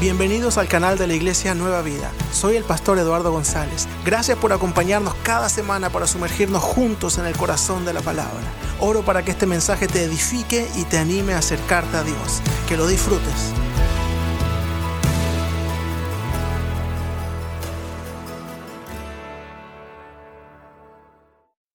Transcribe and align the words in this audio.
Bienvenidos 0.00 0.56
al 0.56 0.66
canal 0.66 0.96
de 0.96 1.06
la 1.06 1.12
Iglesia 1.12 1.54
Nueva 1.54 1.82
Vida. 1.82 2.10
Soy 2.32 2.56
el 2.56 2.64
pastor 2.64 2.98
Eduardo 2.98 3.32
González. 3.32 3.86
Gracias 4.02 4.38
por 4.38 4.50
acompañarnos 4.50 5.14
cada 5.16 5.50
semana 5.50 5.90
para 5.90 6.06
sumergirnos 6.06 6.62
juntos 6.62 7.18
en 7.18 7.26
el 7.26 7.36
corazón 7.36 7.84
de 7.84 7.92
la 7.92 8.00
palabra. 8.00 8.40
Oro 8.78 9.04
para 9.04 9.22
que 9.22 9.32
este 9.32 9.44
mensaje 9.44 9.88
te 9.88 10.02
edifique 10.04 10.66
y 10.76 10.84
te 10.84 10.96
anime 10.96 11.34
a 11.34 11.38
acercarte 11.40 11.98
a 11.98 12.02
Dios. 12.02 12.40
Que 12.66 12.78
lo 12.78 12.86
disfrutes. 12.86 13.52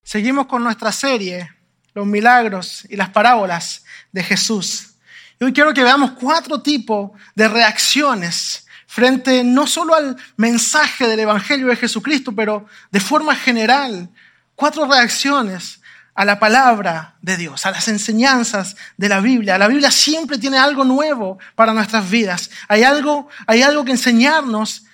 Seguimos 0.02 0.48
con 0.48 0.64
nuestra 0.64 0.92
serie, 0.92 1.52
los 1.94 2.08
milagros 2.08 2.88
y 2.90 2.96
las 2.96 3.10
parábolas 3.10 3.84
de 4.12 4.24
Jesús. 4.24 4.95
Y 5.40 5.44
hoy 5.44 5.54
quiero 5.54 5.74
que 5.74 5.84
veamos 5.84 6.12
cuatro 6.12 6.62
tipos 6.62 7.12
de 7.36 7.48
reacciones 7.48 8.66
frente 8.88 9.44
no 9.44 9.68
solo 9.68 9.94
al 9.94 10.16
mensaje 10.38 11.08
del 11.08 11.20
Evangelio 11.20 11.68
de 11.68 11.76
Jesucristo, 11.76 12.34
pero 12.34 12.66
de 12.92 13.02
forma 13.02 13.36
general, 13.36 14.10
cuatro 14.56 14.86
reacciones 14.86 15.82
a 16.14 16.24
la 16.24 16.40
palabra 16.40 17.16
de 17.22 17.36
Dios, 17.36 17.66
a 17.66 17.72
las 17.72 17.90
enseñanzas 17.90 18.78
de 18.96 19.10
la 19.10 19.20
Biblia. 19.20 19.58
La 19.58 19.68
Biblia 19.68 19.92
siempre 19.92 20.38
tiene 20.38 20.58
algo 20.58 20.86
nuevo 20.86 21.38
para 21.56 21.74
nuestras 21.74 22.10
vidas. 22.10 22.50
Hay 22.70 22.84
algo, 22.84 23.28
hay 23.48 23.64
algo 23.64 23.84
que 23.84 23.92
enseñarnos 23.92 24.86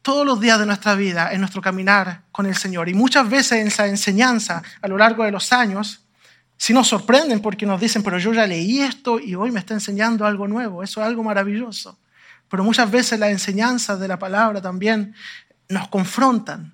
todos 0.00 0.24
los 0.24 0.40
días 0.40 0.58
de 0.58 0.64
nuestra 0.64 0.94
vida 0.94 1.30
en 1.32 1.40
nuestro 1.40 1.60
caminar 1.60 2.22
con 2.32 2.46
el 2.46 2.56
Señor. 2.56 2.88
Y 2.88 2.94
muchas 2.94 3.28
veces 3.28 3.66
esa 3.66 3.86
enseñanza 3.86 4.62
a 4.80 4.88
lo 4.88 4.96
largo 4.96 5.24
de 5.24 5.30
los 5.30 5.52
años 5.52 6.00
si 6.62 6.72
nos 6.72 6.86
sorprenden 6.86 7.40
porque 7.40 7.66
nos 7.66 7.80
dicen, 7.80 8.04
pero 8.04 8.18
yo 8.18 8.32
ya 8.32 8.46
leí 8.46 8.82
esto 8.82 9.18
y 9.18 9.34
hoy 9.34 9.50
me 9.50 9.58
está 9.58 9.74
enseñando 9.74 10.24
algo 10.24 10.46
nuevo, 10.46 10.84
eso 10.84 11.00
es 11.00 11.06
algo 11.08 11.24
maravilloso. 11.24 11.98
Pero 12.48 12.62
muchas 12.62 12.88
veces 12.88 13.18
las 13.18 13.30
enseñanzas 13.30 13.98
de 13.98 14.06
la 14.06 14.16
palabra 14.16 14.62
también 14.62 15.12
nos 15.68 15.88
confrontan, 15.88 16.72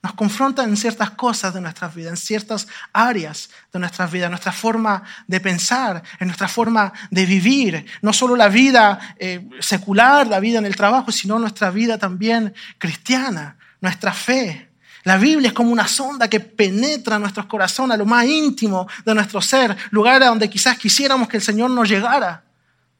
nos 0.00 0.14
confrontan 0.14 0.68
en 0.68 0.76
ciertas 0.76 1.10
cosas 1.10 1.52
de 1.52 1.60
nuestras 1.60 1.92
vidas, 1.92 2.12
en 2.12 2.16
ciertas 2.18 2.68
áreas 2.92 3.50
de 3.72 3.80
nuestras 3.80 4.12
vidas, 4.12 4.30
nuestra 4.30 4.52
forma 4.52 5.02
de 5.26 5.40
pensar, 5.40 6.04
en 6.20 6.28
nuestra 6.28 6.46
forma 6.46 6.92
de 7.10 7.26
vivir, 7.26 7.84
no 8.02 8.12
solo 8.12 8.36
la 8.36 8.48
vida 8.48 9.16
eh, 9.18 9.44
secular, 9.58 10.28
la 10.28 10.38
vida 10.38 10.60
en 10.60 10.66
el 10.66 10.76
trabajo, 10.76 11.10
sino 11.10 11.36
nuestra 11.40 11.72
vida 11.72 11.98
también 11.98 12.54
cristiana, 12.78 13.58
nuestra 13.80 14.12
fe. 14.12 14.65
La 15.06 15.18
Biblia 15.18 15.46
es 15.46 15.54
como 15.54 15.70
una 15.70 15.86
sonda 15.86 16.28
que 16.28 16.40
penetra 16.40 17.16
nuestros 17.20 17.46
corazones, 17.46 17.94
a 17.94 17.96
lo 17.96 18.06
más 18.06 18.26
íntimo 18.26 18.88
de 19.04 19.14
nuestro 19.14 19.40
ser, 19.40 19.76
lugares 19.92 20.26
donde 20.26 20.50
quizás 20.50 20.76
quisiéramos 20.76 21.28
que 21.28 21.36
el 21.36 21.44
Señor 21.44 21.70
nos 21.70 21.88
llegara, 21.88 22.42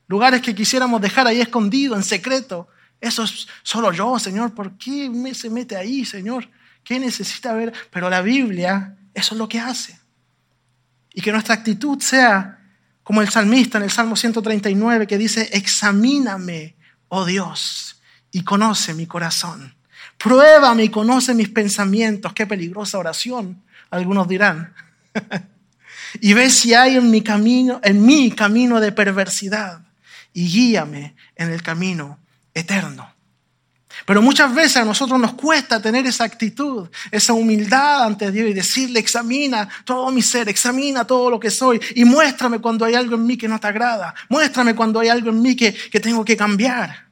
lugares 0.07 0.41
que 0.41 0.55
quisiéramos 0.55 1.01
dejar 1.01 1.27
ahí 1.27 1.41
escondido, 1.41 1.97
en 1.97 2.05
secreto. 2.05 2.69
Eso 3.01 3.25
es 3.25 3.49
solo 3.65 3.91
yo, 3.91 4.21
Señor, 4.21 4.55
¿por 4.55 4.79
qué 4.79 5.11
me 5.11 5.35
se 5.35 5.51
mete 5.51 5.75
ahí, 5.75 6.05
Señor? 6.05 6.49
¿Qué 6.85 7.01
necesita 7.01 7.53
ver? 7.55 7.73
Pero 7.91 8.09
la 8.09 8.23
Biblia, 8.23 8.97
eso 9.13 9.35
es 9.35 9.39
lo 9.41 9.49
que 9.49 9.59
hace. 9.59 9.99
Y 11.13 11.21
que 11.21 11.33
nuestra 11.33 11.57
actitud 11.57 12.01
sea 12.01 12.61
como 13.03 13.21
el 13.21 13.31
salmista 13.31 13.79
en 13.79 13.85
el 13.85 13.91
Salmo 13.91 14.15
139 14.15 15.09
que 15.09 15.19
dice, 15.19 15.51
examíname, 15.53 16.77
oh 17.09 17.25
Dios, 17.25 18.01
y 18.31 18.45
conoce 18.45 18.95
mi 18.95 19.07
corazón. 19.07 19.76
Pruébame 20.19 20.85
y 20.85 20.89
conoce 20.89 21.35
mis 21.35 21.49
pensamientos. 21.49 22.33
Qué 22.33 22.47
peligrosa 22.47 22.99
oración, 22.99 23.63
algunos 23.91 24.29
dirán. 24.29 24.75
y 26.21 26.33
ve 26.33 26.51
si 26.51 26.75
hay 26.75 26.97
en 26.97 27.11
mi 27.11 27.23
camino, 27.23 27.81
en 27.83 28.05
mi 28.05 28.31
camino 28.31 28.81
de 28.81 28.93
perversidad 28.93 29.81
y 30.33 30.49
guíame 30.49 31.15
en 31.35 31.51
el 31.51 31.63
camino 31.63 32.19
eterno. 32.55 33.17
Pero 34.05 34.21
muchas 34.21 34.55
veces 34.55 34.77
a 34.77 34.85
nosotros 34.85 35.19
nos 35.19 35.33
cuesta 35.33 35.81
tener 35.81 36.07
esa 36.07 36.25
actitud, 36.25 36.89
esa 37.11 37.33
humildad 37.33 38.05
ante 38.05 38.31
Dios 38.31 38.51
y 38.51 38.53
decirle, 38.53 39.01
examina 39.01 39.69
todo 39.85 40.11
mi 40.13 40.21
ser, 40.21 40.49
examina 40.49 41.07
todo 41.07 41.31
lo 41.31 41.41
que 41.41 41.51
soy 41.51 41.81
y 41.95 42.05
muéstrame 42.05 42.59
cuando 42.59 42.85
hay 42.85 42.95
algo 42.95 43.15
en 43.15 43.27
mí 43.27 43.39
que 43.39 43.49
no 43.49 43.59
te 43.59 43.67
agrada, 43.67 44.15
muéstrame 44.29 44.75
cuando 44.75 45.01
hay 45.01 45.09
algo 45.09 45.31
en 45.31 45.41
mí 45.41 45.57
que, 45.57 45.73
que 45.73 46.01
tengo 46.01 46.25
que 46.25 46.37
cambiar. 46.37 47.06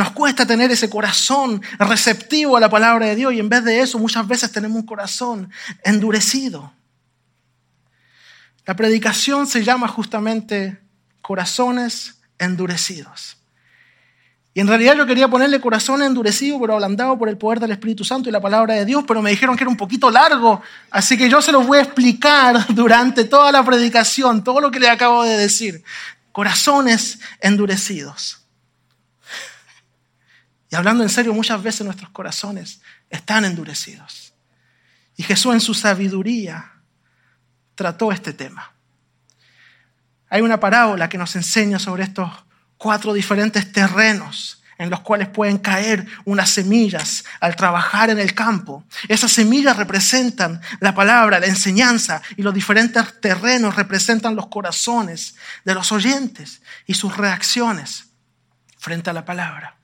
Nos 0.00 0.12
cuesta 0.12 0.46
tener 0.46 0.70
ese 0.70 0.88
corazón 0.88 1.60
receptivo 1.78 2.56
a 2.56 2.60
la 2.60 2.70
palabra 2.70 3.04
de 3.04 3.14
Dios 3.14 3.34
y 3.34 3.38
en 3.38 3.50
vez 3.50 3.62
de 3.64 3.80
eso 3.80 3.98
muchas 3.98 4.26
veces 4.26 4.50
tenemos 4.50 4.78
un 4.78 4.86
corazón 4.86 5.50
endurecido. 5.84 6.72
La 8.64 8.74
predicación 8.74 9.46
se 9.46 9.62
llama 9.62 9.88
justamente 9.88 10.80
corazones 11.20 12.14
endurecidos. 12.38 13.36
Y 14.54 14.60
en 14.60 14.68
realidad 14.68 14.96
yo 14.96 15.04
quería 15.04 15.28
ponerle 15.28 15.60
corazón 15.60 16.02
endurecido, 16.02 16.58
pero 16.58 16.72
ablandado 16.72 17.18
por 17.18 17.28
el 17.28 17.36
poder 17.36 17.60
del 17.60 17.72
Espíritu 17.72 18.02
Santo 18.02 18.30
y 18.30 18.32
la 18.32 18.40
palabra 18.40 18.76
de 18.76 18.86
Dios, 18.86 19.04
pero 19.06 19.20
me 19.20 19.28
dijeron 19.28 19.54
que 19.54 19.64
era 19.64 19.70
un 19.70 19.76
poquito 19.76 20.10
largo, 20.10 20.62
así 20.90 21.18
que 21.18 21.28
yo 21.28 21.42
se 21.42 21.52
los 21.52 21.66
voy 21.66 21.76
a 21.76 21.82
explicar 21.82 22.68
durante 22.74 23.24
toda 23.24 23.52
la 23.52 23.62
predicación, 23.62 24.42
todo 24.42 24.62
lo 24.62 24.70
que 24.70 24.80
le 24.80 24.88
acabo 24.88 25.24
de 25.24 25.36
decir. 25.36 25.84
Corazones 26.32 27.18
endurecidos. 27.42 28.39
Y 30.70 30.76
hablando 30.76 31.02
en 31.02 31.08
serio, 31.08 31.34
muchas 31.34 31.62
veces 31.62 31.84
nuestros 31.84 32.10
corazones 32.10 32.80
están 33.08 33.44
endurecidos. 33.44 34.32
Y 35.16 35.22
Jesús 35.22 35.52
en 35.52 35.60
su 35.60 35.74
sabiduría 35.74 36.72
trató 37.74 38.12
este 38.12 38.32
tema. 38.32 38.72
Hay 40.28 40.42
una 40.42 40.60
parábola 40.60 41.08
que 41.08 41.18
nos 41.18 41.34
enseña 41.34 41.78
sobre 41.80 42.04
estos 42.04 42.30
cuatro 42.78 43.12
diferentes 43.12 43.72
terrenos 43.72 44.62
en 44.78 44.88
los 44.88 45.00
cuales 45.00 45.28
pueden 45.28 45.58
caer 45.58 46.06
unas 46.24 46.48
semillas 46.48 47.24
al 47.40 47.54
trabajar 47.54 48.08
en 48.08 48.18
el 48.18 48.32
campo. 48.32 48.84
Esas 49.08 49.32
semillas 49.32 49.76
representan 49.76 50.60
la 50.78 50.94
palabra, 50.94 51.40
la 51.40 51.46
enseñanza 51.46 52.22
y 52.36 52.42
los 52.42 52.54
diferentes 52.54 53.20
terrenos 53.20 53.76
representan 53.76 54.36
los 54.36 54.46
corazones 54.46 55.34
de 55.66 55.74
los 55.74 55.92
oyentes 55.92 56.62
y 56.86 56.94
sus 56.94 57.14
reacciones 57.16 58.06
frente 58.78 59.10
a 59.10 59.12
la 59.12 59.26
palabra. 59.26 59.79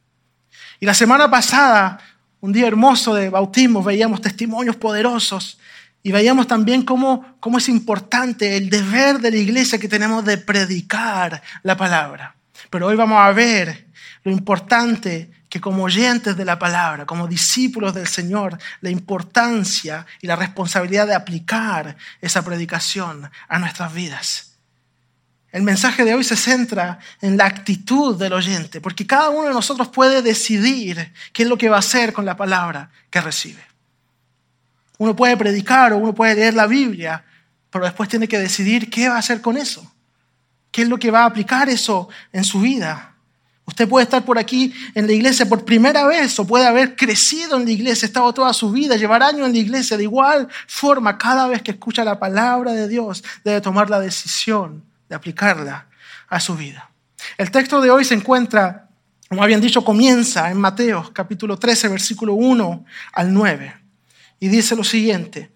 Y 0.80 0.86
la 0.86 0.94
semana 0.94 1.30
pasada, 1.30 1.98
un 2.40 2.52
día 2.52 2.66
hermoso 2.66 3.14
de 3.14 3.30
bautismo, 3.30 3.82
veíamos 3.82 4.20
testimonios 4.20 4.76
poderosos 4.76 5.58
y 6.02 6.12
veíamos 6.12 6.46
también 6.46 6.82
cómo, 6.82 7.36
cómo 7.40 7.58
es 7.58 7.68
importante 7.68 8.56
el 8.56 8.70
deber 8.70 9.18
de 9.18 9.30
la 9.30 9.38
iglesia 9.38 9.78
que 9.78 9.88
tenemos 9.88 10.24
de 10.24 10.38
predicar 10.38 11.42
la 11.62 11.76
palabra. 11.76 12.36
Pero 12.70 12.86
hoy 12.86 12.96
vamos 12.96 13.18
a 13.18 13.32
ver 13.32 13.86
lo 14.22 14.30
importante 14.30 15.30
que 15.48 15.60
como 15.60 15.84
oyentes 15.84 16.36
de 16.36 16.44
la 16.44 16.58
palabra, 16.58 17.06
como 17.06 17.28
discípulos 17.28 17.94
del 17.94 18.06
Señor, 18.06 18.58
la 18.80 18.90
importancia 18.90 20.06
y 20.20 20.26
la 20.26 20.36
responsabilidad 20.36 21.06
de 21.06 21.14
aplicar 21.14 21.96
esa 22.20 22.44
predicación 22.44 23.30
a 23.48 23.58
nuestras 23.58 23.94
vidas. 23.94 24.55
El 25.56 25.62
mensaje 25.62 26.04
de 26.04 26.14
hoy 26.14 26.22
se 26.22 26.36
centra 26.36 26.98
en 27.22 27.38
la 27.38 27.46
actitud 27.46 28.14
del 28.18 28.34
oyente, 28.34 28.78
porque 28.78 29.06
cada 29.06 29.30
uno 29.30 29.48
de 29.48 29.54
nosotros 29.54 29.88
puede 29.88 30.20
decidir 30.20 31.14
qué 31.32 31.44
es 31.44 31.48
lo 31.48 31.56
que 31.56 31.70
va 31.70 31.76
a 31.76 31.78
hacer 31.78 32.12
con 32.12 32.26
la 32.26 32.36
palabra 32.36 32.90
que 33.08 33.22
recibe. 33.22 33.62
Uno 34.98 35.16
puede 35.16 35.34
predicar 35.34 35.94
o 35.94 35.96
uno 35.96 36.14
puede 36.14 36.34
leer 36.34 36.52
la 36.52 36.66
Biblia, 36.66 37.24
pero 37.70 37.86
después 37.86 38.06
tiene 38.06 38.28
que 38.28 38.38
decidir 38.38 38.90
qué 38.90 39.08
va 39.08 39.16
a 39.16 39.20
hacer 39.20 39.40
con 39.40 39.56
eso. 39.56 39.90
¿Qué 40.70 40.82
es 40.82 40.88
lo 40.90 40.98
que 40.98 41.10
va 41.10 41.22
a 41.22 41.24
aplicar 41.24 41.70
eso 41.70 42.10
en 42.34 42.44
su 42.44 42.60
vida? 42.60 43.14
Usted 43.64 43.88
puede 43.88 44.04
estar 44.04 44.26
por 44.26 44.38
aquí 44.38 44.74
en 44.94 45.06
la 45.06 45.14
iglesia 45.14 45.48
por 45.48 45.64
primera 45.64 46.06
vez 46.06 46.38
o 46.38 46.46
puede 46.46 46.66
haber 46.66 46.96
crecido 46.96 47.56
en 47.56 47.64
la 47.64 47.70
iglesia, 47.70 48.04
estado 48.04 48.30
toda 48.34 48.52
su 48.52 48.72
vida, 48.72 48.96
llevar 48.96 49.22
años 49.22 49.46
en 49.46 49.54
la 49.54 49.58
iglesia. 49.58 49.96
De 49.96 50.02
igual 50.02 50.48
forma, 50.66 51.16
cada 51.16 51.48
vez 51.48 51.62
que 51.62 51.70
escucha 51.70 52.04
la 52.04 52.18
palabra 52.18 52.72
de 52.72 52.88
Dios, 52.88 53.24
debe 53.42 53.62
tomar 53.62 53.88
la 53.88 54.00
decisión 54.00 54.84
de 55.08 55.14
aplicarla 55.14 55.88
a 56.28 56.40
su 56.40 56.56
vida. 56.56 56.90
El 57.38 57.50
texto 57.50 57.80
de 57.80 57.90
hoy 57.90 58.04
se 58.04 58.14
encuentra, 58.14 58.88
como 59.28 59.42
habían 59.42 59.60
dicho, 59.60 59.84
comienza 59.84 60.50
en 60.50 60.58
Mateo 60.58 61.10
capítulo 61.12 61.58
13, 61.58 61.88
versículo 61.88 62.34
1 62.34 62.84
al 63.12 63.32
9. 63.32 63.74
Y 64.40 64.48
dice 64.48 64.76
lo 64.76 64.84
siguiente. 64.84 65.52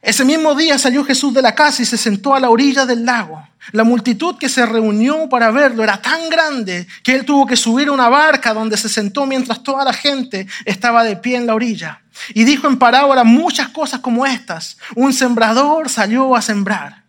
Ese 0.00 0.24
mismo 0.24 0.54
día 0.54 0.78
salió 0.78 1.04
Jesús 1.04 1.34
de 1.34 1.42
la 1.42 1.54
casa 1.54 1.82
y 1.82 1.84
se 1.84 1.96
sentó 1.96 2.34
a 2.34 2.40
la 2.40 2.50
orilla 2.50 2.86
del 2.86 3.04
lago. 3.04 3.44
La 3.72 3.82
multitud 3.82 4.36
que 4.38 4.48
se 4.48 4.64
reunió 4.64 5.28
para 5.28 5.50
verlo 5.50 5.82
era 5.82 6.00
tan 6.00 6.28
grande 6.30 6.86
que 7.02 7.14
él 7.14 7.24
tuvo 7.24 7.46
que 7.46 7.56
subir 7.56 7.88
a 7.88 7.92
una 7.92 8.08
barca 8.08 8.54
donde 8.54 8.76
se 8.76 8.88
sentó 8.88 9.26
mientras 9.26 9.62
toda 9.62 9.84
la 9.84 9.92
gente 9.92 10.46
estaba 10.64 11.02
de 11.02 11.16
pie 11.16 11.36
en 11.36 11.46
la 11.46 11.54
orilla. 11.54 12.02
Y 12.32 12.44
dijo 12.44 12.68
en 12.68 12.78
parábola 12.78 13.24
muchas 13.24 13.68
cosas 13.68 14.00
como 14.00 14.24
estas. 14.24 14.78
Un 14.94 15.12
sembrador 15.12 15.88
salió 15.88 16.36
a 16.36 16.42
sembrar. 16.42 17.07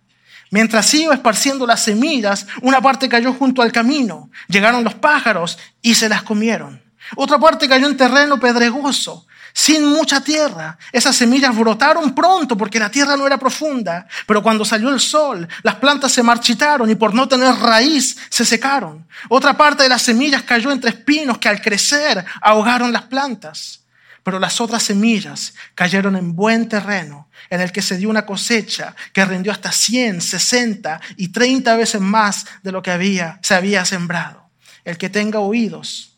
Mientras 0.51 0.93
iba 0.93 1.13
esparciendo 1.13 1.67
las 1.67 1.83
semillas, 1.83 2.47
una 2.61 2.81
parte 2.81 3.07
cayó 3.07 3.33
junto 3.33 3.61
al 3.61 3.71
camino. 3.71 4.29
Llegaron 4.47 4.83
los 4.83 4.95
pájaros 4.95 5.57
y 5.81 5.95
se 5.95 6.09
las 6.09 6.23
comieron. 6.23 6.81
Otra 7.15 7.39
parte 7.39 7.67
cayó 7.67 7.87
en 7.87 7.97
terreno 7.97 8.39
pedregoso, 8.39 9.25
sin 9.53 9.85
mucha 9.85 10.21
tierra. 10.21 10.77
Esas 10.91 11.15
semillas 11.15 11.55
brotaron 11.55 12.13
pronto 12.13 12.57
porque 12.57 12.79
la 12.79 12.89
tierra 12.89 13.15
no 13.15 13.25
era 13.25 13.37
profunda, 13.37 14.07
pero 14.27 14.43
cuando 14.43 14.65
salió 14.65 14.89
el 14.89 14.99
sol, 14.99 15.47
las 15.63 15.75
plantas 15.75 16.11
se 16.11 16.23
marchitaron 16.23 16.89
y 16.89 16.95
por 16.95 17.13
no 17.13 17.27
tener 17.27 17.55
raíz 17.55 18.17
se 18.29 18.45
secaron. 18.45 19.07
Otra 19.27 19.57
parte 19.57 19.83
de 19.83 19.89
las 19.89 20.01
semillas 20.01 20.43
cayó 20.43 20.71
entre 20.71 20.91
espinos 20.91 21.37
que 21.37 21.49
al 21.49 21.61
crecer 21.61 22.23
ahogaron 22.41 22.91
las 22.91 23.03
plantas. 23.03 23.81
Pero 24.23 24.39
las 24.39 24.59
otras 24.61 24.83
semillas 24.83 25.53
cayeron 25.75 26.15
en 26.15 26.35
buen 26.35 26.67
terreno, 26.69 27.29
en 27.49 27.61
el 27.61 27.71
que 27.71 27.81
se 27.81 27.97
dio 27.97 28.09
una 28.09 28.25
cosecha 28.25 28.95
que 29.13 29.25
rindió 29.25 29.51
hasta 29.51 29.71
100, 29.71 30.21
60 30.21 31.01
y 31.17 31.29
30 31.29 31.75
veces 31.75 32.01
más 32.01 32.45
de 32.63 32.71
lo 32.71 32.81
que 32.81 32.91
había, 32.91 33.39
se 33.41 33.55
había 33.55 33.85
sembrado. 33.85 34.49
El 34.83 34.97
que 34.97 35.09
tenga 35.09 35.39
oídos, 35.39 36.17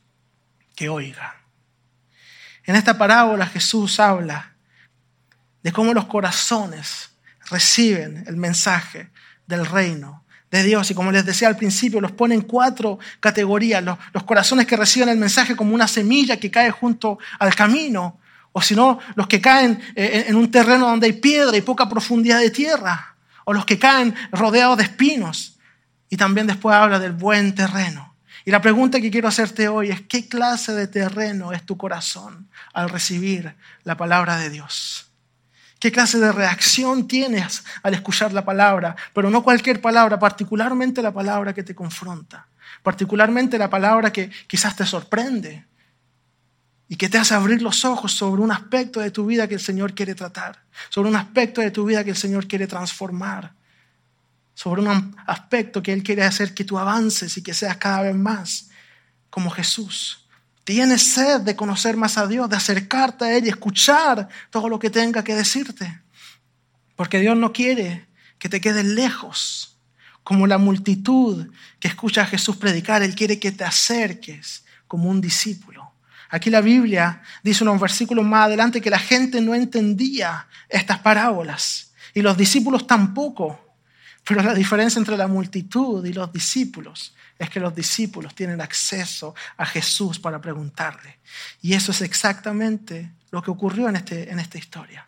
que 0.75 0.89
oiga. 0.89 1.35
En 2.65 2.75
esta 2.75 2.97
parábola 2.97 3.45
Jesús 3.47 3.99
habla 3.99 4.53
de 5.63 5.71
cómo 5.71 5.93
los 5.93 6.05
corazones 6.05 7.11
reciben 7.49 8.23
el 8.27 8.37
mensaje 8.37 9.11
del 9.47 9.65
reino 9.65 10.20
de 10.51 10.63
Dios. 10.63 10.91
Y 10.91 10.93
como 10.93 11.11
les 11.11 11.25
decía 11.25 11.47
al 11.47 11.55
principio, 11.55 12.01
los 12.01 12.11
pone 12.11 12.35
en 12.35 12.41
cuatro 12.41 12.99
categorías. 13.19 13.83
Los, 13.83 14.23
corazones 14.23 14.67
que 14.67 14.77
reciben 14.77 15.09
el 15.09 15.17
mensaje 15.17 15.55
como 15.55 15.73
una 15.73 15.87
semilla 15.87 16.37
que 16.37 16.51
cae 16.51 16.69
junto 16.69 17.17
al 17.39 17.55
camino. 17.55 18.19
O 18.51 18.61
si 18.61 18.75
no, 18.75 18.99
los 19.15 19.27
que 19.27 19.39
caen 19.39 19.81
eh, 19.95 20.25
en 20.27 20.35
un 20.35 20.51
terreno 20.51 20.87
donde 20.87 21.07
hay 21.07 21.13
piedra 21.13 21.55
y 21.55 21.61
poca 21.61 21.87
profundidad 21.87 22.39
de 22.39 22.51
tierra. 22.51 23.15
O 23.45 23.53
los 23.53 23.65
que 23.65 23.79
caen 23.79 24.13
rodeados 24.31 24.77
de 24.77 24.83
espinos. 24.83 25.57
Y 26.09 26.17
también 26.17 26.45
después 26.45 26.75
habla 26.75 26.99
del 26.99 27.13
buen 27.13 27.55
terreno. 27.55 28.13
Y 28.43 28.51
la 28.51 28.61
pregunta 28.61 28.99
que 28.99 29.11
quiero 29.11 29.27
hacerte 29.27 29.67
hoy 29.69 29.91
es, 29.91 30.01
¿qué 30.01 30.27
clase 30.27 30.73
de 30.73 30.87
terreno 30.87 31.53
es 31.53 31.63
tu 31.65 31.77
corazón 31.77 32.49
al 32.73 32.89
recibir 32.89 33.55
la 33.83 33.95
palabra 33.95 34.37
de 34.37 34.49
Dios? 34.49 35.10
¿Qué 35.81 35.91
clase 35.91 36.19
de 36.19 36.31
reacción 36.31 37.07
tienes 37.07 37.63
al 37.83 37.93
escuchar 37.95 38.31
la 38.31 38.45
palabra? 38.45 38.95
Pero 39.13 39.29
no 39.29 39.43
cualquier 39.43 39.81
palabra, 39.81 40.17
particularmente 40.17 41.01
la 41.01 41.11
palabra 41.11 41.53
que 41.53 41.63
te 41.63 41.75
confronta, 41.75 42.47
particularmente 42.83 43.57
la 43.57 43.69
palabra 43.69 44.13
que 44.13 44.29
quizás 44.47 44.75
te 44.75 44.85
sorprende 44.85 45.65
y 46.87 46.95
que 46.95 47.09
te 47.09 47.17
hace 47.17 47.33
abrir 47.33 47.61
los 47.61 47.83
ojos 47.83 48.13
sobre 48.13 48.41
un 48.41 48.51
aspecto 48.51 49.01
de 49.01 49.11
tu 49.11 49.25
vida 49.25 49.47
que 49.47 49.55
el 49.55 49.59
Señor 49.59 49.93
quiere 49.93 50.15
tratar, 50.15 50.63
sobre 50.89 51.09
un 51.09 51.17
aspecto 51.17 51.59
de 51.59 51.71
tu 51.71 51.83
vida 51.83 52.03
que 52.03 52.11
el 52.11 52.15
Señor 52.15 52.47
quiere 52.47 52.67
transformar 52.67 53.53
sobre 54.53 54.81
un 54.81 55.15
aspecto 55.25 55.81
que 55.81 55.91
Él 55.91 56.03
quiere 56.03 56.23
hacer 56.23 56.53
que 56.53 56.63
tú 56.63 56.77
avances 56.77 57.35
y 57.37 57.41
que 57.41 57.53
seas 57.53 57.77
cada 57.77 58.03
vez 58.03 58.15
más 58.15 58.69
como 59.31 59.49
Jesús. 59.49 60.20
Tienes 60.71 61.03
sed 61.03 61.41
de 61.41 61.57
conocer 61.57 61.97
más 61.97 62.17
a 62.17 62.27
Dios, 62.27 62.49
de 62.49 62.55
acercarte 62.55 63.25
a 63.25 63.35
Él 63.35 63.45
y 63.45 63.49
escuchar 63.49 64.29
todo 64.49 64.69
lo 64.69 64.79
que 64.79 64.89
tenga 64.89 65.21
que 65.21 65.35
decirte. 65.35 65.99
Porque 66.95 67.19
Dios 67.19 67.35
no 67.35 67.51
quiere 67.51 68.07
que 68.39 68.47
te 68.47 68.61
quedes 68.61 68.85
lejos, 68.85 69.77
como 70.23 70.47
la 70.47 70.57
multitud 70.57 71.51
que 71.77 71.89
escucha 71.89 72.21
a 72.21 72.25
Jesús 72.25 72.55
predicar. 72.55 73.03
Él 73.03 73.15
quiere 73.15 73.37
que 73.37 73.51
te 73.51 73.65
acerques 73.65 74.63
como 74.87 75.09
un 75.09 75.19
discípulo. 75.19 75.91
Aquí 76.29 76.49
la 76.49 76.61
Biblia 76.61 77.21
dice 77.43 77.65
unos 77.65 77.77
versículos 77.77 78.23
más 78.23 78.45
adelante 78.45 78.79
que 78.79 78.89
la 78.89 78.99
gente 78.99 79.41
no 79.41 79.53
entendía 79.53 80.47
estas 80.69 80.99
parábolas 80.99 81.91
y 82.13 82.21
los 82.21 82.37
discípulos 82.37 82.87
tampoco. 82.87 83.75
Pero 84.23 84.41
la 84.41 84.53
diferencia 84.53 84.99
entre 84.99 85.17
la 85.17 85.27
multitud 85.27 86.05
y 86.05 86.13
los 86.13 86.31
discípulos 86.31 87.13
es 87.41 87.49
que 87.49 87.59
los 87.59 87.73
discípulos 87.73 88.35
tienen 88.35 88.61
acceso 88.61 89.33
a 89.57 89.65
Jesús 89.65 90.19
para 90.19 90.39
preguntarle. 90.39 91.17
Y 91.59 91.73
eso 91.73 91.91
es 91.91 92.01
exactamente 92.01 93.11
lo 93.31 93.41
que 93.41 93.49
ocurrió 93.49 93.89
en, 93.89 93.95
este, 93.95 94.29
en 94.29 94.39
esta 94.39 94.59
historia. 94.59 95.07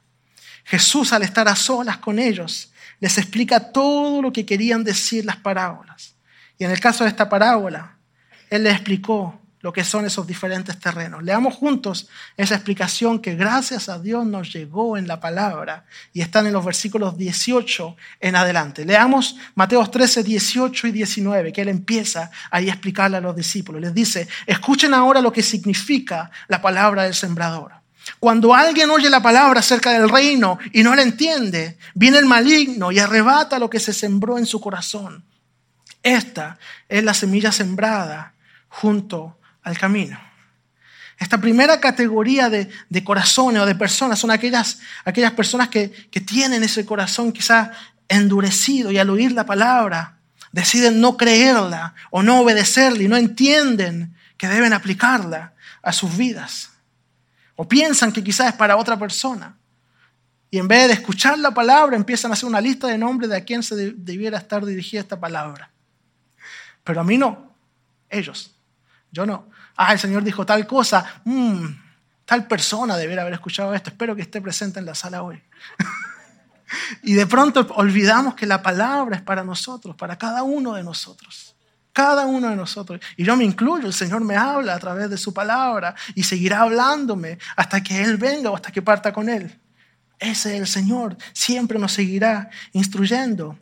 Jesús 0.63 1.13
al 1.13 1.21
estar 1.21 1.47
a 1.47 1.56
solas 1.56 1.97
con 1.97 2.18
ellos 2.18 2.74
les 3.00 3.19
explica 3.19 3.71
todo 3.71 4.19
lo 4.19 4.33
que 4.33 4.47
querían 4.47 4.83
decir 4.83 5.25
las 5.25 5.35
parábolas. 5.38 6.15
Y 6.57 6.63
en 6.63 6.71
el 6.71 6.80
caso 6.80 7.03
de 7.03 7.12
esta 7.12 7.30
parábola, 7.30 7.97
Él 8.50 8.63
les 8.63 8.74
explicó 8.74 9.39
lo 9.63 9.71
que 9.71 9.86
son 9.86 10.06
esos 10.06 10.27
diferentes 10.27 10.77
terrenos. 10.77 11.24
Leamos 11.24 11.56
juntos 11.56 12.10
esa 12.36 12.56
explicación 12.56 13.19
que 13.19 13.36
gracias 13.36 13.88
a 13.88 13.98
Dios 13.98 14.25
nos 14.25 14.51
llegó 14.54 14.98
en 14.98 15.07
la 15.07 15.21
palabra 15.21 15.86
y 16.12 16.19
están 16.19 16.45
en 16.45 16.54
los 16.54 16.65
versículos 16.65 17.18
18 17.18 17.95
en 18.19 18.36
adelante. 18.36 18.83
Leamos 18.83 19.38
Mateos 19.56 19.89
13, 19.89 20.21
18 20.21 20.88
y 20.88 20.92
19, 20.92 21.54
que 21.54 21.62
él 21.62 21.69
empieza 21.69 22.30
ahí 22.51 22.69
a 22.69 22.74
explicarle 22.74 23.15
a 23.15 23.21
los 23.21 23.38
discípulos. 23.38 23.81
Les 23.81 23.94
dice, 23.94 24.27
escuchen 24.45 24.94
ahora 24.94 25.21
lo 25.21 25.31
que 25.31 25.42
significa 25.42 26.30
la 26.50 26.62
palabra 26.62 27.04
del 27.04 27.13
sembrador. 27.13 27.71
Cuando 28.19 28.54
alguien 28.54 28.89
oye 28.89 29.10
la 29.10 29.21
palabra 29.21 29.62
acerca 29.62 29.94
del 29.94 30.10
reino 30.10 30.60
y 30.74 30.83
no 30.83 30.94
la 30.94 31.04
entiende, 31.04 31.77
viene 31.95 32.18
el 32.18 32.25
maligno 32.25 32.92
y 32.92 33.00
arrebata 33.00 33.60
lo 33.60 33.69
que 33.69 33.80
se 33.80 33.94
sembró 33.94 34.38
en 34.38 34.45
su 34.45 34.60
corazón. 34.60 35.24
Esta 36.04 36.60
es 36.89 37.01
la 37.01 37.13
semilla 37.13 37.54
sembrada 37.54 38.33
junto 38.68 39.38
al 39.63 39.77
camino. 39.77 40.19
Esta 41.18 41.39
primera 41.39 41.80
categoría 41.80 42.50
de, 42.50 42.69
corazones 43.04 43.62
o 43.62 43.65
de 43.65 43.75
personas 43.75 44.19
son 44.19 44.31
aquellas, 44.31 44.80
aquellas 45.06 45.31
personas 45.33 45.69
que, 45.69 45.92
que 45.92 46.21
tienen 46.21 46.63
ese 46.63 46.86
corazón 46.86 47.31
quizás 47.31 47.69
endurecido 48.07 48.92
y 48.92 48.98
al 48.98 49.10
oír 49.10 49.31
la 49.31 49.45
palabra 49.45 50.18
deciden 50.51 51.01
no 51.01 51.18
creerla 51.18 51.95
o 52.12 52.21
no 52.24 52.42
obedecerla 52.42 53.04
y 53.04 53.07
no 53.07 53.18
entienden 53.18 54.15
que 54.38 54.48
deben 54.48 54.74
aplicarla 54.74 55.54
a 55.81 55.94
sus 55.94 56.15
vidas. 56.15 56.71
O 57.56 57.68
piensan 57.68 58.12
que 58.12 58.24
quizás 58.24 58.48
es 58.48 58.54
para 58.54 58.77
otra 58.77 58.98
persona. 58.98 59.56
Y 60.50 60.60
en 60.60 60.68
vez 60.68 60.88
de 60.88 60.94
escuchar 60.94 61.38
la 61.39 61.51
palabra, 61.51 61.95
empiezan 61.95 62.31
a 62.31 62.33
hacer 62.33 62.48
una 62.48 62.62
lista 62.62 62.88
de 62.88 62.98
nombres 62.98 63.30
de 63.30 63.38
a 63.38 63.44
quién 63.44 63.63
se 63.63 63.94
debiera 63.94 64.38
estar 64.38 64.63
dirigida 64.65 65.01
esta 65.01 65.19
palabra. 65.19 65.71
Pero 66.83 67.01
a 67.01 67.04
mí 67.04 67.18
no, 67.18 67.56
ellos. 68.10 68.54
Yo 69.12 69.25
no. 69.25 69.50
Ah, 69.75 69.93
el 69.93 69.99
Señor 69.99 70.23
dijo 70.23 70.45
tal 70.45 70.65
cosa. 70.67 71.21
Mm, 71.23 71.65
tal 72.25 72.47
persona 72.47 72.97
debería 72.97 73.21
haber 73.21 73.33
escuchado 73.33 73.73
esto. 73.73 73.89
Espero 73.89 74.15
que 74.15 74.21
esté 74.21 74.41
presente 74.41 74.79
en 74.79 74.85
la 74.85 74.95
sala 74.95 75.23
hoy. 75.23 75.41
y 77.03 77.13
de 77.13 77.25
pronto 77.27 77.67
olvidamos 77.75 78.35
que 78.35 78.45
la 78.45 78.61
palabra 78.61 79.15
es 79.15 79.21
para 79.21 79.43
nosotros, 79.43 79.95
para 79.95 80.17
cada 80.17 80.43
uno 80.43 80.73
de 80.73 80.83
nosotros. 80.83 81.55
Cada 81.91 82.25
uno 82.25 82.49
de 82.49 82.55
nosotros. 82.55 82.99
Y 83.17 83.23
yo 83.23 83.35
me 83.35 83.43
incluyo, 83.43 83.85
el 83.85 83.93
Señor 83.93 84.21
me 84.21 84.35
habla 84.35 84.73
a 84.73 84.79
través 84.79 85.09
de 85.09 85.17
su 85.17 85.33
palabra 85.33 85.95
y 86.15 86.23
seguirá 86.23 86.61
hablándome 86.61 87.37
hasta 87.55 87.81
que 87.83 88.01
Él 88.01 88.17
venga 88.17 88.49
o 88.49 88.55
hasta 88.55 88.71
que 88.71 88.81
parta 88.81 89.13
con 89.13 89.29
Él. 89.29 89.59
Ese 90.17 90.55
es 90.55 90.61
el 90.61 90.67
Señor, 90.67 91.17
siempre 91.33 91.77
nos 91.77 91.91
seguirá 91.91 92.49
instruyendo. 92.71 93.59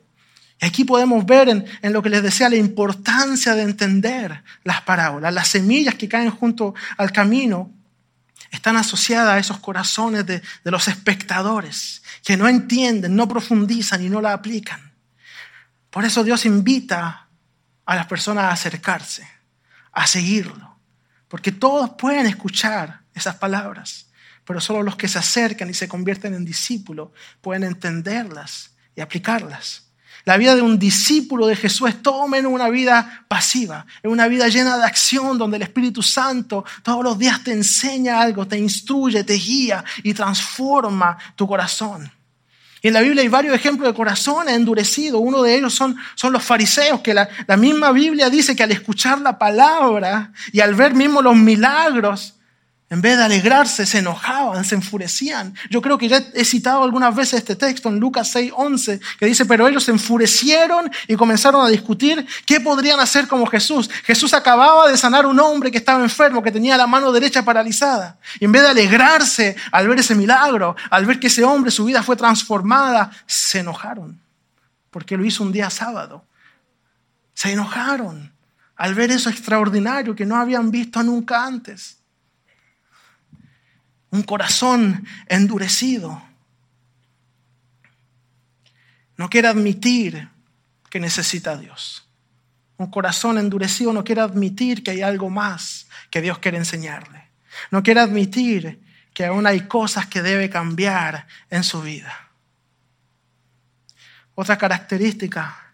Aquí 0.62 0.84
podemos 0.84 1.26
ver 1.26 1.50
en, 1.50 1.94
lo 1.94 2.04
que 2.04 2.10
les 2.10 2.22
decía 2.22 2.48
la 2.48 2.56
importancia 2.56 3.56
de 3.56 3.64
entender 3.64 4.44
las 4.64 4.82
parábolas. 4.82 5.34
Las 5.34 5.48
semillas 5.48 5.96
que 5.96 6.08
caen 6.08 6.30
junto 6.30 6.76
al 6.98 7.12
camino 7.12 7.72
están 8.52 8.78
asociadas 8.78 9.34
a 9.34 9.40
esos 9.40 9.60
corazones 9.60 10.26
de, 10.28 10.42
de 10.64 10.72
los 10.72 10.88
espectadores 10.88 12.04
que 12.24 12.38
no 12.38 12.48
entienden, 12.48 13.16
no 13.16 13.28
profundizan 13.28 14.04
y 14.04 14.10
no 14.10 14.22
la 14.22 14.34
aplican. 14.34 14.92
Por 15.90 16.06
eso 16.06 16.24
Dios 16.24 16.46
invita 16.46 17.28
a 17.86 17.96
las 17.96 18.06
personas 18.06 18.46
a 18.46 18.52
acercarse, 18.52 19.28
a 19.92 20.06
seguirlo. 20.06 20.78
Porque 21.28 21.52
todos 21.52 21.92
pueden 21.98 22.28
escuchar 22.28 23.02
esas 23.16 23.36
palabras, 23.36 24.12
pero 24.46 24.62
solo 24.62 24.84
los 24.84 24.96
que 24.96 25.08
se 25.08 25.18
acercan 25.18 25.70
y 25.72 25.74
se 25.74 25.88
convierten 25.88 26.36
en 26.36 26.46
discípulos 26.46 27.10
pueden 27.42 27.64
entenderlas 27.64 28.76
y 28.96 29.02
aplicarlas. 29.02 29.91
La 30.26 30.38
vida 30.38 30.56
de 30.56 30.62
un 30.62 30.78
discípulo 30.78 31.48
de 31.48 31.56
Jesús 31.56 31.90
es 31.90 32.02
todo 32.02 32.24
una 32.24 32.70
vida 32.70 33.26
pasiva, 33.28 33.86
es 34.04 34.12
una 34.12 34.28
vida 34.28 34.48
llena 34.48 34.78
de 34.78 34.86
acción 34.86 35.38
donde 35.38 35.58
el 35.58 35.64
Espíritu 35.64 36.04
Santo 36.04 36.64
todos 36.84 37.04
los 37.04 37.18
días 37.18 37.44
te 37.44 37.52
enseña 37.52 38.22
algo, 38.22 38.48
te 38.48 38.58
instruye, 38.58 39.24
te 39.24 39.34
guía 39.34 39.84
y 40.04 40.14
transforma 40.14 41.18
tu 41.36 41.48
corazón. 41.48 42.12
Y 42.84 42.88
en 42.88 42.94
la 42.94 43.02
Biblia 43.02 43.22
hay 43.22 43.28
varios 43.28 43.56
ejemplos 43.56 43.88
de 43.88 43.96
corazones 43.96 44.56
endurecidos. 44.56 45.22
Uno 45.24 45.44
de 45.44 45.56
ellos 45.56 45.74
son, 45.74 45.96
son 46.16 46.34
los 46.34 46.44
fariseos, 46.44 47.02
que 47.02 47.14
la, 47.14 47.30
la 47.46 47.56
misma 47.56 47.92
Biblia 47.92 48.30
dice 48.30 48.56
que 48.56 48.64
al 48.64 48.72
escuchar 48.72 49.22
la 49.22 49.38
palabra 49.38 50.32
y 50.52 50.62
al 50.62 50.74
ver 50.74 50.96
mismo 50.96 51.22
los 51.22 51.36
milagros, 51.36 52.36
en 52.92 53.02
vez 53.02 53.16
de 53.18 53.24
alegrarse, 53.24 53.86
se 53.86 54.00
enojaban, 54.00 54.66
se 54.66 54.76
enfurecían. 54.76 55.56
Yo 55.70 55.82
creo 55.82 55.98
que 55.98 56.10
ya 56.10 56.18
he 56.34 56.44
citado 56.44 56.84
algunas 56.84 57.16
veces 57.16 57.36
este 57.36 57.56
texto 57.56 57.88
en 57.88 58.02
Lucas 58.02 58.30
6, 58.34 58.52
11, 58.54 59.00
que 59.18 59.26
dice, 59.28 59.46
pero 59.46 59.66
ellos 59.66 59.86
se 59.86 59.92
enfurecieron 59.92 60.92
y 61.08 61.16
comenzaron 61.16 61.66
a 61.66 61.70
discutir 61.70 62.28
qué 62.46 62.60
podrían 62.60 63.00
hacer 63.00 63.30
como 63.30 63.46
Jesús. 63.46 63.90
Jesús 64.04 64.34
acababa 64.34 64.92
de 64.92 64.98
sanar 64.98 65.24
a 65.24 65.30
un 65.30 65.40
hombre 65.40 65.72
que 65.72 65.78
estaba 65.78 66.04
enfermo, 66.04 66.44
que 66.44 66.52
tenía 66.52 66.76
la 66.76 66.86
mano 66.86 67.14
derecha 67.14 67.46
paralizada. 67.46 68.20
Y 68.42 68.44
en 68.44 68.52
vez 68.52 68.62
de 68.62 68.68
alegrarse 68.68 69.56
al 69.72 69.88
ver 69.88 70.00
ese 70.00 70.14
milagro, 70.14 70.76
al 70.90 71.06
ver 71.06 71.18
que 71.18 71.28
ese 71.28 71.46
hombre, 71.46 71.72
su 71.72 71.86
vida 71.86 72.04
fue 72.04 72.18
transformada, 72.18 73.10
se 73.26 73.60
enojaron, 73.60 74.20
porque 74.90 75.16
lo 75.16 75.24
hizo 75.24 75.44
un 75.44 75.54
día 75.54 75.70
sábado. 75.70 76.26
Se 77.36 77.54
enojaron 77.54 78.34
al 78.76 78.96
ver 78.96 79.12
eso 79.12 79.30
extraordinario 79.30 80.14
que 80.14 80.26
no 80.26 80.36
habían 80.36 80.72
visto 80.72 81.02
nunca 81.02 81.46
antes. 81.46 82.01
Un 84.12 84.24
corazón 84.24 85.08
endurecido. 85.28 86.22
No 89.18 89.30
quiere 89.30 89.48
admitir 89.48 90.30
que 90.90 91.00
necesita 91.00 91.52
a 91.52 91.58
Dios. 91.58 92.08
Un 92.78 92.88
corazón 92.88 93.38
endurecido 93.38 93.94
no 93.94 94.04
quiere 94.04 94.22
admitir 94.22 94.84
que 94.84 94.92
hay 94.92 95.02
algo 95.02 95.30
más 95.30 95.88
que 96.10 96.22
Dios 96.22 96.40
quiere 96.40 96.58
enseñarle. 96.58 97.30
No 97.70 97.84
quiere 97.84 98.00
admitir 98.00 98.82
que 99.14 99.26
aún 99.26 99.46
hay 99.46 99.68
cosas 99.68 100.08
que 100.08 100.22
debe 100.22 100.50
cambiar 100.50 101.28
en 101.50 101.64
su 101.64 101.82
vida. 101.82 102.30
Otra 104.36 104.58
característica 104.58 105.74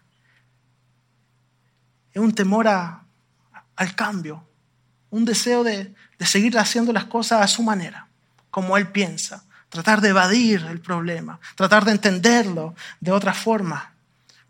es 2.12 2.20
un 2.20 2.34
temor 2.34 2.68
al 2.68 3.94
cambio, 3.94 4.46
un 5.10 5.24
deseo 5.24 5.62
de, 5.64 5.94
seguir 6.20 6.58
haciendo 6.58 6.92
las 6.92 7.04
cosas 7.04 7.40
a 7.40 7.48
su 7.48 7.62
manera, 7.62 8.07
como 8.58 8.76
él 8.76 8.88
piensa, 8.88 9.44
tratar 9.68 10.00
de 10.00 10.08
evadir 10.08 10.66
el 10.68 10.80
problema, 10.80 11.38
tratar 11.54 11.84
de 11.84 11.92
entenderlo 11.92 12.74
de 12.98 13.12
otra 13.12 13.32
forma. 13.32 13.92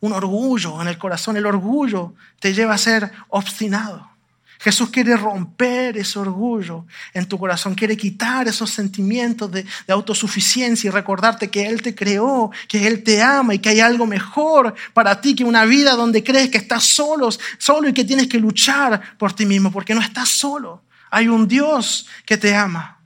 Un 0.01 0.13
orgullo 0.13 0.81
en 0.81 0.89
el 0.89 0.97
corazón, 0.97 1.37
el 1.37 1.45
orgullo 1.45 2.15
te 2.41 2.55
lleva 2.55 2.73
a 2.73 2.79
ser 2.79 3.13
obstinado. 3.29 4.09
Jesús 4.61 4.89
quiere 4.89 5.15
romper 5.15 5.99
ese 5.99 6.19
orgullo 6.19 6.87
en 7.13 7.27
tu 7.27 7.39
corazón, 7.39 7.75
quiere 7.75 7.99
quitar 7.99 8.49
esos 8.49 8.71
sentimientos 8.71 9.53
de, 9.53 9.67
autosuficiencia 9.89 10.89
y 10.89 10.91
recordarte 10.91 11.51
que 11.51 11.67
Él 11.67 11.83
te 11.83 11.95
creó, 11.95 12.51
que 12.67 12.87
Él 12.87 13.05
te 13.05 13.21
ama 13.21 13.55
y 13.55 13.59
que 13.59 13.69
hay 13.69 13.81
algo 13.81 14.07
mejor 14.07 14.75
para 14.95 15.21
ti 15.21 15.35
que 15.35 15.45
una 15.45 15.67
vida 15.67 15.93
donde 15.93 16.25
crees 16.25 16.49
que 16.49 16.59
estás 16.59 16.85
solo 16.85 17.29
y 17.87 17.93
que 17.93 18.05
tienes 18.05 18.27
que 18.27 18.41
luchar 18.41 19.17
por 19.19 19.35
ti 19.35 19.45
mismo, 19.45 19.71
porque 19.71 19.95
no 19.95 20.01
estás 20.01 20.31
solo. 20.31 20.83
Hay 21.11 21.29
un 21.29 21.47
Dios 21.47 22.07
que 22.25 22.39
te 22.39 22.55
ama. 22.55 22.98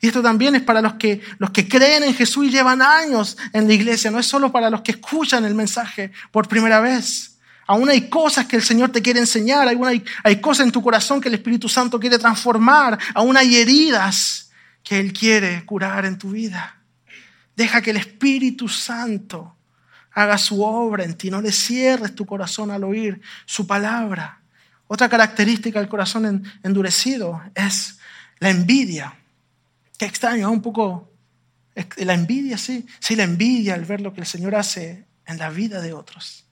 Y 0.00 0.08
esto 0.08 0.22
también 0.22 0.54
es 0.54 0.62
para 0.62 0.80
los 0.80 0.94
que, 0.94 1.20
los 1.38 1.50
que 1.50 1.68
creen 1.68 2.04
en 2.04 2.14
Jesús 2.14 2.46
y 2.46 2.50
llevan 2.50 2.82
años 2.82 3.36
en 3.52 3.66
la 3.66 3.74
iglesia, 3.74 4.10
no 4.10 4.18
es 4.18 4.26
solo 4.26 4.52
para 4.52 4.70
los 4.70 4.82
que 4.82 4.92
escuchan 4.92 5.44
el 5.44 5.54
mensaje 5.54 6.12
por 6.30 6.48
primera 6.48 6.80
vez. 6.80 7.38
Aún 7.66 7.88
hay 7.88 8.08
cosas 8.08 8.46
que 8.46 8.56
el 8.56 8.62
Señor 8.62 8.90
te 8.90 9.00
quiere 9.00 9.20
enseñar, 9.20 9.66
aún 9.68 9.86
hay, 9.86 10.04
hay 10.22 10.40
cosas 10.40 10.66
en 10.66 10.72
tu 10.72 10.82
corazón 10.82 11.20
que 11.20 11.28
el 11.28 11.34
Espíritu 11.34 11.68
Santo 11.68 11.98
quiere 11.98 12.18
transformar, 12.18 12.98
aún 13.14 13.36
hay 13.36 13.56
heridas 13.56 14.50
que 14.82 15.00
Él 15.00 15.12
quiere 15.12 15.64
curar 15.64 16.04
en 16.04 16.18
tu 16.18 16.30
vida. 16.30 16.76
Deja 17.56 17.80
que 17.80 17.90
el 17.90 17.96
Espíritu 17.96 18.68
Santo 18.68 19.56
haga 20.12 20.36
su 20.38 20.62
obra 20.62 21.04
en 21.04 21.14
ti, 21.14 21.30
no 21.30 21.40
le 21.40 21.52
cierres 21.52 22.14
tu 22.14 22.26
corazón 22.26 22.70
al 22.70 22.84
oír 22.84 23.20
su 23.46 23.66
palabra. 23.66 24.40
Otra 24.86 25.08
característica 25.08 25.80
del 25.80 25.88
corazón 25.88 26.44
endurecido 26.62 27.42
es 27.54 27.98
la 28.38 28.50
envidia. 28.50 29.16
Qué 29.98 30.04
extraño, 30.06 30.50
un 30.50 30.62
poco 30.62 31.12
la 31.96 32.14
envidia, 32.14 32.58
sí, 32.58 32.86
sí, 33.00 33.16
la 33.16 33.24
envidia 33.24 33.74
al 33.74 33.84
ver 33.84 34.00
lo 34.00 34.12
que 34.12 34.20
el 34.20 34.26
Señor 34.26 34.54
hace 34.54 35.06
en 35.26 35.38
la 35.38 35.50
vida 35.50 35.80
de 35.80 35.92
otros. 35.92 36.46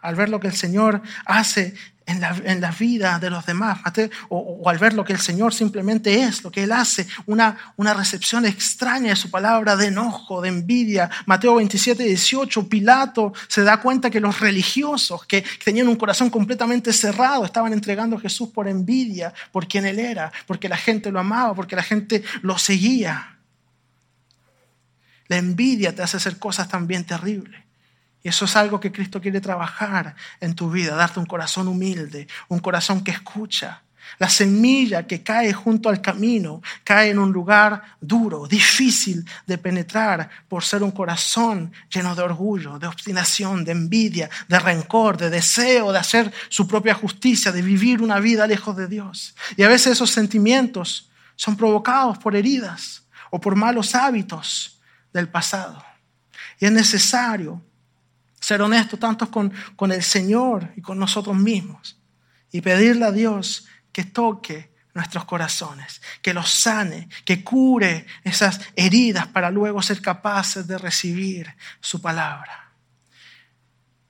Al 0.00 0.14
ver 0.14 0.28
lo 0.28 0.38
que 0.40 0.48
el 0.48 0.54
Señor 0.54 1.02
hace 1.24 1.74
en 2.06 2.20
la, 2.60 2.70
vida 2.70 3.18
de 3.18 3.30
los 3.30 3.46
demás, 3.46 3.80
o, 4.28 4.68
al 4.68 4.78
ver 4.78 4.92
lo 4.92 5.04
que 5.04 5.14
el 5.14 5.20
Señor 5.20 5.54
simplemente 5.54 6.22
es, 6.22 6.42
lo 6.44 6.50
que 6.50 6.64
Él 6.64 6.72
hace, 6.72 7.06
una, 7.26 7.56
una 7.76 7.94
recepción 7.94 8.44
extraña 8.44 9.10
de 9.10 9.16
su 9.16 9.30
palabra 9.30 9.74
de 9.74 9.86
enojo, 9.86 10.42
de 10.42 10.50
envidia. 10.50 11.10
Mateo 11.26 11.54
27, 11.56 12.02
18, 12.02 12.68
Pilato 12.68 13.32
se 13.48 13.62
da 13.62 13.78
cuenta 13.80 14.10
que 14.10 14.20
los 14.20 14.38
religiosos 14.40 15.24
que 15.24 15.44
tenían 15.64 15.88
un 15.88 15.96
corazón 15.96 16.28
completamente 16.28 16.92
cerrado 16.92 17.44
estaban 17.44 17.72
entregando 17.72 18.16
a 18.16 18.20
Jesús 18.20 18.50
por 18.50 18.68
envidia, 18.68 19.32
por 19.50 19.66
quien 19.66 19.86
Él 19.86 19.98
era, 19.98 20.30
porque 20.46 20.68
la 20.68 20.76
gente 20.76 21.10
lo 21.10 21.20
amaba, 21.20 21.54
porque 21.54 21.76
la 21.76 21.82
gente 21.82 22.22
lo 22.42 22.58
seguía. 22.58 23.38
La 25.28 25.38
envidia 25.38 25.94
te 25.94 26.02
hace 26.02 26.18
hacer 26.18 26.38
cosas 26.38 26.68
también 26.68 27.04
terribles. 27.04 27.63
Y 28.24 28.30
eso 28.30 28.46
es 28.46 28.56
algo 28.56 28.80
que 28.80 28.90
Cristo 28.90 29.20
quiere 29.20 29.38
trabajar 29.42 30.16
en 30.40 30.54
tu 30.54 30.70
vida, 30.70 30.96
darte 30.96 31.20
un 31.20 31.26
corazón 31.26 31.68
humilde, 31.68 32.26
un 32.48 32.58
corazón 32.58 33.04
que 33.04 33.10
escucha. 33.10 33.82
La 34.18 34.30
semilla 34.30 35.06
que 35.06 35.22
cae 35.22 35.52
junto 35.52 35.90
al 35.90 36.00
camino 36.00 36.62
cae 36.84 37.10
en 37.10 37.18
un 37.18 37.32
lugar 37.32 37.82
duro, 38.00 38.46
difícil 38.46 39.26
de 39.46 39.58
penetrar 39.58 40.30
por 40.48 40.64
ser 40.64 40.82
un 40.82 40.90
corazón 40.90 41.70
lleno 41.90 42.14
de 42.14 42.22
orgullo, 42.22 42.78
de 42.78 42.86
obstinación, 42.86 43.62
de 43.62 43.72
envidia, 43.72 44.30
de 44.48 44.58
rencor, 44.58 45.18
de 45.18 45.28
deseo 45.28 45.92
de 45.92 45.98
hacer 45.98 46.32
su 46.48 46.66
propia 46.66 46.94
justicia, 46.94 47.52
de 47.52 47.60
vivir 47.60 48.00
una 48.00 48.20
vida 48.20 48.46
lejos 48.46 48.74
de 48.74 48.88
Dios. 48.88 49.34
Y 49.58 49.64
a 49.64 49.68
veces 49.68 49.92
esos 49.92 50.10
sentimientos 50.10 51.10
son 51.36 51.56
provocados 51.56 52.16
por 52.16 52.34
heridas 52.34 53.02
o 53.28 53.38
por 53.38 53.54
malos 53.54 53.94
hábitos 53.94 54.80
del 55.12 55.28
pasado. 55.28 55.84
Y 56.58 56.64
es 56.64 56.72
necesario 56.72 57.60
ser 58.44 58.60
honestos 58.60 59.00
tanto 59.00 59.30
con, 59.30 59.50
con 59.74 59.90
el 59.90 60.02
Señor 60.02 60.70
y 60.76 60.82
con 60.82 60.98
nosotros 60.98 61.34
mismos 61.34 61.98
y 62.52 62.60
pedirle 62.60 63.06
a 63.06 63.10
Dios 63.10 63.66
que 63.90 64.04
toque 64.04 64.70
nuestros 64.92 65.24
corazones, 65.24 66.02
que 66.20 66.34
los 66.34 66.50
sane, 66.50 67.08
que 67.24 67.42
cure 67.42 68.04
esas 68.22 68.60
heridas 68.76 69.26
para 69.28 69.50
luego 69.50 69.80
ser 69.80 70.02
capaces 70.02 70.66
de 70.66 70.76
recibir 70.76 71.54
su 71.80 72.02
palabra. 72.02 72.70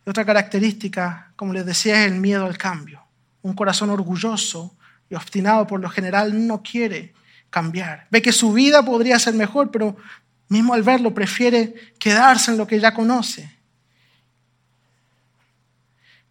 otra 0.05 0.25
característica, 0.25 1.33
como 1.37 1.53
les 1.53 1.65
decía, 1.65 2.05
es 2.05 2.11
el 2.11 2.19
miedo 2.19 2.45
al 2.45 2.59
cambio. 2.59 3.05
Un 3.43 3.55
corazón 3.55 3.89
orgulloso 3.91 4.77
y 5.09 5.15
obstinado 5.15 5.65
por 5.65 5.81
lo 5.81 5.89
general 5.89 6.47
no 6.47 6.61
quiere 6.61 7.15
cambiar. 7.51 8.09
Ve 8.11 8.21
que 8.21 8.33
su 8.33 8.53
vida 8.53 8.85
podría 8.85 9.19
ser 9.21 9.35
mejor, 9.35 9.71
pero 9.71 9.97
mismo 10.49 10.75
al 10.75 10.83
verlo 10.83 11.15
prefiere 11.15 11.95
quedarse 12.01 12.51
en 12.51 12.59
lo 12.59 12.67
que 12.67 12.81
ya 12.81 12.93
conoce 12.93 13.54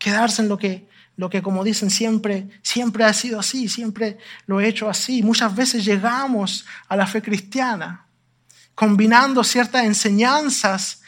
quedarse 0.04 0.42
en 0.42 0.50
lo 0.50 0.58
que, 0.58 0.86
lo 1.16 1.30
que 1.30 1.42
como 1.42 1.64
dicen 1.64 1.90
siempre, 1.90 2.50
siempre 2.62 3.06
ha 3.06 3.14
sido 3.14 3.40
así, 3.40 3.70
siempre 3.70 4.18
lo 4.48 4.60
he 4.60 4.68
hecho 4.68 4.90
así. 4.90 5.24
Muchas 5.24 5.56
veces 5.56 5.86
llegamos 5.86 6.66
a 6.90 6.98
la 6.98 7.08
fe 7.08 7.22
cristiana 7.22 8.06
combinando 8.76 9.46
ciertas 9.46 9.86
enseñanzas 9.86 11.02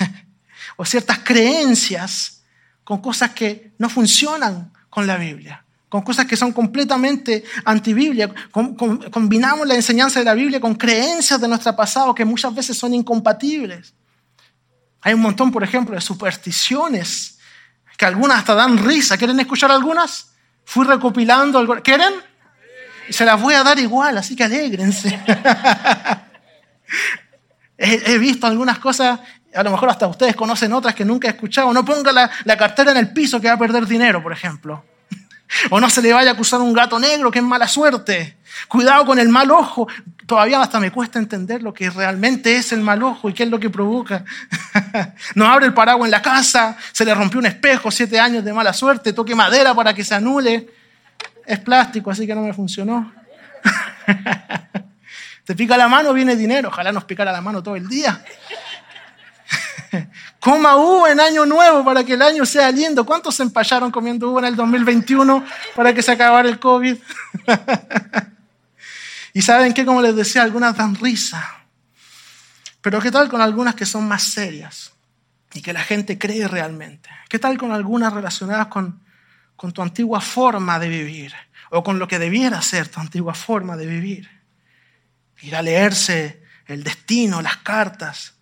o 0.76 0.84
ciertas 0.84 1.20
creencias 1.20 2.42
con 2.82 3.00
cosas 3.00 3.30
que 3.30 3.72
no 3.78 3.88
funcionan 3.88 4.72
con 4.90 5.06
la 5.06 5.16
Biblia, 5.16 5.64
con 5.88 6.02
cosas 6.02 6.26
que 6.26 6.36
son 6.36 6.52
completamente 6.52 7.44
antibiblia. 7.64 8.34
combinamos 8.50 9.68
la 9.68 9.76
enseñanza 9.76 10.18
de 10.18 10.24
la 10.24 10.34
Biblia 10.34 10.60
con 10.60 10.74
creencias 10.74 11.40
de 11.40 11.46
nuestro 11.46 11.76
pasado 11.76 12.12
que 12.12 12.24
muchas 12.24 12.52
veces 12.52 12.76
son 12.76 12.92
incompatibles. 12.92 13.94
Hay 15.02 15.14
un 15.14 15.20
montón, 15.20 15.52
por 15.52 15.62
ejemplo, 15.62 15.94
de 15.94 16.00
supersticiones 16.00 17.35
que 17.96 18.04
algunas 18.04 18.38
hasta 18.38 18.54
dan 18.54 18.78
risa. 18.78 19.16
¿Quieren 19.16 19.40
escuchar 19.40 19.70
algunas? 19.70 20.28
Fui 20.64 20.84
recopilando. 20.84 21.82
¿Quieren? 21.82 22.14
Y 23.08 23.12
se 23.12 23.24
las 23.24 23.40
voy 23.40 23.54
a 23.54 23.62
dar 23.62 23.78
igual, 23.78 24.18
así 24.18 24.34
que 24.34 24.44
alégrense. 24.44 25.18
he, 27.78 28.18
visto 28.18 28.46
algunas 28.46 28.78
cosas, 28.78 29.20
a 29.54 29.62
lo 29.62 29.70
mejor 29.70 29.90
hasta 29.90 30.06
ustedes 30.06 30.34
conocen 30.34 30.72
otras 30.72 30.94
que 30.94 31.04
nunca 31.04 31.28
he 31.28 31.30
escuchado. 31.30 31.72
No 31.72 31.84
ponga 31.84 32.12
la, 32.12 32.30
la 32.44 32.56
cartera 32.56 32.90
en 32.90 32.96
el 32.96 33.12
piso 33.12 33.40
que 33.40 33.48
va 33.48 33.54
a 33.54 33.58
perder 33.58 33.86
dinero, 33.86 34.22
por 34.22 34.32
ejemplo. 34.32 34.84
O 35.70 35.78
no 35.78 35.88
se 35.88 36.02
le 36.02 36.12
vaya 36.12 36.30
a 36.30 36.32
acusar 36.32 36.60
un 36.60 36.72
gato 36.72 36.98
negro, 36.98 37.30
que 37.30 37.38
es 37.38 37.44
mala 37.44 37.68
suerte. 37.68 38.36
Cuidado 38.66 39.06
con 39.06 39.20
el 39.20 39.28
mal 39.28 39.48
ojo. 39.52 39.86
Todavía 40.26 40.60
hasta 40.60 40.80
me 40.80 40.90
cuesta 40.90 41.20
entender 41.20 41.62
lo 41.62 41.72
que 41.72 41.88
realmente 41.88 42.56
es 42.56 42.72
el 42.72 42.80
mal 42.80 43.00
ojo 43.04 43.30
y 43.30 43.32
qué 43.32 43.44
es 43.44 43.48
lo 43.48 43.60
que 43.60 43.70
provoca. 43.70 44.24
No 45.34 45.46
abre 45.46 45.66
el 45.66 45.74
paraguas 45.74 46.06
en 46.06 46.10
la 46.10 46.22
casa, 46.22 46.76
se 46.92 47.04
le 47.04 47.14
rompió 47.14 47.38
un 47.38 47.46
espejo, 47.46 47.90
siete 47.90 48.18
años 48.18 48.44
de 48.44 48.52
mala 48.52 48.72
suerte, 48.72 49.12
toque 49.12 49.34
madera 49.34 49.74
para 49.74 49.92
que 49.92 50.02
se 50.02 50.14
anule. 50.14 50.68
Es 51.44 51.58
plástico, 51.60 52.10
así 52.10 52.26
que 52.26 52.34
no 52.34 52.42
me 52.42 52.52
funcionó. 52.52 53.12
Te 55.44 55.54
pica 55.54 55.76
la 55.76 55.86
mano, 55.88 56.12
viene 56.12 56.34
dinero. 56.34 56.70
Ojalá 56.70 56.92
nos 56.92 57.04
picara 57.04 57.30
la 57.30 57.40
mano 57.40 57.62
todo 57.62 57.76
el 57.76 57.86
día. 57.86 58.24
Coma 60.40 60.76
uva 60.76 61.12
en 61.12 61.20
año 61.20 61.46
nuevo 61.46 61.84
para 61.84 62.02
que 62.02 62.14
el 62.14 62.22
año 62.22 62.44
sea 62.46 62.70
lindo. 62.72 63.04
¿Cuántos 63.06 63.36
se 63.36 63.42
empallaron 63.42 63.90
comiendo 63.90 64.30
uva 64.30 64.40
en 64.40 64.46
el 64.46 64.56
2021 64.56 65.44
para 65.74 65.92
que 65.94 66.02
se 66.02 66.12
acabara 66.12 66.48
el 66.48 66.58
COVID? 66.58 66.96
Y 69.36 69.42
saben 69.42 69.74
que, 69.74 69.84
como 69.84 70.00
les 70.00 70.16
decía, 70.16 70.42
algunas 70.42 70.78
dan 70.78 70.94
risa. 70.94 71.46
Pero 72.80 73.02
¿qué 73.02 73.10
tal 73.10 73.28
con 73.28 73.42
algunas 73.42 73.74
que 73.74 73.84
son 73.84 74.08
más 74.08 74.22
serias 74.22 74.94
y 75.52 75.60
que 75.60 75.74
la 75.74 75.84
gente 75.84 76.16
cree 76.16 76.48
realmente? 76.48 77.10
¿Qué 77.28 77.38
tal 77.38 77.58
con 77.58 77.70
algunas 77.70 78.14
relacionadas 78.14 78.68
con, 78.68 78.98
con 79.54 79.72
tu 79.72 79.82
antigua 79.82 80.22
forma 80.22 80.78
de 80.78 80.88
vivir 80.88 81.34
o 81.68 81.84
con 81.84 81.98
lo 81.98 82.08
que 82.08 82.18
debiera 82.18 82.62
ser 82.62 82.88
tu 82.88 82.98
antigua 82.98 83.34
forma 83.34 83.76
de 83.76 83.84
vivir? 83.84 84.30
Ir 85.42 85.54
a 85.54 85.60
leerse 85.60 86.42
el 86.64 86.82
destino, 86.82 87.42
las 87.42 87.58
cartas 87.58 88.35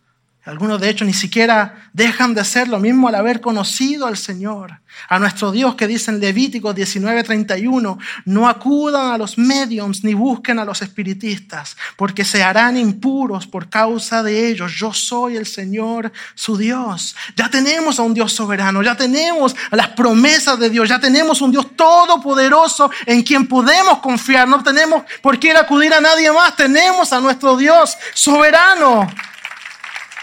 Algunos 0.44 0.78
de 0.78 0.90
hecho 0.90 1.06
ni 1.06 1.14
siquiera 1.14 1.88
dejan 1.94 2.34
de 2.34 2.44
ser 2.44 2.68
lo 2.68 2.78
mismo 2.78 3.08
al 3.08 3.14
haber 3.14 3.40
conocido 3.40 4.06
al 4.06 4.18
Señor. 4.18 4.78
A 5.08 5.18
nuestro 5.18 5.50
Dios 5.50 5.74
que 5.74 5.86
dice 5.86 6.10
en 6.10 6.20
Levítico 6.20 6.74
19:31, 6.74 7.98
no 8.26 8.48
acudan 8.48 9.12
a 9.12 9.18
los 9.18 9.38
mediums 9.38 10.04
ni 10.04 10.12
busquen 10.12 10.58
a 10.58 10.64
los 10.64 10.82
espiritistas, 10.82 11.76
porque 11.96 12.24
se 12.24 12.42
harán 12.42 12.76
impuros 12.76 13.46
por 13.46 13.70
causa 13.70 14.22
de 14.22 14.48
ellos. 14.48 14.72
Yo 14.74 14.92
soy 14.92 15.36
el 15.36 15.46
Señor 15.46 16.12
su 16.34 16.58
Dios. 16.58 17.16
Ya 17.36 17.48
tenemos 17.48 17.98
a 17.98 18.02
un 18.02 18.12
Dios 18.12 18.32
soberano, 18.32 18.82
ya 18.82 18.96
tenemos 18.96 19.56
a 19.70 19.76
las 19.76 19.88
promesas 19.88 20.58
de 20.58 20.68
Dios, 20.68 20.90
ya 20.90 21.00
tenemos 21.00 21.40
un 21.40 21.52
Dios 21.52 21.74
todopoderoso 21.74 22.90
en 23.06 23.22
quien 23.22 23.48
podemos 23.48 23.98
confiar. 24.00 24.46
No 24.46 24.62
tenemos 24.62 25.04
por 25.22 25.38
qué 25.38 25.52
acudir 25.52 25.94
a 25.94 26.00
nadie 26.00 26.30
más, 26.32 26.54
tenemos 26.54 27.12
a 27.14 27.20
nuestro 27.20 27.56
Dios 27.56 27.96
soberano. 28.12 29.08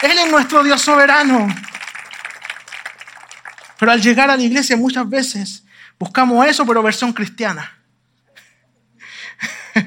Él 0.02 0.18
es 0.18 0.30
nuestro 0.30 0.64
Dios 0.64 0.82
soberano. 0.82 1.48
Pero 3.78 3.92
al 3.92 4.02
llegar 4.02 4.30
a 4.30 4.36
la 4.36 4.42
iglesia 4.42 4.76
muchas 4.76 5.08
veces 5.08 5.64
buscamos 5.98 6.44
eso, 6.46 6.66
pero 6.66 6.82
versión 6.82 7.12
cristiana. 7.12 7.78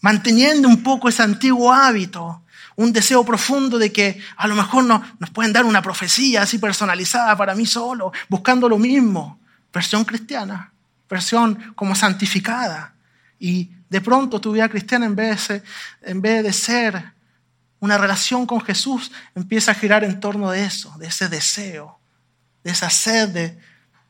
Manteniendo 0.00 0.68
un 0.68 0.82
poco 0.82 1.08
ese 1.08 1.22
antiguo 1.22 1.72
hábito, 1.72 2.42
un 2.76 2.92
deseo 2.92 3.24
profundo 3.24 3.78
de 3.78 3.92
que 3.92 4.20
a 4.36 4.48
lo 4.48 4.56
mejor 4.56 4.84
nos, 4.84 5.00
nos 5.20 5.30
pueden 5.30 5.52
dar 5.52 5.64
una 5.64 5.80
profecía 5.82 6.42
así 6.42 6.58
personalizada 6.58 7.36
para 7.36 7.54
mí 7.54 7.66
solo, 7.66 8.12
buscando 8.28 8.68
lo 8.68 8.78
mismo. 8.78 9.38
Versión 9.72 10.04
cristiana, 10.04 10.72
versión 11.08 11.72
como 11.76 11.94
santificada. 11.94 12.94
Y 13.38 13.70
de 13.88 14.00
pronto 14.00 14.40
tu 14.40 14.52
vida 14.52 14.68
cristiana 14.68 15.06
en 15.06 15.14
vez 15.14 15.48
en 16.02 16.20
vez 16.20 16.42
de 16.42 16.52
ser 16.52 17.13
una 17.84 17.98
relación 17.98 18.46
con 18.46 18.62
Jesús 18.62 19.12
empieza 19.34 19.72
a 19.72 19.74
girar 19.74 20.04
en 20.04 20.18
torno 20.18 20.50
de 20.50 20.64
eso, 20.64 20.94
de 20.98 21.08
ese 21.08 21.28
deseo, 21.28 21.98
de 22.62 22.70
esa 22.70 22.88
sed 22.88 23.58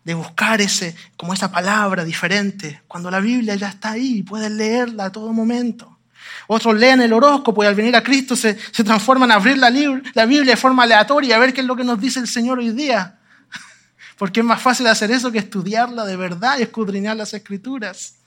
de, 0.05 0.15
buscar 0.15 0.61
ese, 0.61 0.95
como 1.17 1.35
esa 1.35 1.51
palabra 1.51 2.05
diferente, 2.05 2.83
cuando 2.87 3.11
la 3.11 3.19
Biblia 3.19 3.57
ya 3.57 3.71
está 3.71 3.91
ahí 3.91 4.23
puedes 4.23 4.53
leerla 4.53 5.07
a 5.07 5.13
todo 5.13 5.33
momento. 5.33 5.99
Otros 6.47 6.77
leen 6.77 7.01
el 7.01 7.13
horóscopo 7.13 7.65
y 7.65 7.67
al 7.67 7.75
venir 7.75 7.97
a 7.97 8.03
Cristo 8.05 8.37
se, 8.37 8.57
se 8.71 8.85
transforman 8.85 9.33
a 9.33 9.35
abrir 9.35 9.59
la, 9.59 9.71
la 9.71 10.27
Biblia 10.27 10.53
de 10.53 10.57
forma 10.57 10.85
aleatoria 10.85 11.35
a 11.35 11.41
ver 11.41 11.53
qué 11.53 11.63
es 11.63 11.67
lo 11.67 11.75
que 11.75 11.83
nos 11.83 12.01
dice 12.01 12.21
el 12.21 12.29
Señor 12.29 12.61
hoy 12.61 12.71
día. 12.71 13.19
Porque 14.17 14.39
es 14.39 14.47
más 14.47 14.63
fácil 14.63 14.87
hacer 14.87 15.11
eso 15.11 15.33
que 15.33 15.39
estudiarla 15.39 16.05
de 16.05 16.17
verdad 16.17 16.59
y 16.61 16.63
escudriñar 16.63 17.17
las 17.17 17.35
escrituras. 17.35 18.19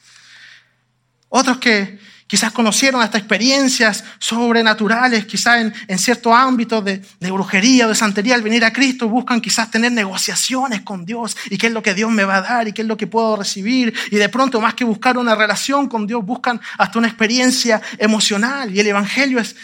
Otros 1.30 1.58
que, 1.58 2.00
Quizás 2.28 2.52
conocieron 2.52 3.02
hasta 3.02 3.18
experiencias 3.18 4.04
sobrenaturales, 4.20 5.26
quizás 5.26 5.62
en, 5.62 5.74
en 5.88 5.98
ciertos 5.98 6.34
ámbitos 6.34 6.84
de, 6.84 7.02
brujería 7.22 7.86
o 7.86 7.90
de 7.90 7.96
santería. 7.96 8.36
Al 8.36 8.42
venir 8.42 8.66
a 8.66 8.74
Cristo 8.74 9.08
buscan 9.08 9.40
quizás 9.40 9.72
tener 9.72 9.94
negociaciones 9.94 10.82
con 10.82 11.06
Dios 11.06 11.38
y 11.50 11.58
qué 11.58 11.68
es 11.68 11.74
lo 11.74 11.82
que 11.82 11.94
Dios 11.94 12.12
me 12.12 12.26
va 12.26 12.38
a 12.38 12.42
dar 12.42 12.68
y 12.68 12.74
qué 12.74 12.82
es 12.82 12.88
lo 12.88 12.98
que 12.98 13.08
puedo 13.08 13.38
recibir. 13.38 13.94
Y 14.12 14.18
de 14.18 14.28
pronto, 14.28 14.60
más 14.60 14.74
que 14.74 14.84
buscar 14.84 15.18
una 15.18 15.36
relación 15.36 15.88
con 15.88 16.06
Dios, 16.06 16.26
buscan 16.26 16.60
hasta 16.78 17.00
una 17.00 17.08
experiencia 17.08 17.82
emocional. 17.98 18.76
Y 18.76 18.80
el 18.82 18.88
Evangelio 18.88 19.40
es 19.40 19.56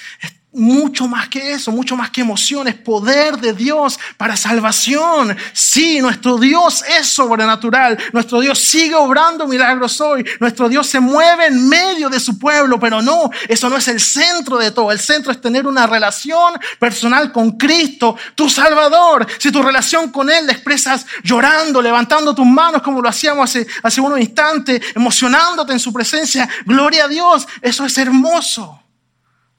mucho 0.53 1.07
más 1.07 1.29
que 1.29 1.53
eso, 1.53 1.71
mucho 1.71 1.95
más 1.95 2.11
que 2.11 2.21
emociones, 2.21 2.75
poder 2.75 3.37
de 3.37 3.53
Dios 3.53 3.99
para 4.17 4.37
salvación. 4.37 5.35
Sí, 5.51 5.99
nuestro 5.99 6.37
Dios 6.37 6.83
es 6.87 7.07
sobrenatural, 7.07 7.97
nuestro 8.13 8.39
Dios 8.39 8.59
sigue 8.59 8.95
obrando 8.95 9.47
milagros 9.47 9.99
hoy, 9.99 10.23
nuestro 10.39 10.69
Dios 10.69 10.87
se 10.87 10.99
mueve 10.99 11.47
en 11.47 11.67
medio 11.67 12.09
de 12.09 12.19
su 12.19 12.37
pueblo, 12.37 12.79
pero 12.79 13.01
no, 13.01 13.29
eso 13.47 13.69
no 13.69 13.77
es 13.77 13.87
el 13.87 13.99
centro 13.99 14.57
de 14.57 14.71
todo, 14.71 14.91
el 14.91 14.99
centro 14.99 15.31
es 15.31 15.41
tener 15.41 15.65
una 15.65 15.87
relación 15.87 16.53
personal 16.77 17.31
con 17.31 17.51
Cristo, 17.57 18.15
tu 18.35 18.49
Salvador. 18.49 19.25
Si 19.39 19.51
tu 19.51 19.63
relación 19.63 20.11
con 20.11 20.29
Él 20.29 20.45
la 20.45 20.53
expresas 20.53 21.05
llorando, 21.23 21.81
levantando 21.81 22.35
tus 22.35 22.45
manos 22.45 22.81
como 22.81 23.01
lo 23.01 23.09
hacíamos 23.09 23.49
hace, 23.49 23.65
hace 23.81 24.01
unos 24.01 24.19
instantes, 24.19 24.81
emocionándote 24.95 25.73
en 25.73 25.79
su 25.79 25.91
presencia, 25.91 26.47
gloria 26.65 27.05
a 27.05 27.07
Dios, 27.07 27.47
eso 27.61 27.85
es 27.85 27.97
hermoso. 27.97 28.82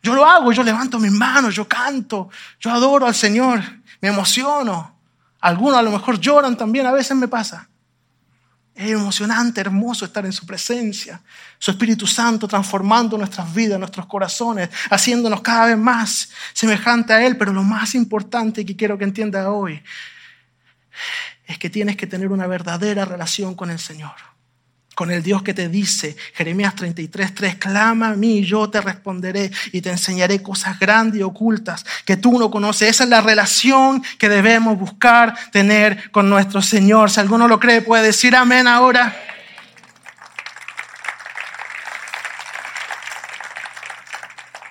Yo 0.04 0.14
lo 0.14 0.26
hago, 0.26 0.52
yo 0.52 0.62
levanto 0.62 0.98
mis 0.98 1.10
manos, 1.10 1.54
yo 1.54 1.66
canto, 1.66 2.28
yo 2.60 2.70
adoro 2.70 3.06
al 3.06 3.14
Señor, 3.14 3.62
me 4.02 4.08
emociono. 4.08 4.98
Algunos 5.40 5.78
a 5.78 5.82
lo 5.82 5.90
mejor 5.90 6.20
lloran 6.20 6.58
también, 6.58 6.84
a 6.84 6.92
veces 6.92 7.16
me 7.16 7.26
pasa. 7.26 7.70
Es 8.74 8.90
emocionante, 8.90 9.62
hermoso 9.62 10.04
estar 10.04 10.26
en 10.26 10.32
su 10.34 10.44
presencia. 10.44 11.22
Su 11.58 11.70
Espíritu 11.70 12.06
Santo 12.06 12.46
transformando 12.46 13.16
nuestras 13.16 13.54
vidas, 13.54 13.78
nuestros 13.78 14.04
corazones, 14.04 14.68
haciéndonos 14.90 15.40
cada 15.40 15.68
vez 15.68 15.78
más 15.78 16.28
semejante 16.52 17.14
a 17.14 17.24
Él. 17.24 17.38
Pero 17.38 17.54
lo 17.54 17.62
más 17.62 17.94
importante 17.94 18.66
que 18.66 18.76
quiero 18.76 18.98
que 18.98 19.04
entienda 19.04 19.50
hoy 19.50 19.82
es 21.46 21.56
que 21.56 21.70
tienes 21.70 21.96
que 21.96 22.06
tener 22.06 22.30
una 22.30 22.46
verdadera 22.46 23.06
relación 23.06 23.54
con 23.54 23.70
el 23.70 23.78
Señor 23.78 24.33
con 24.94 25.10
el 25.10 25.22
Dios 25.22 25.42
que 25.42 25.54
te 25.54 25.68
dice, 25.68 26.16
Jeremías 26.34 26.74
33, 26.74 27.34
3, 27.34 27.56
clama 27.56 28.10
a 28.10 28.16
mí 28.16 28.44
yo 28.44 28.70
te 28.70 28.80
responderé 28.80 29.50
y 29.72 29.80
te 29.80 29.90
enseñaré 29.90 30.40
cosas 30.42 30.78
grandes 30.78 31.20
y 31.20 31.22
ocultas 31.22 31.84
que 32.04 32.16
tú 32.16 32.38
no 32.38 32.50
conoces. 32.50 32.90
Esa 32.90 33.04
es 33.04 33.10
la 33.10 33.20
relación 33.20 34.02
que 34.18 34.28
debemos 34.28 34.78
buscar 34.78 35.34
tener 35.50 36.10
con 36.10 36.30
nuestro 36.30 36.62
Señor. 36.62 37.10
Si 37.10 37.20
alguno 37.20 37.48
lo 37.48 37.58
cree, 37.58 37.82
puede 37.82 38.04
decir 38.04 38.36
amén 38.36 38.66
ahora. 38.66 39.14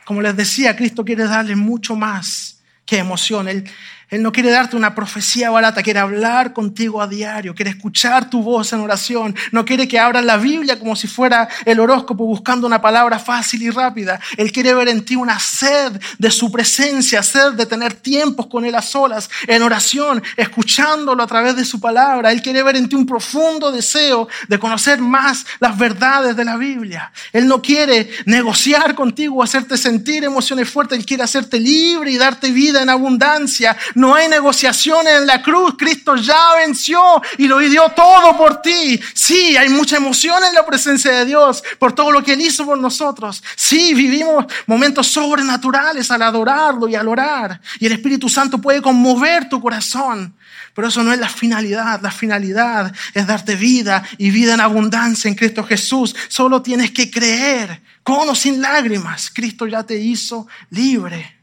Como 0.06 0.22
les 0.22 0.36
decía, 0.36 0.76
Cristo 0.76 1.04
quiere 1.04 1.26
darle 1.26 1.56
mucho 1.56 1.96
más 1.96 2.62
que 2.86 2.98
emoción. 2.98 3.48
Él, 3.48 3.70
él 4.14 4.22
no 4.22 4.32
quiere 4.32 4.52
darte 4.52 4.76
una 4.76 4.94
profecía 4.94 5.50
barata, 5.50 5.82
quiere 5.82 6.00
hablar 6.00 6.54
contigo 6.54 7.02
a 7.02 7.08
diario, 7.08 7.56
quiere 7.56 7.72
escuchar 7.72 8.30
tu 8.30 8.44
voz 8.44 8.72
en 8.72 8.80
oración, 8.80 9.36
no 9.52 9.66
quiere 9.66 9.88
que 9.88 9.98
abras 9.98 10.24
la 10.24 10.38
Biblia 10.38 10.78
como 10.78 10.96
si 10.96 11.08
fuera 11.08 11.50
el 11.66 11.80
horóscopo 11.80 12.24
buscando 12.24 12.68
una 12.68 12.80
palabra 12.80 13.18
fácil 13.18 13.64
y 13.64 13.72
rápida. 13.72 14.20
Él 14.38 14.52
quiere 14.52 14.76
ver 14.76 14.88
en 14.90 15.04
ti 15.04 15.16
una 15.16 15.40
sed 15.40 16.00
de 16.20 16.30
su 16.30 16.52
presencia, 16.52 17.24
sed 17.24 17.54
de 17.54 17.66
tener 17.66 17.96
tiempos 17.96 18.46
con 18.46 18.66
Él 18.66 18.76
a 18.76 18.84
solas, 18.84 19.32
en 19.48 19.64
oración, 19.64 20.22
escuchándolo 20.38 21.24
a 21.24 21.28
través 21.28 21.56
de 21.56 21.66
su 21.66 21.80
palabra. 21.80 22.32
Él 22.32 22.44
quiere 22.44 22.62
ver 22.62 22.76
en 22.76 22.88
ti 22.88 22.96
un 22.96 23.08
profundo 23.08 23.72
deseo 23.72 24.28
de 24.48 24.60
conocer 24.60 25.00
más 25.00 25.44
las 25.60 25.76
verdades 25.76 26.36
de 26.36 26.46
la 26.46 26.56
Biblia. 26.56 27.12
Él 27.32 27.48
no 27.48 27.64
quiere 27.64 28.12
negociar 28.28 28.94
contigo, 28.94 29.42
hacerte 29.42 29.76
sentir 29.76 30.24
emociones 30.24 30.70
fuertes, 30.70 31.00
Él 31.00 31.06
quiere 31.08 31.24
hacerte 31.24 31.60
libre 31.60 32.12
y 32.12 32.18
darte 32.18 32.52
vida 32.52 32.84
en 32.84 32.90
abundancia. 32.90 33.76
Hay 34.12 34.28
negociaciones 34.28 35.14
en 35.20 35.28
la 35.28 35.44
cruz. 35.44 35.76
Cristo 35.78 36.16
ya 36.16 36.56
venció 36.56 37.22
y 37.38 37.48
lo 37.48 37.60
dio 37.60 37.90
todo 37.90 38.36
por 38.36 38.60
ti. 38.60 39.00
Sí, 39.14 39.56
hay 39.56 39.70
mucha 39.70 39.98
emoción 39.98 40.44
en 40.44 40.56
la 40.56 40.66
presencia 40.66 41.12
de 41.12 41.26
Dios 41.26 41.64
por 41.78 41.94
todo 41.94 42.12
lo 42.12 42.24
que 42.24 42.34
Él 42.34 42.42
hizo 42.42 42.66
por 42.66 42.80
nosotros. 42.80 43.44
Sí, 43.56 43.94
vivimos 43.94 44.46
momentos 44.66 45.08
sobrenaturales 45.08 46.10
al 46.10 46.24
adorarlo 46.24 46.88
y 46.88 46.96
al 46.96 47.08
orar. 47.08 47.62
Y 47.80 47.86
el 47.86 47.92
Espíritu 47.92 48.30
Santo 48.30 48.58
puede 48.58 48.82
conmover 48.82 49.48
tu 49.48 49.62
corazón. 49.62 50.34
Pero 50.74 50.88
eso 50.88 51.04
no 51.04 51.14
es 51.14 51.20
la 51.20 51.30
finalidad. 51.30 52.02
La 52.02 52.12
finalidad 52.12 52.92
es 53.14 53.28
darte 53.28 53.56
vida 53.56 54.04
y 54.18 54.32
vida 54.32 54.56
en 54.56 54.62
abundancia 54.62 55.30
en 55.30 55.36
Cristo 55.36 55.64
Jesús. 55.64 56.16
Solo 56.28 56.62
tienes 56.62 56.92
que 56.92 57.12
creer, 57.12 57.82
con 58.02 58.28
o 58.28 58.36
sin 58.36 58.62
lágrimas. 58.62 59.30
Cristo 59.30 59.68
ya 59.68 59.84
te 59.84 60.00
hizo 60.00 60.48
libre. 60.72 61.43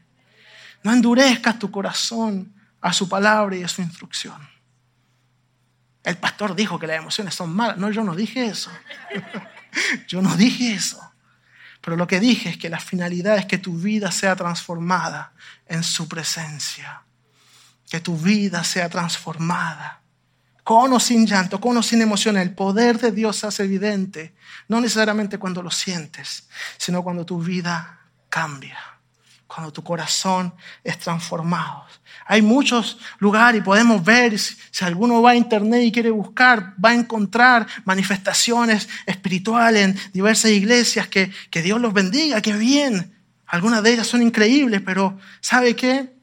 No 0.83 0.91
endurezcas 0.91 1.59
tu 1.59 1.69
corazón 1.69 2.53
a 2.81 2.91
su 2.93 3.07
palabra 3.07 3.55
y 3.55 3.63
a 3.63 3.67
su 3.67 3.81
instrucción. 3.81 4.49
El 6.03 6.17
pastor 6.17 6.55
dijo 6.55 6.79
que 6.79 6.87
las 6.87 6.97
emociones 6.97 7.35
son 7.35 7.53
malas. 7.55 7.77
No, 7.77 7.91
yo 7.91 8.03
no 8.03 8.15
dije 8.15 8.45
eso. 8.45 8.71
yo 10.07 10.21
no 10.21 10.35
dije 10.35 10.73
eso. 10.73 10.99
Pero 11.79 11.95
lo 11.95 12.07
que 12.07 12.19
dije 12.19 12.49
es 12.49 12.57
que 12.57 12.69
la 12.69 12.79
finalidad 12.79 13.37
es 13.37 13.45
que 13.45 13.59
tu 13.59 13.77
vida 13.77 14.11
sea 14.11 14.35
transformada 14.35 15.33
en 15.67 15.83
su 15.83 16.07
presencia. 16.07 17.03
Que 17.89 17.99
tu 17.99 18.17
vida 18.17 18.63
sea 18.63 18.89
transformada. 18.89 20.01
Con 20.63 20.93
o 20.93 20.99
sin 20.99 21.27
llanto, 21.27 21.61
con 21.61 21.77
o 21.77 21.83
sin 21.83 22.01
emoción. 22.01 22.37
El 22.37 22.55
poder 22.55 22.99
de 22.99 23.11
Dios 23.11 23.37
se 23.37 23.47
hace 23.47 23.63
evidente. 23.63 24.33
No 24.67 24.81
necesariamente 24.81 25.37
cuando 25.37 25.61
lo 25.61 25.69
sientes, 25.69 26.47
sino 26.77 27.03
cuando 27.03 27.25
tu 27.25 27.41
vida 27.41 27.99
cambia 28.29 28.90
cuando 29.53 29.73
tu 29.73 29.83
corazón 29.83 30.53
es 30.81 30.97
transformado. 30.97 31.83
Hay 32.25 32.41
muchos 32.41 32.97
lugares 33.19 33.59
y 33.59 33.63
podemos 33.63 34.01
ver, 34.03 34.39
si 34.39 34.85
alguno 34.85 35.21
va 35.21 35.31
a 35.31 35.35
internet 35.35 35.83
y 35.83 35.91
quiere 35.91 36.09
buscar, 36.09 36.73
va 36.83 36.91
a 36.91 36.93
encontrar 36.93 37.67
manifestaciones 37.83 38.87
espirituales 39.05 39.83
en 39.83 39.99
diversas 40.13 40.51
iglesias, 40.51 41.09
que, 41.09 41.31
que 41.49 41.61
Dios 41.61 41.81
los 41.81 41.91
bendiga, 41.91 42.41
que 42.41 42.53
bien. 42.53 43.13
Algunas 43.45 43.83
de 43.83 43.91
ellas 43.91 44.07
son 44.07 44.21
increíbles, 44.21 44.81
pero 44.85 45.19
¿sabe 45.41 45.75
qué? 45.75 46.13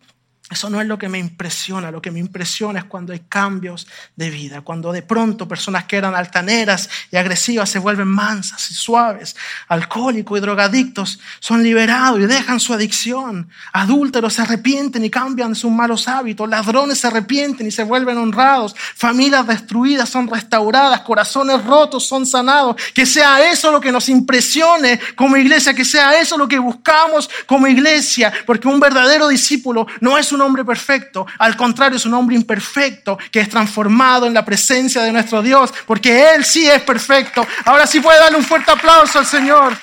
Eso 0.50 0.70
no 0.70 0.80
es 0.80 0.86
lo 0.86 0.96
que 0.98 1.10
me 1.10 1.18
impresiona, 1.18 1.90
lo 1.90 2.00
que 2.00 2.10
me 2.10 2.20
impresiona 2.20 2.78
es 2.78 2.86
cuando 2.86 3.12
hay 3.12 3.20
cambios 3.28 3.86
de 4.16 4.30
vida, 4.30 4.62
cuando 4.62 4.92
de 4.92 5.02
pronto 5.02 5.46
personas 5.46 5.84
que 5.84 5.96
eran 5.96 6.14
altaneras 6.14 6.88
y 7.10 7.16
agresivas 7.18 7.68
se 7.68 7.78
vuelven 7.78 8.08
mansas 8.08 8.70
y 8.70 8.74
suaves, 8.74 9.36
alcohólicos 9.68 10.38
y 10.38 10.40
drogadictos 10.40 11.20
son 11.38 11.62
liberados 11.62 12.20
y 12.20 12.26
dejan 12.26 12.60
su 12.60 12.72
adicción, 12.72 13.50
adúlteros 13.74 14.32
se 14.32 14.42
arrepienten 14.42 15.04
y 15.04 15.10
cambian 15.10 15.54
sus 15.54 15.70
malos 15.70 16.08
hábitos, 16.08 16.48
ladrones 16.48 16.98
se 16.98 17.08
arrepienten 17.08 17.66
y 17.66 17.70
se 17.70 17.84
vuelven 17.84 18.16
honrados, 18.16 18.74
familias 18.96 19.46
destruidas 19.46 20.08
son 20.08 20.28
restauradas, 20.28 21.02
corazones 21.02 21.62
rotos 21.62 22.06
son 22.06 22.24
sanados, 22.24 22.76
que 22.94 23.04
sea 23.04 23.50
eso 23.50 23.70
lo 23.70 23.82
que 23.82 23.92
nos 23.92 24.08
impresione 24.08 24.98
como 25.14 25.36
iglesia, 25.36 25.74
que 25.74 25.84
sea 25.84 26.18
eso 26.18 26.38
lo 26.38 26.48
que 26.48 26.58
buscamos 26.58 27.28
como 27.44 27.66
iglesia, 27.66 28.32
porque 28.46 28.66
un 28.66 28.80
verdadero 28.80 29.28
discípulo 29.28 29.86
no 30.00 30.16
es 30.16 30.32
un 30.32 30.37
un 30.38 30.46
hombre 30.46 30.64
perfecto, 30.64 31.26
al 31.38 31.56
contrario 31.56 31.96
es 31.96 32.06
un 32.06 32.14
hombre 32.14 32.36
imperfecto 32.36 33.18
que 33.30 33.40
es 33.40 33.48
transformado 33.48 34.26
en 34.26 34.34
la 34.34 34.44
presencia 34.44 35.02
de 35.02 35.12
nuestro 35.12 35.42
Dios, 35.42 35.72
porque 35.86 36.32
Él 36.34 36.44
sí 36.44 36.66
es 36.66 36.80
perfecto. 36.82 37.46
Ahora 37.64 37.86
sí 37.86 38.00
puede 38.00 38.20
darle 38.20 38.38
un 38.38 38.44
fuerte 38.44 38.70
aplauso 38.70 39.18
al 39.18 39.26
Señor. 39.26 39.76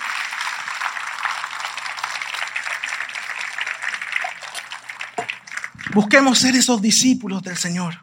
Busquemos 5.93 6.39
ser 6.39 6.55
esos 6.55 6.81
discípulos 6.81 7.41
del 7.43 7.57
Señor, 7.57 8.01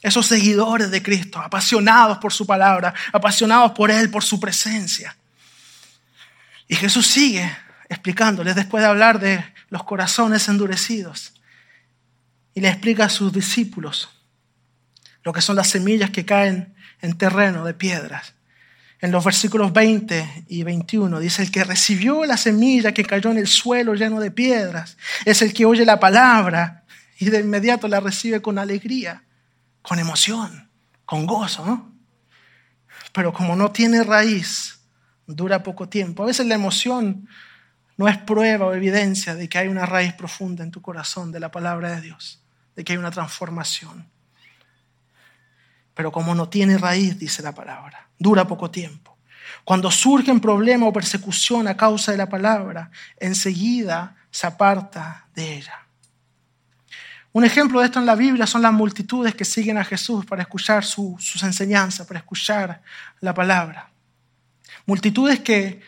esos 0.00 0.26
seguidores 0.26 0.90
de 0.90 1.02
Cristo, 1.02 1.40
apasionados 1.40 2.18
por 2.18 2.32
su 2.32 2.46
palabra, 2.46 2.94
apasionados 3.12 3.72
por 3.72 3.90
Él, 3.90 4.10
por 4.10 4.24
su 4.24 4.38
presencia. 4.40 5.16
Y 6.68 6.76
Jesús 6.76 7.06
sigue 7.06 7.54
explicándoles 7.88 8.54
después 8.54 8.82
de 8.82 8.88
hablar 8.88 9.20
de 9.20 9.44
los 9.68 9.84
corazones 9.84 10.48
endurecidos 10.48 11.33
y 12.54 12.60
le 12.60 12.68
explica 12.68 13.06
a 13.06 13.10
sus 13.10 13.32
discípulos 13.32 14.08
lo 15.24 15.32
que 15.32 15.40
son 15.40 15.56
las 15.56 15.68
semillas 15.68 16.10
que 16.10 16.24
caen 16.24 16.74
en 17.00 17.18
terreno 17.18 17.64
de 17.64 17.74
piedras. 17.74 18.34
En 19.00 19.10
los 19.10 19.24
versículos 19.24 19.72
20 19.72 20.44
y 20.48 20.62
21 20.62 21.18
dice, 21.18 21.42
el 21.42 21.50
que 21.50 21.64
recibió 21.64 22.24
la 22.24 22.36
semilla 22.36 22.92
que 22.92 23.04
cayó 23.04 23.30
en 23.30 23.38
el 23.38 23.48
suelo 23.48 23.94
lleno 23.94 24.20
de 24.20 24.30
piedras 24.30 24.96
es 25.24 25.42
el 25.42 25.52
que 25.52 25.66
oye 25.66 25.84
la 25.84 25.98
palabra 25.98 26.84
y 27.18 27.26
de 27.26 27.40
inmediato 27.40 27.88
la 27.88 28.00
recibe 28.00 28.40
con 28.40 28.58
alegría, 28.58 29.24
con 29.82 29.98
emoción, 29.98 30.70
con 31.04 31.26
gozo, 31.26 31.66
¿no? 31.66 31.92
Pero 33.12 33.32
como 33.32 33.56
no 33.56 33.70
tiene 33.70 34.02
raíz, 34.04 34.80
dura 35.26 35.62
poco 35.62 35.88
tiempo. 35.88 36.22
A 36.22 36.26
veces 36.26 36.46
la 36.46 36.54
emoción 36.54 37.28
no 37.96 38.08
es 38.08 38.18
prueba 38.18 38.66
o 38.66 38.74
evidencia 38.74 39.34
de 39.34 39.48
que 39.48 39.58
hay 39.58 39.68
una 39.68 39.86
raíz 39.86 40.14
profunda 40.14 40.64
en 40.64 40.70
tu 40.70 40.82
corazón 40.82 41.30
de 41.30 41.40
la 41.40 41.50
palabra 41.50 41.94
de 41.94 42.00
Dios 42.00 42.43
de 42.74 42.84
que 42.84 42.92
hay 42.92 42.98
una 42.98 43.10
transformación. 43.10 44.06
Pero 45.94 46.10
como 46.10 46.34
no 46.34 46.48
tiene 46.48 46.76
raíz, 46.76 47.18
dice 47.18 47.42
la 47.42 47.52
palabra, 47.52 48.08
dura 48.18 48.46
poco 48.46 48.70
tiempo. 48.70 49.16
Cuando 49.64 49.90
surgen 49.90 50.40
problemas 50.40 50.88
o 50.88 50.92
persecución 50.92 51.68
a 51.68 51.76
causa 51.76 52.12
de 52.12 52.18
la 52.18 52.28
palabra, 52.28 52.90
enseguida 53.18 54.16
se 54.30 54.46
aparta 54.46 55.28
de 55.34 55.58
ella. 55.58 55.80
Un 57.32 57.44
ejemplo 57.44 57.80
de 57.80 57.86
esto 57.86 57.98
en 57.98 58.06
la 58.06 58.14
Biblia 58.14 58.46
son 58.46 58.62
las 58.62 58.72
multitudes 58.72 59.34
que 59.34 59.44
siguen 59.44 59.78
a 59.78 59.84
Jesús 59.84 60.24
para 60.24 60.42
escuchar 60.42 60.84
sus 60.84 61.42
enseñanzas, 61.42 62.06
para 62.06 62.20
escuchar 62.20 62.82
la 63.20 63.34
palabra. 63.34 63.90
Multitudes 64.86 65.40
que 65.40 65.80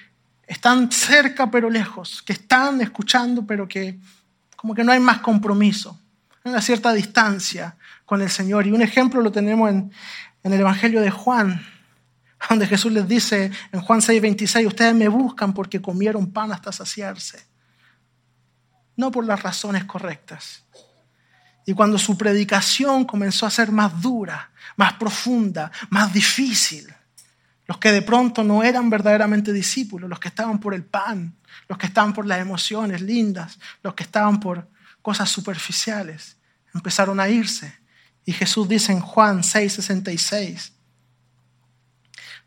están 0.46 0.90
cerca 0.90 1.50
pero 1.50 1.70
lejos, 1.70 2.22
que 2.22 2.32
están 2.32 2.80
escuchando 2.80 3.46
pero 3.46 3.68
que 3.68 3.98
como 4.56 4.74
que 4.74 4.82
no 4.82 4.92
hay 4.92 5.00
más 5.00 5.18
compromiso 5.18 6.00
una 6.50 6.60
cierta 6.60 6.92
distancia 6.92 7.76
con 8.04 8.22
el 8.22 8.30
Señor. 8.30 8.66
Y 8.66 8.72
un 8.72 8.82
ejemplo 8.82 9.20
lo 9.20 9.32
tenemos 9.32 9.70
en, 9.70 9.92
el 10.42 10.52
Evangelio 10.52 11.00
de 11.00 11.10
Juan, 11.10 11.60
donde 12.48 12.68
Jesús 12.68 12.92
les 12.92 13.08
dice 13.08 13.50
en 13.72 13.80
Juan 13.80 14.00
6:26, 14.00 14.66
ustedes 14.66 14.94
me 14.94 15.08
buscan 15.08 15.52
porque 15.52 15.82
comieron 15.82 16.30
pan 16.30 16.52
hasta 16.52 16.70
saciarse, 16.70 17.44
no 18.96 19.10
por 19.10 19.24
las 19.24 19.42
razones 19.42 19.84
correctas. 19.84 20.62
Y 21.64 21.74
cuando 21.74 21.98
su 21.98 22.16
predicación 22.16 23.04
comenzó 23.04 23.44
a 23.44 23.50
ser 23.50 23.72
más 23.72 24.00
dura, 24.00 24.52
más 24.76 24.92
profunda, 24.92 25.72
más 25.90 26.12
difícil, 26.12 26.86
los 27.66 27.78
que 27.78 27.90
de 27.90 28.02
pronto 28.02 28.44
no 28.44 28.62
eran 28.62 28.88
verdaderamente 28.88 29.52
discípulos, 29.52 30.08
los 30.08 30.20
que 30.20 30.28
estaban 30.28 30.60
por 30.60 30.74
el 30.74 30.84
pan, 30.84 31.34
los 31.66 31.76
que 31.76 31.86
estaban 31.86 32.12
por 32.12 32.24
las 32.24 32.38
emociones 32.38 33.00
lindas, 33.00 33.58
los 33.82 33.94
que 33.94 34.04
estaban 34.04 34.38
por 34.38 34.68
cosas 35.06 35.30
superficiales, 35.30 36.36
empezaron 36.74 37.20
a 37.20 37.28
irse. 37.28 37.72
Y 38.24 38.32
Jesús 38.32 38.68
dice 38.68 38.90
en 38.90 38.98
Juan 38.98 39.44
6:66, 39.44 40.72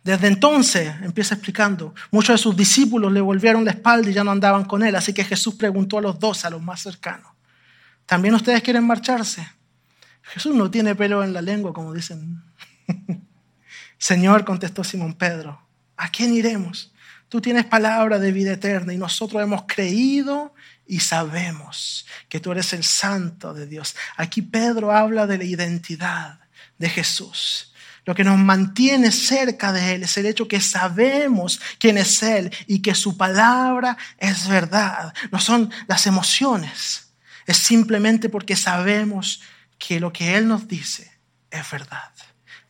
desde 0.04 0.28
entonces, 0.28 0.94
empieza 1.02 1.36
explicando, 1.36 1.96
muchos 2.12 2.34
de 2.34 2.44
sus 2.44 2.58
discípulos 2.58 3.14
le 3.14 3.22
volvieron 3.22 3.64
la 3.64 3.72
espalda 3.72 4.10
y 4.10 4.14
ya 4.14 4.26
no 4.26 4.32
andaban 4.32 4.66
con 4.66 4.84
él, 4.84 4.94
así 4.98 5.14
que 5.14 5.24
Jesús 5.24 5.56
preguntó 5.56 6.00
a 6.00 6.02
los 6.02 6.20
dos, 6.20 6.44
a 6.44 6.50
los 6.50 6.62
más 6.62 6.82
cercanos, 6.82 7.32
¿también 8.06 8.36
ustedes 8.36 8.62
quieren 8.62 8.86
marcharse? 8.86 9.48
Jesús 10.24 10.54
no 10.54 10.70
tiene 10.70 10.96
pelo 10.96 11.24
en 11.24 11.32
la 11.32 11.42
lengua, 11.42 11.72
como 11.72 11.94
dicen. 11.94 12.44
Señor, 13.98 14.44
contestó 14.44 14.84
Simón 14.84 15.14
Pedro, 15.14 15.62
¿a 15.96 16.10
quién 16.10 16.34
iremos? 16.34 16.92
Tú 17.30 17.40
tienes 17.40 17.64
palabra 17.64 18.20
de 18.20 18.34
vida 18.34 18.52
eterna 18.52 18.94
y 18.94 18.98
nosotros 18.98 19.42
hemos 19.42 19.64
creído 19.66 20.54
y 20.90 21.00
sabemos 21.02 22.08
que 22.28 22.40
tú 22.40 22.52
eres 22.52 22.74
el 22.74 22.84
santo 22.84 23.54
de 23.54 23.68
Dios. 23.68 23.96
Aquí 24.18 24.42
Pedro 24.42 24.92
habla 24.92 25.28
de 25.28 25.38
la 25.38 25.44
identidad 25.44 26.40
de 26.80 26.90
Jesús. 26.90 27.72
Lo 28.06 28.16
que 28.16 28.24
nos 28.24 28.40
mantiene 28.40 29.12
cerca 29.12 29.72
de 29.72 29.94
Él 29.94 30.04
es 30.04 30.18
el 30.18 30.26
hecho 30.26 30.48
que 30.48 30.60
sabemos 30.60 31.62
quién 31.78 32.00
es 32.00 32.24
Él 32.24 32.52
y 32.66 32.82
que 32.82 32.96
su 32.96 33.16
palabra 33.16 33.98
es 34.18 34.48
verdad. 34.48 35.14
No 35.32 35.40
son 35.40 35.72
las 35.88 36.08
emociones, 36.08 37.12
es 37.46 37.58
simplemente 37.58 38.28
porque 38.28 38.56
sabemos 38.56 39.42
que 39.78 40.00
lo 40.00 40.12
que 40.12 40.38
Él 40.38 40.48
nos 40.48 40.68
dice 40.68 41.20
es 41.52 41.70
verdad, 41.70 42.12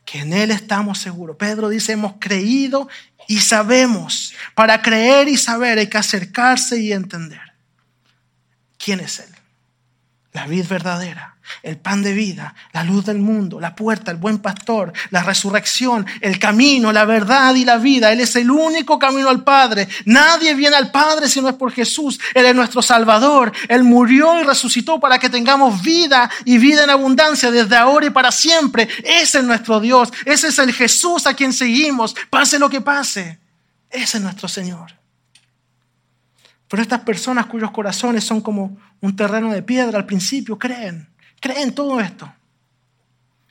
que 0.04 0.20
en 0.20 0.34
Él 0.34 0.50
estamos 0.50 0.98
seguros. 0.98 1.36
Pedro 1.38 1.70
dice, 1.70 1.92
hemos 1.92 2.16
creído 2.20 2.86
y 3.28 3.40
sabemos. 3.40 4.34
Para 4.54 4.82
creer 4.82 5.26
y 5.28 5.38
saber 5.38 5.78
hay 5.78 5.86
que 5.86 5.96
acercarse 5.96 6.78
y 6.78 6.92
entender. 6.92 7.49
¿Quién 8.82 9.00
es 9.00 9.18
Él? 9.20 9.28
La 10.32 10.46
vid 10.46 10.64
verdadera, 10.66 11.34
el 11.64 11.76
pan 11.76 12.02
de 12.02 12.14
vida, 12.14 12.54
la 12.72 12.84
luz 12.84 13.04
del 13.04 13.18
mundo, 13.18 13.58
la 13.58 13.74
puerta, 13.74 14.12
el 14.12 14.16
buen 14.16 14.38
pastor, 14.38 14.92
la 15.10 15.24
resurrección, 15.24 16.06
el 16.20 16.38
camino, 16.38 16.92
la 16.92 17.04
verdad 17.04 17.54
y 17.56 17.64
la 17.64 17.78
vida. 17.78 18.12
Él 18.12 18.20
es 18.20 18.36
el 18.36 18.48
único 18.48 18.96
camino 18.96 19.28
al 19.28 19.42
Padre. 19.42 19.88
Nadie 20.04 20.54
viene 20.54 20.76
al 20.76 20.92
Padre 20.92 21.28
si 21.28 21.40
no 21.40 21.48
es 21.48 21.56
por 21.56 21.72
Jesús. 21.72 22.20
Él 22.32 22.46
es 22.46 22.54
nuestro 22.54 22.80
Salvador. 22.80 23.52
Él 23.68 23.82
murió 23.82 24.40
y 24.40 24.44
resucitó 24.44 25.00
para 25.00 25.18
que 25.18 25.28
tengamos 25.28 25.82
vida 25.82 26.30
y 26.44 26.58
vida 26.58 26.84
en 26.84 26.90
abundancia 26.90 27.50
desde 27.50 27.76
ahora 27.76 28.06
y 28.06 28.10
para 28.10 28.30
siempre. 28.30 28.88
Ese 29.02 29.38
es 29.38 29.44
nuestro 29.44 29.80
Dios. 29.80 30.10
Ese 30.24 30.48
es 30.48 30.58
el 30.60 30.72
Jesús 30.72 31.26
a 31.26 31.34
quien 31.34 31.52
seguimos. 31.52 32.14
Pase 32.30 32.58
lo 32.58 32.70
que 32.70 32.80
pase. 32.80 33.40
Ese 33.90 34.18
es 34.18 34.22
nuestro 34.22 34.46
Señor. 34.46 34.99
Pero 36.70 36.82
estas 36.84 37.00
personas 37.00 37.46
cuyos 37.46 37.72
corazones 37.72 38.22
son 38.22 38.40
como 38.40 38.78
un 39.00 39.16
terreno 39.16 39.52
de 39.52 39.60
piedra 39.60 39.98
al 39.98 40.06
principio 40.06 40.56
creen, 40.56 41.08
creen 41.40 41.74
todo 41.74 41.98
esto. 41.98 42.32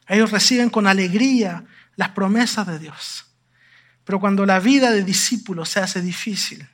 Ellos 0.08 0.32
reciben 0.32 0.70
con 0.70 0.88
alegría 0.88 1.66
las 1.98 2.10
promesas 2.12 2.66
de 2.66 2.80
Dios. 2.80 3.26
Pero 4.06 4.22
cuando 4.22 4.46
la 4.46 4.62
vida 4.62 4.90
de 4.90 5.04
discípulos 5.04 5.68
se 5.68 5.82
hace 5.82 6.02
difícil, 6.02 6.66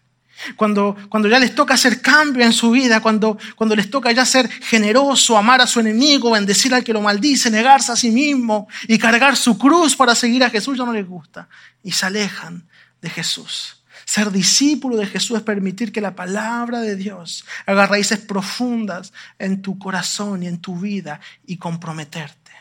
cuando, 0.56 0.96
cuando 1.10 1.28
ya 1.28 1.40
les 1.40 1.56
toca 1.56 1.74
hacer 1.74 2.00
cambio 2.00 2.46
en 2.46 2.54
su 2.54 2.70
vida, 2.70 3.02
cuando, 3.02 3.40
cuando 3.56 3.76
les 3.76 3.90
toca 3.90 4.12
ya 4.12 4.24
ser 4.24 4.48
generoso, 4.48 5.40
amar 5.40 5.62
a 5.62 5.68
su 5.68 5.80
enemigo, 5.80 6.30
bendecir 6.30 6.76
al 6.76 6.84
que 6.84 6.94
lo 6.94 7.02
maldice, 7.02 7.50
negarse 7.50 7.92
a 7.92 7.96
sí 7.96 8.12
mismo 8.12 8.68
y 8.88 9.00
cargar 9.00 9.36
su 9.36 9.58
cruz 9.58 9.96
para 9.96 10.14
seguir 10.14 10.44
a 10.44 10.52
Jesús, 10.52 10.78
ya 10.78 10.86
no 10.86 10.94
les 10.94 11.08
gusta. 11.08 11.50
Y 11.82 11.92
se 11.92 12.06
alejan 12.06 12.68
de 13.02 13.10
Jesús. 13.10 13.82
Ser 14.06 14.32
discípulo 14.32 14.98
de 14.98 15.08
Jesús 15.08 15.38
es 15.38 15.44
permitir 15.44 15.92
que 15.92 16.00
la 16.00 16.16
palabra 16.16 16.80
de 16.80 16.96
Dios 16.96 17.44
haga 17.66 17.88
raíces 17.88 18.20
profundas 18.20 19.12
en 19.40 19.64
tu 19.64 19.80
corazón 19.80 20.44
y 20.44 20.48
en 20.48 20.60
tu 20.60 20.80
vida 20.80 21.20
y 21.48 21.58
comprometerte. 21.58 22.52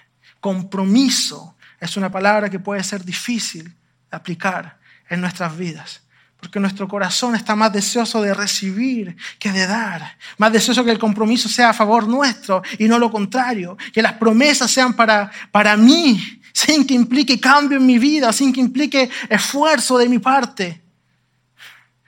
Compromiso 0.41 1.57
es 1.79 1.99
una 1.99 2.11
palabra 2.11 2.49
que 2.49 2.59
puede 2.59 2.83
ser 2.83 3.05
difícil 3.05 3.65
de 3.65 4.17
aplicar 4.17 4.79
en 5.11 5.21
nuestras 5.21 5.57
vidas. 5.57 6.01
Porque 6.39 6.61
nuestro 6.61 6.89
corazón 6.89 7.35
está 7.35 7.55
más 7.55 7.73
deseoso 7.73 8.23
de 8.23 8.33
recibir 8.33 9.17
que 9.39 9.53
de 9.53 9.67
dar. 9.67 10.17
Más 10.39 10.53
deseoso 10.53 10.85
que 10.85 10.91
el 10.91 10.99
compromiso 10.99 11.49
sea 11.49 11.71
a 11.71 11.75
favor 11.75 12.09
nuestro 12.09 12.63
y 12.79 12.89
no 12.89 12.99
lo 12.99 13.11
contrario. 13.11 13.77
Que 13.93 14.03
las 14.03 14.15
promesas 14.15 14.71
sean 14.71 14.95
para, 14.95 15.31
para 15.51 15.77
mí, 15.77 16.41
sin 16.53 16.87
que 16.87 16.95
implique 16.95 17.39
cambio 17.39 17.79
en 17.79 17.87
mi 17.87 17.99
vida, 17.99 18.33
sin 18.33 18.53
que 18.53 18.61
implique 18.61 19.11
esfuerzo 19.29 19.99
de 19.99 20.09
mi 20.09 20.19
parte 20.19 20.84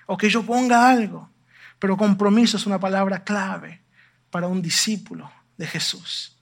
o 0.07 0.17
que 0.17 0.31
yo 0.31 0.43
ponga 0.43 0.89
algo. 0.89 1.31
Pero 1.79 1.97
compromiso 1.97 2.57
es 2.57 2.67
una 2.67 2.81
palabra 2.81 3.23
clave 3.23 3.83
para 4.31 4.47
un 4.47 4.63
discípulo 4.63 5.31
de 5.57 5.67
Jesús. 5.67 6.37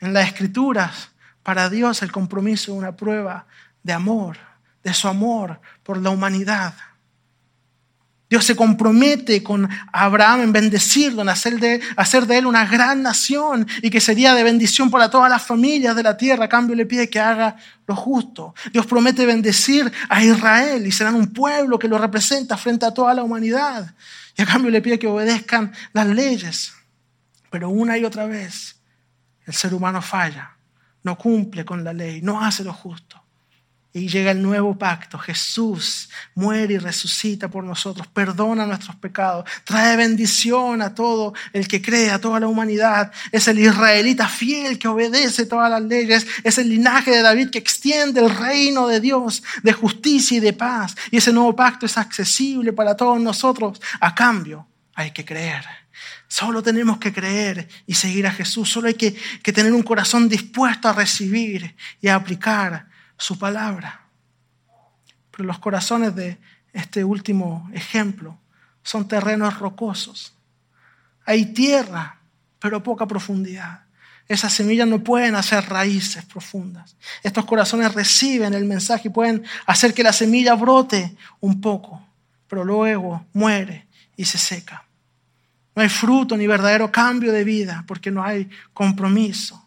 En 0.00 0.12
las 0.12 0.26
escrituras, 0.26 1.10
para 1.42 1.70
Dios 1.70 2.02
el 2.02 2.10
compromiso 2.10 2.72
es 2.72 2.78
una 2.78 2.96
prueba 2.96 3.46
de 3.82 3.92
amor, 3.92 4.38
de 4.82 4.92
su 4.94 5.08
amor 5.08 5.60
por 5.82 5.98
la 5.98 6.10
humanidad. 6.10 6.74
Dios 8.34 8.46
se 8.46 8.56
compromete 8.56 9.44
con 9.44 9.68
Abraham 9.92 10.40
en 10.40 10.52
bendecirlo, 10.52 11.22
en 11.22 11.28
hacer 11.28 11.60
de, 11.60 12.36
él 12.36 12.46
una 12.46 12.66
gran 12.66 13.00
nación 13.00 13.64
y 13.80 13.90
que 13.90 14.00
sería 14.00 14.34
de 14.34 14.42
bendición 14.42 14.90
para 14.90 15.08
todas 15.08 15.30
las 15.30 15.40
familias 15.40 15.94
de 15.94 16.02
la 16.02 16.16
tierra. 16.16 16.46
A 16.46 16.48
cambio 16.48 16.74
le 16.74 16.84
pide 16.84 17.08
que 17.08 17.20
haga 17.20 17.54
lo 17.86 17.94
justo. 17.94 18.52
Dios 18.72 18.86
promete 18.86 19.24
bendecir 19.24 19.88
a 20.08 20.24
Israel 20.24 20.84
y 20.84 20.90
serán 20.90 21.14
un 21.14 21.32
pueblo 21.32 21.78
que 21.78 21.86
lo 21.86 21.96
representa 21.96 22.56
frente 22.56 22.84
a 22.84 22.90
toda 22.90 23.14
la 23.14 23.22
humanidad. 23.22 23.94
Y 24.36 24.42
a 24.42 24.46
cambio 24.46 24.68
le 24.72 24.82
pide 24.82 24.98
que 24.98 25.06
obedezcan 25.06 25.72
las 25.92 26.08
leyes. 26.08 26.72
Pero 27.50 27.68
una 27.68 27.96
y 27.98 28.04
otra 28.04 28.26
vez 28.26 28.80
el 29.46 29.54
ser 29.54 29.72
humano 29.72 30.02
falla, 30.02 30.56
no 31.04 31.16
cumple 31.16 31.64
con 31.64 31.84
la 31.84 31.92
ley, 31.92 32.20
no 32.20 32.44
hace 32.44 32.64
lo 32.64 32.72
justo. 32.72 33.23
Y 33.96 34.08
llega 34.08 34.32
el 34.32 34.42
nuevo 34.42 34.76
pacto. 34.76 35.18
Jesús 35.18 36.10
muere 36.34 36.74
y 36.74 36.78
resucita 36.78 37.46
por 37.46 37.62
nosotros, 37.62 38.08
perdona 38.08 38.66
nuestros 38.66 38.96
pecados, 38.96 39.48
trae 39.62 39.96
bendición 39.96 40.82
a 40.82 40.96
todo 40.96 41.32
el 41.52 41.68
que 41.68 41.80
cree, 41.80 42.10
a 42.10 42.20
toda 42.20 42.40
la 42.40 42.48
humanidad. 42.48 43.12
Es 43.30 43.46
el 43.46 43.60
israelita 43.60 44.26
fiel 44.26 44.80
que 44.80 44.88
obedece 44.88 45.46
todas 45.46 45.70
las 45.70 45.80
leyes. 45.80 46.26
Es 46.42 46.58
el 46.58 46.70
linaje 46.70 47.12
de 47.12 47.22
David 47.22 47.50
que 47.50 47.60
extiende 47.60 48.20
el 48.20 48.36
reino 48.36 48.88
de 48.88 48.98
Dios 48.98 49.44
de 49.62 49.72
justicia 49.72 50.38
y 50.38 50.40
de 50.40 50.52
paz. 50.52 50.96
Y 51.12 51.18
ese 51.18 51.32
nuevo 51.32 51.54
pacto 51.54 51.86
es 51.86 51.96
accesible 51.96 52.72
para 52.72 52.96
todos 52.96 53.20
nosotros. 53.20 53.80
A 54.00 54.12
cambio, 54.12 54.66
hay 54.96 55.12
que 55.12 55.24
creer. 55.24 55.64
Solo 56.26 56.64
tenemos 56.64 56.98
que 56.98 57.12
creer 57.12 57.68
y 57.86 57.94
seguir 57.94 58.26
a 58.26 58.32
Jesús. 58.32 58.68
Solo 58.68 58.88
hay 58.88 58.94
que, 58.94 59.14
que 59.40 59.52
tener 59.52 59.72
un 59.72 59.84
corazón 59.84 60.28
dispuesto 60.28 60.88
a 60.88 60.92
recibir 60.92 61.76
y 62.00 62.08
a 62.08 62.16
aplicar 62.16 62.92
su 63.16 63.38
palabra. 63.38 64.02
Pero 65.30 65.44
los 65.44 65.58
corazones 65.58 66.14
de 66.14 66.38
este 66.72 67.04
último 67.04 67.68
ejemplo 67.72 68.38
son 68.82 69.08
terrenos 69.08 69.58
rocosos. 69.58 70.34
Hay 71.24 71.46
tierra, 71.46 72.18
pero 72.58 72.82
poca 72.82 73.06
profundidad. 73.06 73.84
Esas 74.28 74.52
semillas 74.52 74.88
no 74.88 75.02
pueden 75.02 75.36
hacer 75.36 75.68
raíces 75.68 76.24
profundas. 76.24 76.96
Estos 77.22 77.44
corazones 77.44 77.92
reciben 77.94 78.54
el 78.54 78.64
mensaje 78.64 79.08
y 79.08 79.10
pueden 79.10 79.44
hacer 79.66 79.92
que 79.92 80.02
la 80.02 80.12
semilla 80.12 80.54
brote 80.54 81.16
un 81.40 81.60
poco, 81.60 82.02
pero 82.48 82.64
luego 82.64 83.26
muere 83.32 83.86
y 84.16 84.24
se 84.24 84.38
seca. 84.38 84.84
No 85.74 85.82
hay 85.82 85.88
fruto 85.88 86.36
ni 86.36 86.46
verdadero 86.46 86.90
cambio 86.90 87.32
de 87.32 87.44
vida 87.44 87.84
porque 87.86 88.10
no 88.10 88.22
hay 88.22 88.48
compromiso 88.72 89.63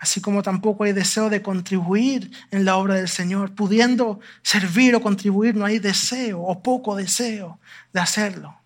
así 0.00 0.22
como 0.22 0.42
tampoco 0.42 0.84
hay 0.84 0.92
deseo 0.92 1.28
de 1.28 1.42
contribuir 1.42 2.30
en 2.50 2.64
la 2.64 2.76
obra 2.76 2.94
del 2.94 3.08
Señor. 3.08 3.54
Pudiendo 3.54 4.18
servir 4.42 4.94
o 4.96 5.02
contribuir, 5.02 5.54
no 5.54 5.66
hay 5.66 5.78
deseo 5.78 6.40
o 6.40 6.62
poco 6.62 6.96
deseo 6.96 7.60
de 7.92 8.00
hacerlo. 8.00 8.58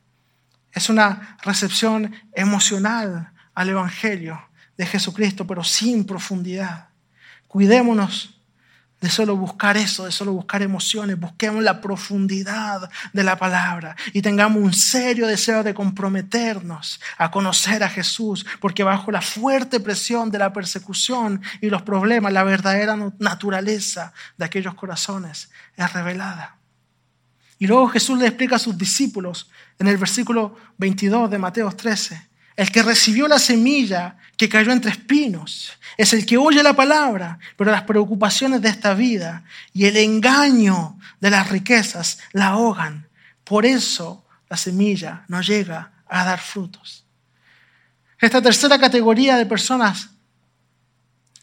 Es 0.73 0.89
una 0.89 1.37
recepción 1.43 2.15
emocional 2.33 3.33
al 3.53 3.69
Evangelio 3.69 4.41
de 4.77 4.87
Jesucristo, 4.87 5.45
pero 5.45 5.65
sin 5.65 6.05
profundidad. 6.05 6.89
Cuidémonos 7.49 8.34
de 9.05 9.11
solo 9.11 9.37
buscar 9.37 9.77
eso, 9.77 10.07
de 10.07 10.13
solo 10.13 10.33
buscar 10.33 10.63
emociones, 10.63 11.21
busquemos 11.21 11.63
la 11.63 11.83
profundidad 11.83 12.89
de 13.13 13.23
la 13.23 13.37
palabra 13.37 13.95
y 14.15 14.23
tengamos 14.23 14.63
un 14.63 14.73
serio 14.73 15.27
deseo 15.27 15.63
de 15.63 15.75
comprometernos 15.75 17.03
a 17.19 17.31
conocer 17.31 17.85
a 17.85 17.91
Jesús, 17.91 18.47
porque 18.61 18.83
bajo 18.83 19.13
la 19.13 19.21
fuerte 19.21 19.79
presión 19.79 20.31
de 20.31 20.39
la 20.39 20.55
persecución 20.55 21.43
y 21.61 21.69
los 21.69 21.83
problemas, 21.83 22.33
la 22.33 22.45
verdadera 22.45 22.97
naturaleza 23.19 24.15
de 24.39 24.47
aquellos 24.47 24.75
corazones 24.75 25.51
es 25.77 25.93
revelada. 25.93 26.57
Y 27.59 27.67
luego 27.67 27.89
Jesús 27.89 28.19
le 28.19 28.27
explica 28.27 28.57
a 28.57 28.59
sus 28.59 28.79
discípulos 28.79 29.51
en 29.79 29.87
el 29.87 29.99
versículo 29.99 30.57
22 30.79 31.31
de 31.31 31.37
Mateo 31.37 31.71
13, 31.71 32.27
el 32.57 32.71
que 32.71 32.83
recibió 32.83 33.27
la 33.27 33.39
semilla 33.39 34.17
que 34.37 34.49
cayó 34.49 34.73
entre 34.73 34.91
espinos 34.91 35.73
es 35.97 36.13
el 36.13 36.27
que 36.27 36.37
oye 36.37 36.63
la 36.63 36.75
palabra, 36.75 37.39
pero 37.57 37.71
las 37.71 37.83
preocupaciones 37.83 38.63
de 38.63 38.69
esta 38.69 38.95
vida 38.95 39.45
y 39.73 39.87
el 39.87 39.97
engaño 39.97 40.99
de 41.21 41.31
las 41.31 41.49
riquezas 41.51 42.19
la 42.33 42.49
ahogan. 42.49 43.09
Por 43.45 43.67
eso 43.67 44.25
la 44.49 44.57
semilla 44.57 45.25
no 45.29 45.41
llega 45.41 45.93
a 46.09 46.25
dar 46.25 46.41
frutos. 46.41 47.05
Esta 48.19 48.41
tercera 48.41 48.79
categoría 48.79 49.37
de 49.37 49.47
personas 49.47 50.11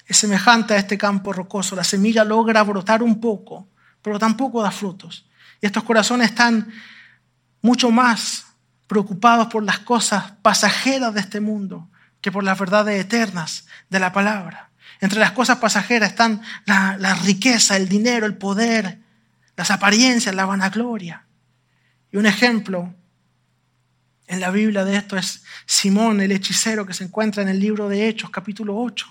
es 0.05 0.17
semejante 0.17 0.73
a 0.73 0.77
este 0.77 0.97
campo 0.97 1.31
rocoso. 1.31 1.75
La 1.75 1.83
semilla 1.83 2.23
logra 2.23 2.63
brotar 2.63 3.03
un 3.03 3.19
poco, 3.21 3.69
pero 4.01 4.17
tampoco 4.17 4.61
da 4.61 4.71
frutos. 4.71 5.25
Y 5.61 5.65
estos 5.65 5.83
corazones 5.83 6.31
están 6.31 6.71
mucho 7.61 7.91
más 7.91 8.45
preocupados 8.91 9.47
por 9.47 9.63
las 9.63 9.79
cosas 9.79 10.33
pasajeras 10.41 11.13
de 11.13 11.21
este 11.21 11.39
mundo 11.39 11.89
que 12.19 12.29
por 12.29 12.43
las 12.43 12.59
verdades 12.59 12.99
eternas 12.99 13.65
de 13.89 14.01
la 14.01 14.11
palabra. 14.11 14.69
Entre 14.99 15.17
las 15.17 15.31
cosas 15.31 15.59
pasajeras 15.59 16.09
están 16.09 16.41
la, 16.65 17.13
riqueza, 17.23 17.77
el 17.77 17.87
dinero, 17.87 18.25
el 18.25 18.35
poder, 18.35 18.99
las 19.55 19.71
apariencias, 19.71 20.35
la 20.35 20.45
vanagloria. 20.45 21.23
Y 22.11 22.17
un 22.17 22.25
ejemplo 22.25 22.93
en 24.27 24.41
la 24.41 24.51
Biblia 24.51 24.83
de 24.83 24.97
esto 24.97 25.15
es 25.15 25.41
Simón, 25.65 26.19
el 26.19 26.33
hechicero 26.33 26.85
que 26.85 26.93
se 26.93 27.05
encuentra 27.05 27.41
en 27.43 27.47
el 27.47 27.61
libro 27.61 27.87
de 27.87 28.09
Hechos, 28.09 28.29
capítulo 28.29 28.77
8. 28.77 29.07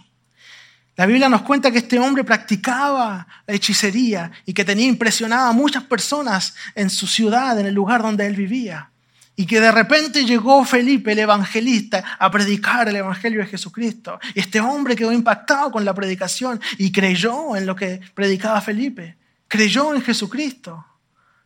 La 0.96 1.06
Biblia 1.06 1.30
nos 1.30 1.40
cuenta 1.40 1.70
que 1.70 1.78
este 1.78 1.98
hombre 1.98 2.22
practicaba 2.22 3.26
la 3.46 3.54
hechicería 3.54 4.30
y 4.44 4.52
que 4.52 4.66
tenía 4.66 4.88
impresionada 4.88 5.48
a 5.48 5.52
muchas 5.52 5.84
personas 5.84 6.54
en 6.74 6.90
su 6.90 7.06
ciudad, 7.06 7.58
en 7.58 7.64
el 7.64 7.72
lugar 7.72 8.02
donde 8.02 8.26
él 8.26 8.36
vivía. 8.36 8.89
Y 9.40 9.46
que 9.46 9.58
de 9.58 9.72
repente 9.72 10.26
llegó 10.26 10.62
Felipe, 10.66 11.12
el 11.12 11.20
evangelista, 11.20 12.04
a 12.18 12.30
predicar 12.30 12.86
el 12.90 12.96
evangelio 12.96 13.40
de 13.40 13.46
Jesucristo. 13.46 14.20
Y 14.34 14.40
este 14.40 14.60
hombre 14.60 14.94
quedó 14.94 15.12
impactado 15.12 15.70
con 15.72 15.82
la 15.82 15.94
predicación 15.94 16.60
y 16.76 16.92
creyó 16.92 17.56
en 17.56 17.64
lo 17.64 17.74
que 17.74 18.02
predicaba 18.12 18.60
Felipe. 18.60 19.16
Creyó 19.48 19.94
en 19.94 20.02
Jesucristo. 20.02 20.84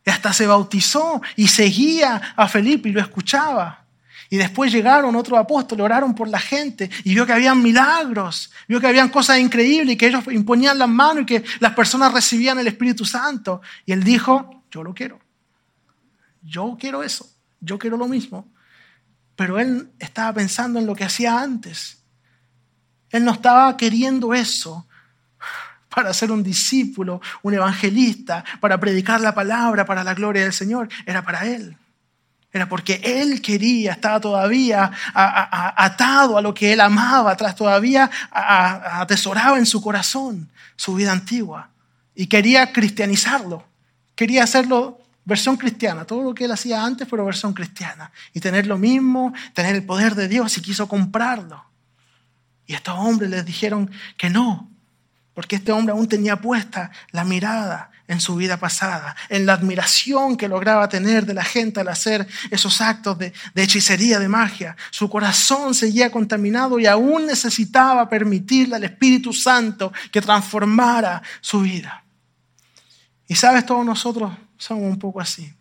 Y 0.05 0.09
hasta 0.09 0.33
se 0.33 0.45
bautizó 0.45 1.21
y 1.37 1.47
seguía 1.47 2.33
a 2.35 2.49
Felipe 2.49 2.89
y 2.89 2.91
lo 2.91 2.99
escuchaba. 2.99 3.85
Y 4.29 4.35
después 4.35 4.73
llegaron 4.73 5.15
otros 5.15 5.39
apóstoles, 5.39 5.85
oraron 5.85 6.13
por 6.13 6.27
la 6.27 6.39
gente 6.39 6.89
y 7.05 7.13
vio 7.13 7.25
que 7.25 7.31
habían 7.31 7.63
milagros, 7.63 8.51
vio 8.67 8.81
que 8.81 8.87
habían 8.87 9.07
cosas 9.07 9.39
increíbles 9.39 9.93
y 9.93 9.97
que 9.97 10.07
ellos 10.07 10.25
imponían 10.31 10.77
las 10.77 10.89
manos 10.89 11.23
y 11.23 11.27
que 11.27 11.45
las 11.61 11.73
personas 11.73 12.11
recibían 12.11 12.59
el 12.59 12.67
Espíritu 12.67 13.05
Santo. 13.05 13.61
Y 13.85 13.93
él 13.93 14.03
dijo, 14.03 14.65
yo 14.69 14.83
lo 14.83 14.93
quiero. 14.93 15.17
Yo 16.41 16.75
quiero 16.77 17.01
eso 17.01 17.34
yo 17.65 17.79
quiero 17.79 17.97
lo 17.97 18.07
mismo. 18.07 18.47
Pero 19.35 19.59
él 19.59 19.91
estaba 19.99 20.33
pensando 20.33 20.79
en 20.79 20.85
lo 20.85 20.95
que 20.95 21.03
hacía 21.03 21.39
antes. 21.39 21.97
Él 23.09 23.25
no 23.25 23.31
estaba 23.31 23.75
queriendo 23.75 24.33
eso 24.33 24.87
para 25.89 26.13
ser 26.13 26.31
un 26.31 26.43
discípulo, 26.43 27.21
un 27.41 27.53
evangelista, 27.53 28.43
para 28.59 28.79
predicar 28.79 29.21
la 29.21 29.33
palabra 29.33 29.85
para 29.85 30.03
la 30.03 30.13
gloria 30.13 30.43
del 30.43 30.53
Señor. 30.53 30.89
Era 31.05 31.23
para 31.23 31.45
él. 31.45 31.77
Era 32.51 32.69
porque 32.69 33.01
él 33.03 33.41
quería, 33.41 33.93
estaba 33.93 34.19
todavía 34.21 34.89
atado 35.13 36.37
a 36.37 36.41
lo 36.41 36.53
que 36.53 36.71
él 36.71 36.79
amaba, 36.79 37.35
todavía 37.35 38.09
atesoraba 38.31 39.57
en 39.57 39.65
su 39.65 39.81
corazón 39.81 40.49
su 40.77 40.95
vida 40.95 41.11
antigua 41.11 41.69
y 42.15 42.27
quería 42.27 42.71
cristianizarlo. 42.71 43.65
Quería 44.15 44.43
hacerlo 44.43 45.01
versión 45.25 45.57
cristiana, 45.57 46.05
todo 46.05 46.23
lo 46.23 46.35
que 46.35 46.45
él 46.45 46.51
hacía 46.51 46.83
antes, 46.83 47.07
pero 47.09 47.25
versión 47.25 47.53
cristiana. 47.53 48.11
Y 48.33 48.39
tener 48.39 48.67
lo 48.67 48.77
mismo, 48.77 49.33
tener 49.53 49.75
el 49.75 49.83
poder 49.83 50.15
de 50.15 50.27
Dios 50.27 50.57
y 50.57 50.61
quiso 50.61 50.87
comprarlo. 50.87 51.65
Y 52.67 52.73
estos 52.73 52.95
hombres 52.97 53.29
les 53.29 53.45
dijeron 53.45 53.91
que 54.17 54.29
no, 54.29 54.69
porque 55.33 55.57
este 55.57 55.71
hombre 55.71 55.93
aún 55.93 56.07
tenía 56.07 56.37
puesta 56.37 56.91
la 57.11 57.23
mirada 57.23 57.91
en 58.07 58.21
su 58.21 58.35
vida 58.35 58.57
pasada, 58.57 59.15
en 59.29 59.47
la 59.47 59.53
admiración 59.53 60.37
que 60.37 60.47
lograba 60.47 60.87
tener 60.87 61.25
de 61.25 61.33
la 61.33 61.43
gente 61.43 61.79
al 61.79 61.87
hacer 61.87 62.27
esos 62.51 62.79
actos 62.79 63.17
de, 63.17 63.33
de, 63.55 63.63
hechicería, 63.63 64.19
de 64.19 64.29
magia. 64.29 64.77
Su 64.91 65.09
corazón 65.09 65.73
seguía 65.73 66.11
contaminado 66.11 66.79
y 66.79 66.85
aún 66.85 67.25
necesitaba 67.25 68.07
permitirle 68.07 68.75
al 68.75 68.83
Espíritu 68.83 69.33
Santo 69.33 69.91
que 70.11 70.21
transformara 70.21 71.21
su 71.41 71.61
vida. 71.61 72.03
Y 73.27 73.33
sabes, 73.33 73.65
todos 73.65 73.83
nosotros 73.83 74.31
somos 74.57 74.83
un 74.91 74.99
poco 74.99 75.21
así. 75.21 75.54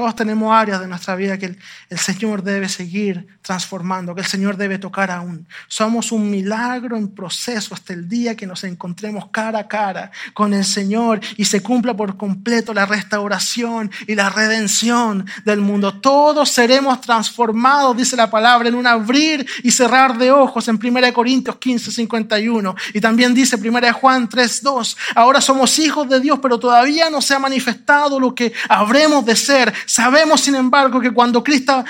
Todos 0.00 0.16
tenemos 0.16 0.50
áreas 0.50 0.80
de 0.80 0.88
nuestra 0.88 1.14
vida 1.14 1.36
que 1.36 1.54
el, 1.90 1.98
Señor 1.98 2.42
debe 2.42 2.70
seguir 2.70 3.26
transformando, 3.42 4.14
que 4.14 4.22
el 4.22 4.26
Señor 4.26 4.56
debe 4.56 4.78
tocar 4.78 5.10
aún. 5.10 5.46
Somos 5.68 6.10
un 6.10 6.30
milagro 6.30 6.96
en 6.96 7.08
proceso 7.14 7.74
hasta 7.74 7.92
el 7.92 8.08
día 8.08 8.34
que 8.34 8.46
nos 8.46 8.64
encontremos 8.64 9.28
cara 9.30 9.58
a 9.58 9.68
cara 9.68 10.10
con 10.32 10.54
el 10.54 10.64
Señor 10.64 11.20
y 11.36 11.44
se 11.44 11.62
cumpla 11.62 11.94
por 11.94 12.16
completo 12.16 12.72
la 12.72 12.86
restauración 12.86 13.90
y 14.06 14.14
la 14.14 14.30
redención 14.30 15.26
del 15.44 15.60
mundo. 15.60 16.00
Todos 16.00 16.48
seremos 16.48 17.02
transformados, 17.02 17.94
dice 17.94 18.16
la 18.16 18.30
palabra, 18.30 18.70
en 18.70 18.76
un 18.76 18.86
abrir 18.86 19.46
y 19.62 19.70
cerrar 19.70 20.16
de 20.16 20.32
ojos 20.32 20.66
en 20.68 20.80
1 20.82 21.12
Corintios 21.12 21.56
15, 21.56 21.90
51. 21.90 22.74
Y 22.94 23.02
también 23.02 23.34
dice 23.34 23.56
1 23.56 23.92
Juan 23.92 24.30
3, 24.30 24.62
2. 24.62 24.96
Ahora 25.14 25.42
somos 25.42 25.78
hijos 25.78 26.08
de 26.08 26.20
Dios, 26.20 26.38
pero 26.40 26.58
todavía 26.58 27.10
no 27.10 27.20
se 27.20 27.34
ha 27.34 27.38
manifestado 27.38 28.18
lo 28.18 28.34
que 28.34 28.54
habremos 28.66 29.26
de 29.26 29.36
ser 29.36 29.74
Sabemos, 29.90 30.42
sin 30.42 30.54
embargo, 30.54 31.00
que 31.00 31.10
cuando 31.10 31.42
Cristo, 31.42 31.84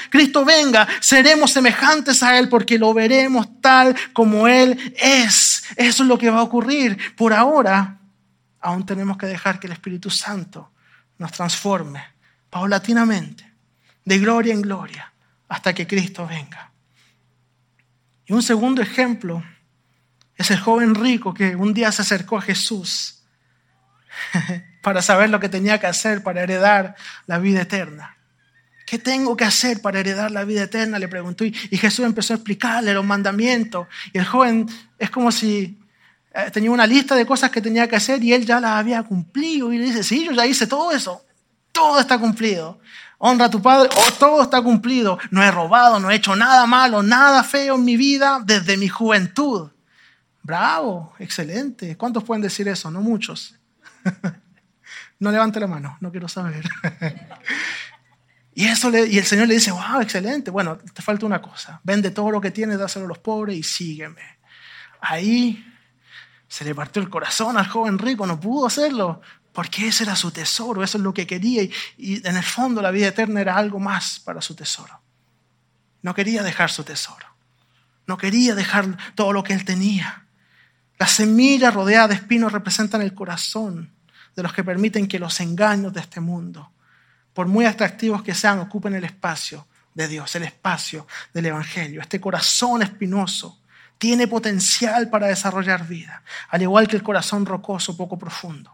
venga, 0.47 0.89
seremos 1.01 1.51
semejantes 1.51 2.23
a 2.23 2.39
Él 2.39 2.49
porque 2.49 2.79
lo 2.79 2.95
veremos 2.95 3.61
tal 3.61 3.95
como 4.15 4.49
Él 4.49 4.95
es. 4.97 5.65
Eso 5.77 6.03
es 6.03 6.09
lo 6.09 6.17
que 6.17 6.31
va 6.31 6.39
a 6.39 6.45
ocurrir. 6.45 6.97
Por 7.15 7.35
ahora, 7.35 7.99
aún 8.59 8.87
tenemos 8.87 9.19
que 9.19 9.27
dejar 9.27 9.61
que 9.61 9.67
el 9.67 9.75
Espíritu 9.75 10.09
Santo 10.09 10.73
nos 11.19 11.31
transforme 11.33 12.03
paulatinamente, 12.49 13.53
de 14.03 14.19
gloria 14.19 14.55
en 14.55 14.63
gloria, 14.63 15.13
hasta 15.51 15.75
que 15.75 15.87
Cristo 15.87 16.27
venga. 16.27 16.71
Y 18.25 18.33
un 18.33 18.43
segundo 18.43 18.81
ejemplo 18.81 19.45
es 20.37 20.51
el 20.51 20.59
joven 20.59 20.95
rico 20.95 21.35
que 21.35 21.55
un 21.55 21.75
día 21.75 21.93
se 21.93 22.01
acercó 22.01 22.39
a 22.39 22.41
Jesús 22.41 23.23
para 24.83 25.03
saber 25.03 25.31
lo 25.31 25.41
que 25.41 25.49
tenía 25.49 25.79
que 25.79 25.87
hacer 25.87 26.23
para 26.23 26.43
heredar 26.43 26.95
la 27.27 27.39
vida 27.39 27.63
eterna. 27.63 28.17
¿Qué 28.87 28.99
tengo 28.99 29.37
que 29.37 29.45
hacer 29.45 29.81
para 29.81 30.01
heredar 30.01 30.33
la 30.33 30.45
vida 30.45 30.65
eterna? 30.65 30.99
Le 30.99 31.07
preguntó. 31.07 31.45
Y 31.45 31.53
Jesús 31.53 32.05
empezó 32.05 32.33
a 32.33 32.37
explicarle 32.37 32.93
los 32.93 33.05
mandamientos. 33.05 33.87
Y 34.13 34.19
el 34.19 34.25
joven 34.25 34.67
es 34.99 35.11
como 35.11 35.31
si 35.31 35.79
eh, 36.35 36.51
tenía 36.53 36.73
una 36.73 36.89
lista 36.89 37.15
de 37.15 37.25
cosas 37.25 37.51
que 37.51 37.61
tenía 37.61 37.89
que 37.89 37.95
hacer 37.95 38.23
y 38.25 38.33
él 38.33 38.45
ya 38.45 38.59
las 38.59 38.73
había 38.73 39.03
cumplido. 39.05 39.73
Y 39.73 39.79
le 39.79 39.85
dice, 39.85 40.03
sí, 40.03 40.25
yo 40.25 40.33
ya 40.33 40.45
hice 40.45 40.67
todo 40.67 40.91
eso. 40.91 41.25
Todo 41.71 42.01
está 42.01 42.19
cumplido. 42.19 42.81
Honra 43.19 43.45
a 43.45 43.51
tu 43.51 43.63
padre, 43.63 43.91
oh, 43.97 44.13
todo 44.19 44.43
está 44.43 44.61
cumplido. 44.61 45.19
No 45.31 45.43
he 45.43 45.51
robado, 45.53 46.01
no 46.01 46.11
he 46.11 46.17
hecho 46.17 46.35
nada 46.35 46.67
malo, 46.67 47.03
nada 47.03 47.45
feo 47.45 47.77
en 47.77 47.85
mi 47.85 47.97
vida 47.97 48.41
desde 48.45 48.77
mi 48.77 48.89
juventud. 48.89 49.71
Bravo, 50.43 51.15
excelente. 51.19 51.97
¿Cuántos 51.97 52.25
pueden 52.25 52.43
decir 52.43 52.67
eso? 52.67 52.91
No 52.91 53.03
muchos. 53.03 53.55
No 55.21 55.31
levante 55.31 55.61
la 55.61 55.67
mano, 55.67 55.99
no 56.01 56.11
quiero 56.11 56.29
saber. 56.29 56.69
y, 58.55 58.65
eso 58.65 58.91
y 58.91 59.19
el 59.19 59.25
Señor 59.25 59.49
le 59.49 59.55
dice, 59.55 59.71
wow, 59.71 60.01
excelente. 60.01 60.51
Bueno, 60.51 60.79
te 60.79 61.03
falta 61.03 61.27
una 61.27 61.43
cosa. 61.43 61.81
Vende 61.85 62.11
todo 62.11 62.31
lo 62.31 62.41
que 62.41 62.51
tienes, 62.51 62.79
dáselo 62.79 63.05
a 63.05 63.09
los 63.09 63.19
pobres 63.19 63.57
y 63.57 63.63
sígueme. 63.63 64.23
Ahí 65.03 65.63
se 66.49 66.65
le 66.65 66.75
partió 66.75 67.03
el 67.03 67.11
corazón 67.11 67.59
al 67.59 67.69
joven 67.69 67.99
rico, 67.99 68.27
no 68.27 68.41
pudo 68.41 68.67
hacerlo, 68.67 69.21
porque 69.53 69.89
ese 69.89 70.05
era 70.05 70.17
su 70.17 70.31
tesoro, 70.31 70.83
eso 70.83 70.97
es 70.97 71.05
lo 71.05 71.13
que 71.13 71.27
quería. 71.27 71.63
Y, 71.63 71.73
y 71.99 72.27
en 72.27 72.37
el 72.37 72.43
fondo 72.43 72.81
la 72.81 72.91
vida 72.91 73.09
eterna 73.09 73.43
era 73.43 73.57
algo 73.57 73.79
más 73.79 74.21
para 74.21 74.41
su 74.41 74.55
tesoro. 74.57 75.03
No 76.01 76.15
quería 76.15 76.43
dejar 76.43 76.71
su 76.71 76.83
tesoro. 76.83 77.27
No 78.07 78.17
quería 78.17 78.55
dejar 78.55 78.97
todo 79.15 79.35
lo 79.35 79.45
que 79.45 79.53
él 79.53 79.67
tenía. 79.67 80.25
Las 80.99 81.13
semillas 81.13 81.75
rodeadas 81.75 82.09
de 82.09 82.15
espinos 82.15 82.53
representan 82.53 83.03
el 83.03 83.15
corazón 83.15 83.93
de 84.41 84.45
los 84.45 84.55
que 84.55 84.65
permiten 84.65 85.07
que 85.07 85.19
los 85.19 85.39
engaños 85.41 85.93
de 85.93 86.01
este 86.01 86.19
mundo, 86.19 86.73
por 87.35 87.47
muy 87.47 87.67
atractivos 87.67 88.23
que 88.23 88.35
sean, 88.35 88.59
ocupen 88.59 88.95
el 88.95 89.05
espacio 89.05 89.67
de 89.93 90.09
Dios, 90.09 90.35
el 90.35 90.45
espacio 90.45 91.07
del 91.35 91.47
Evangelio. 91.47 92.01
Este 92.01 92.21
corazón 92.21 92.81
espinoso 92.81 93.61
tiene 93.99 94.27
potencial 94.27 95.11
para 95.11 95.27
desarrollar 95.27 95.87
vida, 95.87 96.23
al 96.49 96.63
igual 96.63 96.89
que 96.89 96.97
el 96.97 97.03
corazón 97.03 97.45
rocoso 97.45 97.99
poco 97.99 98.19
profundo. 98.19 98.73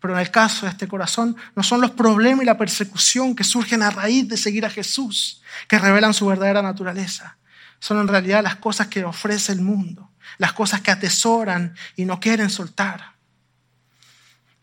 Pero 0.00 0.14
en 0.14 0.20
el 0.20 0.32
caso 0.32 0.66
de 0.66 0.72
este 0.72 0.88
corazón, 0.88 1.36
no 1.54 1.62
son 1.62 1.80
los 1.80 1.92
problemas 1.92 2.42
y 2.42 2.46
la 2.46 2.58
persecución 2.58 3.36
que 3.36 3.44
surgen 3.44 3.84
a 3.84 3.90
raíz 3.90 4.28
de 4.28 4.36
seguir 4.36 4.66
a 4.66 4.70
Jesús 4.70 5.42
que 5.68 5.78
revelan 5.78 6.12
su 6.12 6.26
verdadera 6.26 6.60
naturaleza. 6.60 7.36
Son 7.78 8.00
en 8.00 8.08
realidad 8.08 8.42
las 8.42 8.56
cosas 8.56 8.88
que 8.88 9.04
ofrece 9.04 9.52
el 9.52 9.60
mundo, 9.60 10.10
las 10.38 10.52
cosas 10.54 10.80
que 10.80 10.90
atesoran 10.90 11.76
y 11.94 12.04
no 12.04 12.18
quieren 12.18 12.50
soltar. 12.50 13.17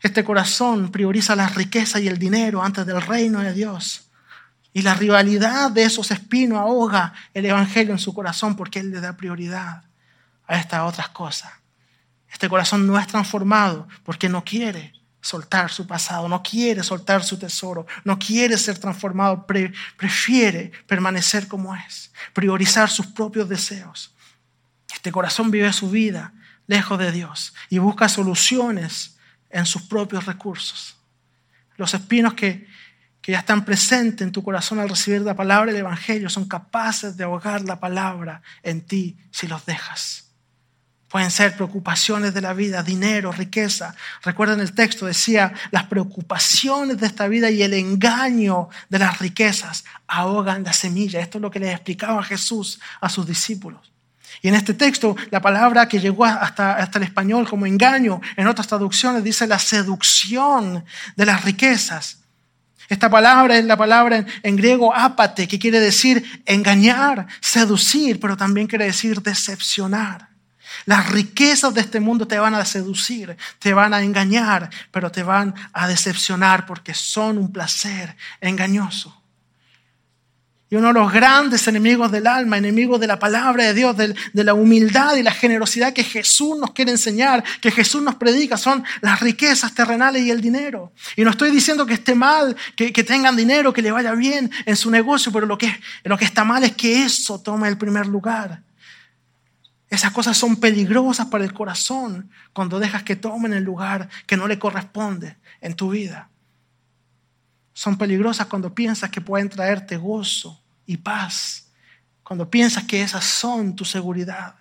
Este 0.00 0.24
corazón 0.24 0.90
prioriza 0.90 1.34
la 1.34 1.48
riqueza 1.48 2.00
y 2.00 2.08
el 2.08 2.18
dinero 2.18 2.62
antes 2.62 2.86
del 2.86 3.00
reino 3.00 3.40
de 3.40 3.52
Dios. 3.52 4.10
Y 4.72 4.82
la 4.82 4.94
rivalidad 4.94 5.70
de 5.70 5.84
esos 5.84 6.10
espinos 6.10 6.58
ahoga 6.58 7.14
el 7.32 7.46
Evangelio 7.46 7.92
en 7.92 7.98
su 7.98 8.12
corazón 8.12 8.56
porque 8.56 8.80
Él 8.80 8.90
le 8.90 9.00
da 9.00 9.16
prioridad 9.16 9.84
a 10.46 10.58
estas 10.58 10.82
otras 10.82 11.08
cosas. 11.08 11.50
Este 12.30 12.48
corazón 12.48 12.86
no 12.86 12.98
es 12.98 13.06
transformado 13.06 13.88
porque 14.04 14.28
no 14.28 14.44
quiere 14.44 14.92
soltar 15.22 15.70
su 15.70 15.86
pasado, 15.86 16.28
no 16.28 16.42
quiere 16.42 16.82
soltar 16.82 17.24
su 17.24 17.38
tesoro, 17.38 17.86
no 18.04 18.18
quiere 18.18 18.56
ser 18.58 18.78
transformado, 18.78 19.46
prefiere 19.96 20.70
permanecer 20.86 21.48
como 21.48 21.74
es, 21.74 22.12
priorizar 22.32 22.90
sus 22.90 23.06
propios 23.06 23.48
deseos. 23.48 24.14
Este 24.94 25.10
corazón 25.10 25.50
vive 25.50 25.72
su 25.72 25.90
vida 25.90 26.32
lejos 26.66 26.98
de 26.98 27.10
Dios 27.10 27.54
y 27.70 27.78
busca 27.78 28.08
soluciones 28.08 29.15
en 29.56 29.66
sus 29.66 29.82
propios 29.82 30.26
recursos. 30.26 30.96
Los 31.76 31.94
espinos 31.94 32.34
que, 32.34 32.66
que 33.20 33.32
ya 33.32 33.38
están 33.38 33.64
presentes 33.64 34.26
en 34.26 34.32
tu 34.32 34.42
corazón 34.42 34.78
al 34.78 34.88
recibir 34.88 35.22
la 35.22 35.34
palabra 35.34 35.72
del 35.72 35.80
Evangelio 35.80 36.28
son 36.28 36.46
capaces 36.46 37.16
de 37.16 37.24
ahogar 37.24 37.62
la 37.62 37.80
palabra 37.80 38.42
en 38.62 38.82
ti 38.82 39.16
si 39.30 39.46
los 39.46 39.64
dejas. 39.64 40.24
Pueden 41.08 41.30
ser 41.30 41.54
preocupaciones 41.54 42.34
de 42.34 42.40
la 42.40 42.52
vida, 42.52 42.82
dinero, 42.82 43.32
riqueza. 43.32 43.94
Recuerden 44.22 44.60
el 44.60 44.74
texto, 44.74 45.06
decía, 45.06 45.52
las 45.70 45.84
preocupaciones 45.84 46.98
de 46.98 47.06
esta 47.06 47.28
vida 47.28 47.50
y 47.50 47.62
el 47.62 47.74
engaño 47.74 48.68
de 48.88 48.98
las 48.98 49.18
riquezas 49.20 49.84
ahogan 50.06 50.64
la 50.64 50.72
semilla. 50.72 51.20
Esto 51.20 51.38
es 51.38 51.42
lo 51.42 51.50
que 51.50 51.60
le 51.60 51.70
explicaba 51.70 52.22
Jesús 52.22 52.80
a 53.00 53.08
sus 53.08 53.26
discípulos. 53.26 53.95
Y 54.42 54.48
en 54.48 54.54
este 54.54 54.74
texto, 54.74 55.16
la 55.30 55.40
palabra 55.40 55.88
que 55.88 56.00
llegó 56.00 56.24
hasta, 56.24 56.76
hasta 56.76 56.98
el 56.98 57.04
español 57.04 57.48
como 57.48 57.66
engaño, 57.66 58.20
en 58.36 58.46
otras 58.46 58.66
traducciones 58.66 59.24
dice 59.24 59.46
la 59.46 59.58
seducción 59.58 60.84
de 61.16 61.26
las 61.26 61.44
riquezas. 61.44 62.18
Esta 62.88 63.10
palabra 63.10 63.58
es 63.58 63.64
la 63.64 63.76
palabra 63.76 64.18
en, 64.18 64.26
en, 64.42 64.56
griego 64.56 64.94
apate, 64.94 65.48
que 65.48 65.58
quiere 65.58 65.80
decir 65.80 66.42
engañar, 66.46 67.26
seducir, 67.40 68.20
pero 68.20 68.36
también 68.36 68.66
quiere 68.66 68.84
decir 68.84 69.20
decepcionar. 69.22 70.28
Las 70.84 71.08
riquezas 71.08 71.74
de 71.74 71.80
este 71.80 72.00
mundo 72.00 72.28
te 72.28 72.38
van 72.38 72.54
a 72.54 72.64
seducir, 72.64 73.36
te 73.58 73.72
van 73.72 73.94
a 73.94 74.02
engañar, 74.02 74.70
pero 74.90 75.10
te 75.10 75.22
van 75.22 75.54
a 75.72 75.88
decepcionar 75.88 76.66
porque 76.66 76.94
son 76.94 77.38
un 77.38 77.50
placer 77.50 78.16
engañoso. 78.40 79.15
Y 80.68 80.74
uno 80.74 80.88
de 80.88 80.94
los 80.94 81.12
grandes 81.12 81.68
enemigos 81.68 82.10
del 82.10 82.26
alma, 82.26 82.58
enemigos 82.58 82.98
de 82.98 83.06
la 83.06 83.20
palabra 83.20 83.62
de 83.64 83.74
Dios, 83.74 83.96
de, 83.96 84.16
la 84.32 84.52
humildad 84.52 85.14
y 85.14 85.22
la 85.22 85.30
generosidad 85.30 85.92
que 85.92 86.02
Jesús 86.02 86.58
nos 86.58 86.72
quiere 86.72 86.90
enseñar, 86.90 87.44
que 87.60 87.70
Jesús 87.70 88.02
nos 88.02 88.16
predica, 88.16 88.56
son 88.56 88.82
las 89.00 89.20
riquezas 89.20 89.74
terrenales 89.74 90.22
y 90.22 90.30
el 90.32 90.40
dinero. 90.40 90.92
Y 91.14 91.22
no 91.22 91.30
estoy 91.30 91.52
diciendo 91.52 91.86
que 91.86 91.94
esté 91.94 92.16
mal, 92.16 92.56
que, 92.74 92.90
tengan 93.04 93.36
dinero, 93.36 93.72
que 93.72 93.80
le 93.80 93.92
vaya 93.92 94.12
bien 94.14 94.50
en 94.64 94.74
su 94.76 94.90
negocio, 94.90 95.30
pero 95.30 95.46
lo 95.46 95.56
que, 95.56 95.72
lo 96.02 96.18
que 96.18 96.24
está 96.24 96.42
mal 96.42 96.64
es 96.64 96.74
que 96.74 97.04
eso 97.04 97.40
tome 97.40 97.68
el 97.68 97.78
primer 97.78 98.06
lugar. 98.06 98.62
Esas 99.88 100.10
cosas 100.10 100.36
son 100.36 100.56
peligrosas 100.56 101.26
para 101.26 101.44
el 101.44 101.52
corazón 101.52 102.28
cuando 102.52 102.80
dejas 102.80 103.04
que 103.04 103.14
tomen 103.14 103.52
el 103.52 103.62
lugar 103.62 104.08
que 104.26 104.36
no 104.36 104.48
le 104.48 104.58
corresponde 104.58 105.36
en 105.60 105.74
tu 105.74 105.90
vida 105.90 106.28
son 107.76 107.98
peligrosas 107.98 108.46
cuando 108.46 108.74
piensas 108.74 109.10
que 109.10 109.20
pueden 109.20 109.50
traerte 109.50 109.98
gozo 109.98 110.58
y 110.86 110.96
paz, 110.96 111.70
cuando 112.22 112.48
piensas 112.48 112.84
que 112.84 113.02
esas 113.02 113.22
son 113.22 113.76
tu 113.76 113.84
seguridad. 113.84 114.54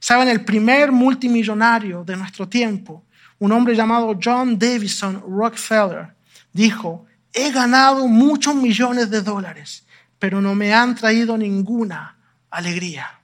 Saben, 0.00 0.28
el 0.28 0.46
primer 0.46 0.90
multimillonario 0.90 2.04
de 2.04 2.16
nuestro 2.16 2.48
tiempo, 2.48 3.04
un 3.38 3.52
hombre 3.52 3.76
llamado 3.76 4.18
John 4.18 4.58
Davison 4.58 5.22
Rockefeller, 5.28 6.14
dijo, 6.50 7.04
he 7.34 7.52
ganado 7.52 8.08
muchos 8.08 8.54
millones 8.54 9.10
de 9.10 9.20
dólares, 9.20 9.84
pero 10.18 10.40
no 10.40 10.54
me 10.54 10.72
han 10.72 10.94
traído 10.94 11.36
ninguna 11.36 12.16
alegría. 12.48 13.20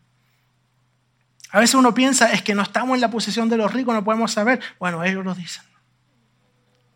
A 1.50 1.60
veces 1.60 1.76
uno 1.76 1.94
piensa, 1.94 2.30
es 2.30 2.42
que 2.42 2.54
no 2.54 2.60
estamos 2.60 2.94
en 2.94 3.00
la 3.00 3.10
posición 3.10 3.48
de 3.48 3.56
los 3.56 3.72
ricos, 3.72 3.94
no 3.94 4.04
podemos 4.04 4.32
saber. 4.32 4.60
Bueno, 4.78 5.02
ellos 5.02 5.24
lo 5.24 5.34
dicen. 5.34 5.64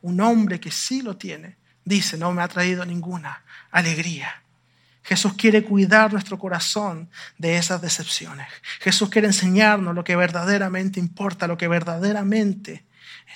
Un 0.02 0.20
hombre 0.20 0.60
que 0.60 0.70
sí 0.70 1.00
lo 1.00 1.16
tiene, 1.16 1.56
dice, 1.88 2.16
no 2.16 2.32
me 2.32 2.42
ha 2.42 2.48
traído 2.48 2.84
ninguna 2.84 3.42
alegría. 3.70 4.42
Jesús 5.02 5.32
quiere 5.34 5.64
cuidar 5.64 6.12
nuestro 6.12 6.38
corazón 6.38 7.08
de 7.38 7.56
esas 7.56 7.80
decepciones. 7.80 8.46
Jesús 8.80 9.08
quiere 9.08 9.26
enseñarnos 9.26 9.94
lo 9.94 10.04
que 10.04 10.16
verdaderamente 10.16 11.00
importa, 11.00 11.46
lo 11.46 11.56
que 11.56 11.66
verdaderamente 11.66 12.84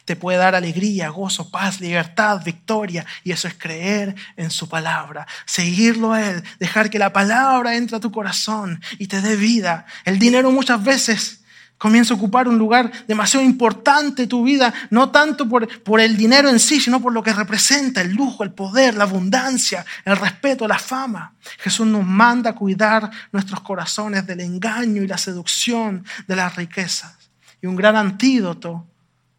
te 0.05 0.17
puede 0.17 0.38
dar 0.38 0.55
alegría, 0.55 1.09
gozo, 1.09 1.51
paz, 1.51 1.81
libertad, 1.81 2.43
victoria. 2.45 3.07
Y 3.25 3.33
eso 3.33 3.49
es 3.49 3.55
creer 3.55 4.15
en 4.37 4.51
su 4.51 4.69
palabra, 4.69 5.27
seguirlo 5.47 6.12
a 6.12 6.29
Él, 6.29 6.43
dejar 6.59 6.91
que 6.91 6.99
la 6.99 7.12
palabra 7.12 7.75
entre 7.77 7.97
a 7.97 8.01
tu 8.01 8.12
corazón 8.12 8.83
y 8.99 9.07
te 9.07 9.23
dé 9.23 9.37
vida. 9.37 9.87
El 10.05 10.19
dinero 10.19 10.51
muchas 10.51 10.83
veces 10.83 11.41
comienza 11.83 12.14
a 12.14 12.16
ocupar 12.16 12.47
un 12.47 12.59
lugar 12.59 12.93
demasiado 13.09 13.45
importante 13.45 14.22
en 14.22 14.28
tu 14.28 14.45
vida, 14.45 14.72
no 14.91 15.11
tanto 15.11 15.49
por, 15.49 16.01
el 16.01 16.16
dinero 16.16 16.49
en 16.49 16.61
sí, 16.61 16.80
sino 16.80 17.03
por 17.03 17.12
lo 17.12 17.24
que 17.24 17.33
representa 17.33 18.03
el 18.03 18.12
lujo, 18.12 18.45
el 18.45 18.53
poder, 18.53 18.95
la 18.95 19.03
abundancia, 19.03 19.85
el 20.05 20.16
respeto, 20.16 20.68
la 20.68 20.78
fama. 20.78 21.35
Jesús 21.59 21.85
nos 21.89 22.07
manda 22.07 22.51
a 22.51 22.55
cuidar 22.55 23.11
nuestros 23.33 23.62
corazones 23.62 24.24
del 24.28 24.43
engaño 24.43 25.03
y 25.03 25.09
la 25.09 25.18
seducción 25.18 26.07
de 26.28 26.37
las 26.37 26.55
riquezas. 26.55 27.16
Y 27.61 27.66
un 27.66 27.74
gran 27.74 27.97
antídoto 27.97 28.87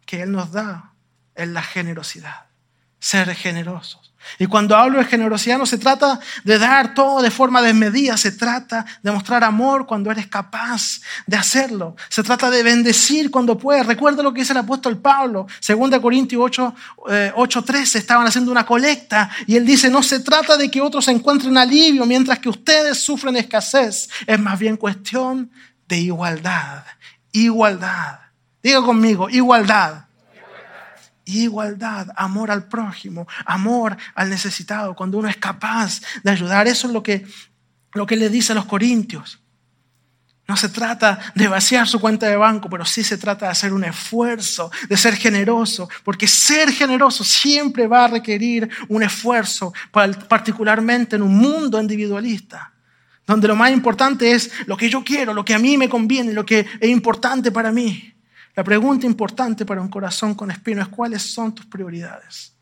que 0.04 0.20
Él 0.20 0.30
nos 0.30 0.52
da 0.52 0.92
es 1.34 1.48
la 1.48 1.62
generosidad, 1.62 2.44
ser 2.98 3.34
generosos. 3.34 4.03
Y 4.38 4.46
cuando 4.46 4.76
hablo 4.76 4.98
de 4.98 5.04
generosidad 5.04 5.58
no 5.58 5.66
se 5.66 5.78
trata 5.78 6.20
de 6.44 6.58
dar 6.58 6.94
todo 6.94 7.22
de 7.22 7.30
forma 7.30 7.62
desmedida, 7.62 8.16
se 8.16 8.32
trata 8.32 8.84
de 9.02 9.10
mostrar 9.12 9.44
amor 9.44 9.86
cuando 9.86 10.10
eres 10.10 10.26
capaz 10.26 11.00
de 11.26 11.36
hacerlo. 11.36 11.96
Se 12.08 12.22
trata 12.22 12.50
de 12.50 12.62
bendecir 12.62 13.30
cuando 13.30 13.58
puedes. 13.58 13.86
Recuerda 13.86 14.22
lo 14.22 14.32
que 14.32 14.40
dice 14.40 14.52
el 14.52 14.58
apóstol 14.58 14.98
Pablo, 14.98 15.46
2 15.66 16.00
Corintios 16.00 16.42
8, 16.42 16.74
8, 17.34 17.62
13, 17.62 17.98
estaban 17.98 18.26
haciendo 18.26 18.50
una 18.50 18.66
colecta 18.66 19.30
y 19.46 19.56
él 19.56 19.64
dice, 19.64 19.90
no 19.90 20.02
se 20.02 20.20
trata 20.20 20.56
de 20.56 20.70
que 20.70 20.80
otros 20.80 21.08
encuentren 21.08 21.56
alivio 21.56 22.06
mientras 22.06 22.38
que 22.38 22.48
ustedes 22.48 22.98
sufren 22.98 23.36
escasez, 23.36 24.08
es 24.26 24.40
más 24.40 24.58
bien 24.58 24.76
cuestión 24.76 25.50
de 25.86 25.98
igualdad. 25.98 26.84
Igualdad. 27.32 28.20
Diga 28.62 28.82
conmigo, 28.82 29.28
igualdad 29.28 30.04
igualdad, 31.24 32.08
amor 32.16 32.50
al 32.50 32.68
prójimo, 32.68 33.26
amor 33.46 33.96
al 34.14 34.30
necesitado, 34.30 34.94
cuando 34.94 35.18
uno 35.18 35.28
es 35.28 35.36
capaz 35.36 36.00
de 36.22 36.30
ayudar. 36.30 36.66
Eso 36.66 36.86
es 36.86 36.92
lo 36.92 37.02
que, 37.02 37.26
lo 37.92 38.06
que 38.06 38.16
le 38.16 38.28
dice 38.28 38.52
a 38.52 38.54
los 38.54 38.66
corintios. 38.66 39.40
No 40.46 40.56
se 40.58 40.68
trata 40.68 41.18
de 41.34 41.48
vaciar 41.48 41.88
su 41.88 41.98
cuenta 41.98 42.26
de 42.26 42.36
banco, 42.36 42.68
pero 42.68 42.84
sí 42.84 43.02
se 43.02 43.16
trata 43.16 43.46
de 43.46 43.52
hacer 43.52 43.72
un 43.72 43.82
esfuerzo, 43.82 44.70
de 44.90 44.96
ser 44.96 45.16
generoso, 45.16 45.88
porque 46.04 46.28
ser 46.28 46.70
generoso 46.70 47.24
siempre 47.24 47.86
va 47.86 48.04
a 48.04 48.08
requerir 48.08 48.68
un 48.88 49.02
esfuerzo, 49.02 49.72
particularmente 49.90 51.16
en 51.16 51.22
un 51.22 51.34
mundo 51.34 51.80
individualista, 51.80 52.74
donde 53.26 53.48
lo 53.48 53.56
más 53.56 53.70
importante 53.70 54.32
es 54.32 54.50
lo 54.66 54.76
que 54.76 54.90
yo 54.90 55.02
quiero, 55.02 55.32
lo 55.32 55.46
que 55.46 55.54
a 55.54 55.58
mí 55.58 55.78
me 55.78 55.88
conviene, 55.88 56.34
lo 56.34 56.44
que 56.44 56.66
es 56.78 56.90
importante 56.90 57.50
para 57.50 57.72
mí. 57.72 58.13
La 58.54 58.62
pregunta 58.62 59.06
importante 59.06 59.66
para 59.66 59.80
un 59.80 59.88
corazón 59.88 60.34
con 60.34 60.50
espinos 60.50 60.88
es 60.88 60.94
cuáles 60.94 61.22
son 61.22 61.54
tus 61.54 61.66
prioridades. 61.66 62.52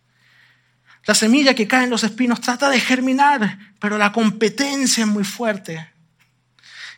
La 1.05 1.15
semilla 1.15 1.55
que 1.55 1.67
cae 1.67 1.85
en 1.85 1.91
los 1.91 2.05
espinos 2.05 2.41
trata 2.41 2.71
de 2.71 2.81
germinar, 2.81 3.59
pero 3.81 3.99
la 3.99 4.13
competencia 4.13 5.03
es 5.03 5.11
muy 5.11 5.25
fuerte. 5.25 5.91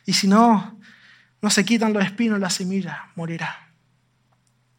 Y 0.05 0.13
si 0.13 0.27
no, 0.27 0.79
no 1.41 1.49
se 1.49 1.65
quitan 1.65 1.91
los 1.91 2.05
espinos, 2.05 2.39
la 2.39 2.49
semilla 2.49 3.09
morirá. 3.15 3.69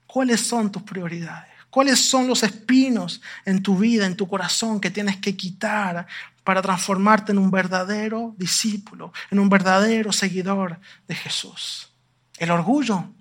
¿Cuáles 0.07 0.41
son 0.41 0.71
tus 0.71 0.83
prioridades? 0.83 1.51
¿Cuáles 1.69 2.01
son 2.01 2.27
los 2.27 2.43
espinos 2.43 3.21
en 3.45 3.63
tu 3.63 3.77
vida, 3.77 4.07
en 4.07 4.17
tu 4.17 4.27
corazón 4.27 4.81
que 4.81 4.91
tienes 4.91 5.19
que 5.19 5.37
quitar 5.37 6.07
para 6.43 6.63
transformarte 6.63 7.33
en 7.33 7.39
un 7.39 7.51
verdadero 7.51 8.35
discípulo, 8.39 9.13
en 9.31 9.41
un 9.41 9.51
verdadero 9.51 10.13
seguidor 10.13 10.81
de 11.07 11.15
Jesús? 11.17 11.93
El 12.39 12.51
orgullo, 12.51 13.13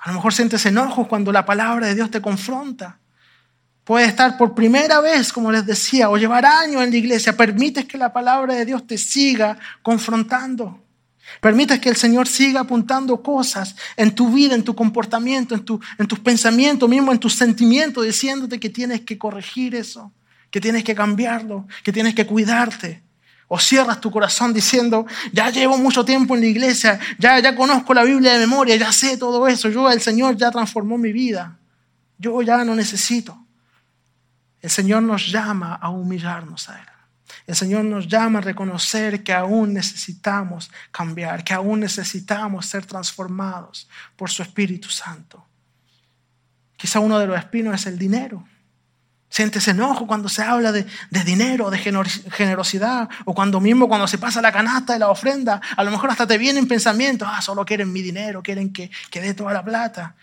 a 0.00 0.10
lo 0.10 0.16
mejor 0.16 0.32
sientes 0.32 0.64
enojo 0.66 1.08
cuando 1.08 1.32
la 1.32 1.44
palabra 1.44 1.86
de 1.86 1.94
Dios 1.94 2.10
te 2.10 2.20
confronta. 2.20 2.98
Puede 3.84 4.06
estar 4.06 4.36
por 4.36 4.54
primera 4.54 5.00
vez, 5.00 5.32
como 5.32 5.50
les 5.50 5.64
decía, 5.64 6.10
o 6.10 6.18
llevar 6.18 6.44
años 6.44 6.82
en 6.82 6.90
la 6.90 6.96
iglesia. 6.96 7.36
Permites 7.36 7.86
que 7.86 7.96
la 7.96 8.12
palabra 8.12 8.54
de 8.54 8.66
Dios 8.66 8.86
te 8.86 8.98
siga 8.98 9.58
confrontando. 9.82 10.84
Permites 11.40 11.80
que 11.80 11.88
el 11.88 11.96
Señor 11.96 12.28
siga 12.28 12.60
apuntando 12.60 13.22
cosas 13.22 13.76
en 13.96 14.14
tu 14.14 14.30
vida, 14.30 14.54
en 14.54 14.62
tu 14.62 14.74
comportamiento, 14.74 15.54
en, 15.54 15.64
tu, 15.64 15.80
en 15.98 16.06
tus 16.06 16.18
pensamientos, 16.18 16.88
mismo 16.88 17.12
en 17.12 17.18
tus 17.18 17.34
sentimientos, 17.34 18.04
diciéndote 18.04 18.60
que 18.60 18.70
tienes 18.70 19.02
que 19.02 19.18
corregir 19.18 19.74
eso, 19.74 20.12
que 20.50 20.60
tienes 20.60 20.84
que 20.84 20.94
cambiarlo, 20.94 21.66
que 21.82 21.92
tienes 21.92 22.14
que 22.14 22.26
cuidarte. 22.26 23.02
O 23.48 23.58
cierras 23.58 24.00
tu 24.00 24.10
corazón 24.10 24.52
diciendo, 24.52 25.06
ya 25.32 25.50
llevo 25.50 25.78
mucho 25.78 26.04
tiempo 26.04 26.34
en 26.34 26.42
la 26.42 26.46
iglesia, 26.46 27.00
ya, 27.18 27.38
ya 27.40 27.56
conozco 27.56 27.94
la 27.94 28.04
Biblia 28.04 28.34
de 28.34 28.40
memoria, 28.40 28.76
ya 28.76 28.92
sé 28.92 29.16
todo 29.16 29.48
eso, 29.48 29.70
yo, 29.70 29.90
el 29.90 30.02
Señor 30.02 30.36
ya 30.36 30.50
transformó 30.50 30.98
mi 30.98 31.12
vida, 31.12 31.58
yo 32.18 32.42
ya 32.42 32.62
no 32.64 32.74
necesito. 32.74 33.38
El 34.60 34.70
Señor 34.70 35.02
nos 35.02 35.30
llama 35.30 35.74
a 35.74 35.88
humillarnos 35.88 36.68
a 36.68 36.78
Él. 36.78 36.86
El 37.46 37.56
Señor 37.56 37.84
nos 37.84 38.06
llama 38.06 38.40
a 38.40 38.42
reconocer 38.42 39.22
que 39.22 39.32
aún 39.32 39.72
necesitamos 39.72 40.70
cambiar, 40.90 41.42
que 41.42 41.54
aún 41.54 41.80
necesitamos 41.80 42.66
ser 42.66 42.84
transformados 42.84 43.88
por 44.16 44.28
su 44.28 44.42
Espíritu 44.42 44.90
Santo. 44.90 45.46
Quizá 46.76 47.00
uno 47.00 47.18
de 47.18 47.26
los 47.26 47.38
espinos 47.38 47.74
es 47.74 47.86
el 47.86 47.98
dinero. 47.98 48.46
Sientes 49.30 49.68
enojo 49.68 50.06
cuando 50.06 50.28
se 50.28 50.42
habla 50.42 50.72
de, 50.72 50.86
dinero, 51.24 51.70
de 51.70 51.78
generosidad, 51.78 53.08
o 53.26 53.34
cuando 53.34 53.60
mismo 53.60 53.86
cuando 53.86 54.06
se 54.06 54.16
pasa 54.16 54.40
la 54.40 54.50
canasta 54.50 54.94
de 54.94 54.98
la 54.98 55.10
ofrenda, 55.10 55.60
a 55.76 55.84
lo 55.84 55.90
mejor 55.90 56.10
hasta 56.10 56.26
te 56.26 56.38
vienen 56.38 56.66
pensamientos, 56.66 57.28
ah, 57.30 57.42
solo 57.42 57.64
quieren 57.64 57.92
mi 57.92 58.00
dinero, 58.00 58.42
quieren 58.42 58.72
que, 58.72 58.90
que 59.10 59.20
dé 59.20 59.34
toda 59.34 59.52
la 59.52 59.62
plata. 59.62 60.14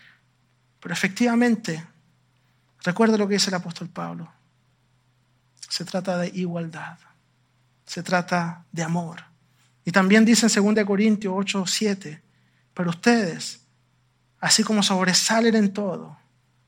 Pero 0.80 0.92
efectivamente, 0.92 1.86
recuerda 2.82 3.16
lo 3.16 3.28
que 3.28 3.34
dice 3.34 3.50
el 3.50 3.54
apóstol 3.54 3.88
Pablo, 3.88 4.32
se 5.68 5.84
trata 5.84 6.18
de 6.18 6.28
igualdad, 6.34 6.98
se 7.86 8.02
trata 8.02 8.64
de 8.72 8.82
amor. 8.82 9.22
Y 9.84 9.92
también 9.92 10.24
dice 10.24 10.48
en 10.52 10.74
2 10.74 10.84
Corintios 10.84 11.32
8, 11.36 11.64
7, 11.64 12.22
pero 12.74 12.90
ustedes, 12.90 13.60
así 14.40 14.64
como 14.64 14.82
sobresalen 14.82 15.54
en 15.54 15.72
todo, 15.72 16.18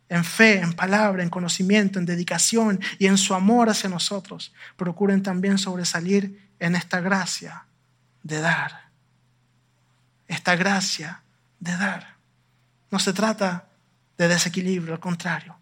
en 0.08 0.24
fe, 0.24 0.60
en 0.60 0.72
palabra, 0.72 1.22
en 1.22 1.30
conocimiento, 1.30 1.98
en 1.98 2.06
dedicación 2.06 2.80
y 2.98 3.06
en 3.06 3.18
su 3.18 3.34
amor 3.34 3.68
hacia 3.68 3.90
nosotros, 3.90 4.52
procuren 4.76 5.22
también 5.22 5.58
sobresalir 5.58 6.50
en 6.58 6.74
esta 6.74 7.00
gracia 7.00 7.64
de 8.22 8.40
dar. 8.40 8.88
Esta 10.26 10.56
gracia 10.56 11.22
de 11.60 11.76
dar. 11.76 12.16
No 12.90 12.98
se 12.98 13.12
trata 13.12 13.68
de 14.16 14.28
desequilibrio, 14.28 14.94
al 14.94 15.00
contrario. 15.00 15.56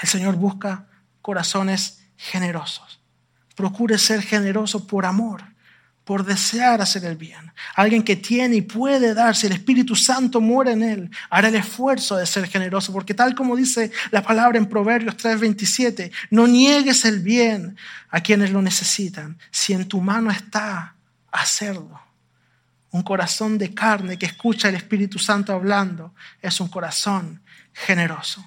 El 0.00 0.08
Señor 0.08 0.36
busca 0.36 0.86
corazones 1.22 2.04
generosos. 2.16 3.00
Procure 3.54 3.98
ser 3.98 4.22
generoso 4.22 4.86
por 4.86 5.04
amor 5.04 5.42
por 6.08 6.24
desear 6.24 6.80
hacer 6.80 7.04
el 7.04 7.18
bien. 7.18 7.52
Alguien 7.74 8.02
que 8.02 8.16
tiene 8.16 8.56
y 8.56 8.62
puede 8.62 9.12
dar, 9.12 9.36
si 9.36 9.46
el 9.46 9.52
Espíritu 9.52 9.94
Santo 9.94 10.40
muere 10.40 10.72
en 10.72 10.82
él, 10.82 11.10
hará 11.28 11.48
el 11.48 11.56
esfuerzo 11.56 12.16
de 12.16 12.24
ser 12.24 12.48
generoso, 12.48 12.94
porque 12.94 13.12
tal 13.12 13.34
como 13.34 13.54
dice 13.54 13.92
la 14.10 14.22
palabra 14.22 14.56
en 14.56 14.64
Proverbios 14.64 15.18
3:27, 15.18 16.10
no 16.30 16.46
niegues 16.46 17.04
el 17.04 17.20
bien 17.20 17.76
a 18.08 18.22
quienes 18.22 18.52
lo 18.52 18.62
necesitan, 18.62 19.38
si 19.50 19.74
en 19.74 19.86
tu 19.86 20.00
mano 20.00 20.30
está 20.30 20.94
hacerlo. 21.30 22.00
Un 22.90 23.02
corazón 23.02 23.58
de 23.58 23.74
carne 23.74 24.18
que 24.18 24.24
escucha 24.24 24.70
el 24.70 24.76
Espíritu 24.76 25.18
Santo 25.18 25.52
hablando 25.52 26.14
es 26.40 26.58
un 26.58 26.68
corazón 26.68 27.42
generoso. 27.74 28.42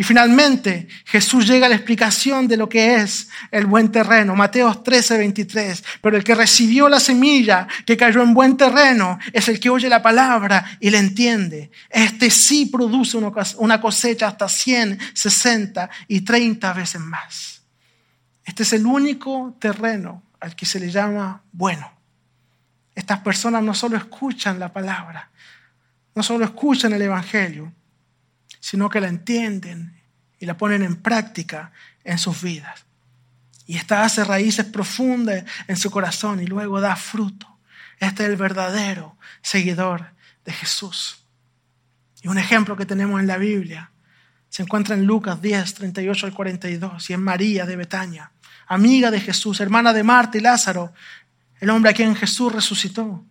Y 0.00 0.02
finalmente 0.02 0.88
Jesús 1.04 1.46
llega 1.46 1.66
a 1.66 1.68
la 1.68 1.74
explicación 1.74 2.48
de 2.48 2.56
lo 2.56 2.70
que 2.70 2.94
es 2.94 3.28
el 3.50 3.66
buen 3.66 3.92
terreno. 3.92 4.34
Mateo 4.34 4.74
13, 4.74 5.18
23. 5.18 5.84
Pero 6.00 6.16
el 6.16 6.24
que 6.24 6.34
recibió 6.34 6.88
la 6.88 6.98
semilla 6.98 7.68
que 7.84 7.98
cayó 7.98 8.22
en 8.22 8.32
buen 8.32 8.56
terreno 8.56 9.18
es 9.34 9.48
el 9.48 9.60
que 9.60 9.68
oye 9.68 9.90
la 9.90 10.00
palabra 10.00 10.64
y 10.80 10.88
la 10.88 11.00
entiende. 11.00 11.70
Este 11.90 12.30
sí 12.30 12.64
produce 12.64 13.18
una 13.18 13.80
cosecha 13.82 14.28
hasta 14.28 14.48
100, 14.48 14.98
60 15.12 15.90
y 16.08 16.22
30 16.22 16.72
veces 16.72 17.00
más. 17.02 17.60
Este 18.42 18.62
es 18.62 18.72
el 18.72 18.86
único 18.86 19.54
terreno 19.60 20.22
al 20.40 20.56
que 20.56 20.64
se 20.64 20.80
le 20.80 20.90
llama 20.90 21.42
bueno. 21.52 21.92
Estas 22.94 23.18
personas 23.18 23.62
no 23.62 23.74
solo 23.74 23.98
escuchan 23.98 24.58
la 24.58 24.72
palabra, 24.72 25.30
no 26.14 26.22
solo 26.22 26.46
escuchan 26.46 26.94
el 26.94 27.02
Evangelio, 27.02 27.70
sino 28.58 28.88
que 28.90 29.00
la 29.00 29.08
entienden 29.08 30.00
y 30.38 30.46
la 30.46 30.56
ponen 30.56 30.82
en 30.82 30.96
práctica 30.96 31.72
en 32.02 32.18
sus 32.18 32.42
vidas. 32.42 32.84
Y 33.66 33.76
esta 33.76 34.04
hace 34.04 34.24
raíces 34.24 34.66
profundas 34.66 35.44
en 35.68 35.76
su 35.76 35.90
corazón 35.90 36.40
y 36.40 36.46
luego 36.46 36.80
da 36.80 36.96
fruto. 36.96 37.46
Este 38.00 38.24
es 38.24 38.30
el 38.30 38.36
verdadero 38.36 39.16
seguidor 39.42 40.12
de 40.44 40.52
Jesús. 40.52 41.18
Y 42.22 42.28
un 42.28 42.38
ejemplo 42.38 42.76
que 42.76 42.86
tenemos 42.86 43.20
en 43.20 43.26
la 43.26 43.38
Biblia 43.38 43.90
se 44.48 44.62
encuentra 44.62 44.96
en 44.96 45.06
Lucas 45.06 45.40
10, 45.40 45.74
38 45.74 46.26
al 46.26 46.34
42, 46.34 47.10
y 47.10 47.12
en 47.12 47.22
María 47.22 47.64
de 47.66 47.76
Betania, 47.76 48.32
amiga 48.66 49.10
de 49.10 49.20
Jesús, 49.20 49.60
hermana 49.60 49.92
de 49.92 50.02
Marta 50.02 50.36
y 50.36 50.40
Lázaro, 50.40 50.92
el 51.60 51.70
hombre 51.70 51.92
a 51.92 51.94
quien 51.94 52.16
Jesús 52.16 52.52
resucitó. 52.52 53.24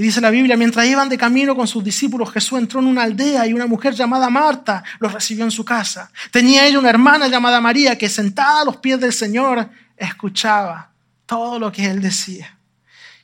Y 0.00 0.02
dice 0.02 0.22
la 0.22 0.30
Biblia, 0.30 0.56
mientras 0.56 0.86
iban 0.86 1.10
de 1.10 1.18
camino 1.18 1.54
con 1.54 1.68
sus 1.68 1.84
discípulos, 1.84 2.32
Jesús 2.32 2.58
entró 2.58 2.80
en 2.80 2.86
una 2.86 3.02
aldea 3.02 3.46
y 3.46 3.52
una 3.52 3.66
mujer 3.66 3.92
llamada 3.92 4.30
Marta 4.30 4.82
los 4.98 5.12
recibió 5.12 5.44
en 5.44 5.50
su 5.50 5.62
casa. 5.62 6.10
Tenía 6.30 6.66
ella 6.66 6.78
una 6.78 6.88
hermana 6.88 7.28
llamada 7.28 7.60
María 7.60 7.98
que 7.98 8.08
sentada 8.08 8.62
a 8.62 8.64
los 8.64 8.78
pies 8.78 8.98
del 8.98 9.12
Señor 9.12 9.68
escuchaba 9.98 10.90
todo 11.26 11.58
lo 11.58 11.70
que 11.70 11.84
él 11.84 12.00
decía. 12.00 12.56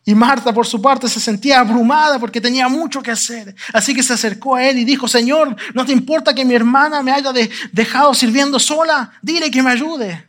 Y 0.04 0.14
Marta, 0.14 0.52
por 0.52 0.66
su 0.66 0.82
parte, 0.82 1.08
se 1.08 1.18
sentía 1.18 1.60
abrumada 1.60 2.18
porque 2.18 2.42
tenía 2.42 2.68
mucho 2.68 3.00
que 3.00 3.10
hacer. 3.10 3.56
Así 3.72 3.94
que 3.94 4.02
se 4.02 4.12
acercó 4.12 4.56
a 4.56 4.62
él 4.62 4.76
y 4.76 4.84
dijo, 4.84 5.08
Señor, 5.08 5.56
¿no 5.72 5.86
te 5.86 5.92
importa 5.92 6.34
que 6.34 6.44
mi 6.44 6.54
hermana 6.54 7.02
me 7.02 7.10
haya 7.10 7.32
dejado 7.72 8.12
sirviendo 8.12 8.58
sola? 8.58 9.12
Dile 9.22 9.50
que 9.50 9.62
me 9.62 9.70
ayude. 9.70 10.28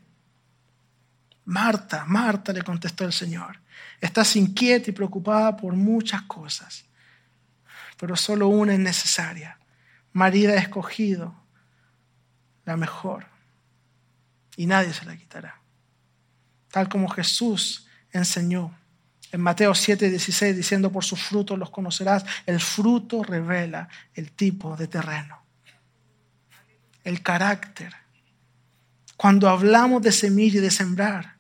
Marta, 1.44 2.06
Marta, 2.08 2.54
le 2.54 2.62
contestó 2.62 3.04
el 3.04 3.12
Señor, 3.12 3.60
estás 4.02 4.36
inquieta 4.36 4.90
y 4.90 4.94
preocupada 4.94 5.56
por 5.58 5.74
muchas 5.74 6.22
cosas, 6.24 6.86
pero 7.98 8.16
solo 8.16 8.48
una 8.48 8.74
es 8.74 8.80
necesaria. 8.80 9.60
María 10.14 10.52
ha 10.52 10.56
escogido 10.56 11.36
la 12.66 12.78
mejor 12.78 13.28
y 14.56 14.66
nadie 14.66 14.94
se 14.94 15.06
la 15.06 15.16
quitará. 15.16 15.62
Tal 16.70 16.90
como 16.90 17.08
Jesús 17.08 17.88
enseñó 18.12 18.76
en 19.32 19.42
Mateo 19.42 19.76
7, 19.76 20.10
16, 20.10 20.56
diciendo, 20.56 20.92
por 20.92 21.04
sus 21.04 21.22
frutos 21.22 21.60
los 21.60 21.70
conocerás. 21.70 22.26
El 22.46 22.60
fruto 22.60 23.24
revela 23.24 23.90
el 24.14 24.32
tipo 24.32 24.76
de 24.78 24.88
terreno, 24.88 25.44
el 27.04 27.22
carácter. 27.22 27.94
Cuando 29.18 29.50
hablamos 29.50 30.02
de 30.02 30.12
semilla 30.12 30.60
y 30.60 30.62
de 30.62 30.72
sembrar, 30.72 31.37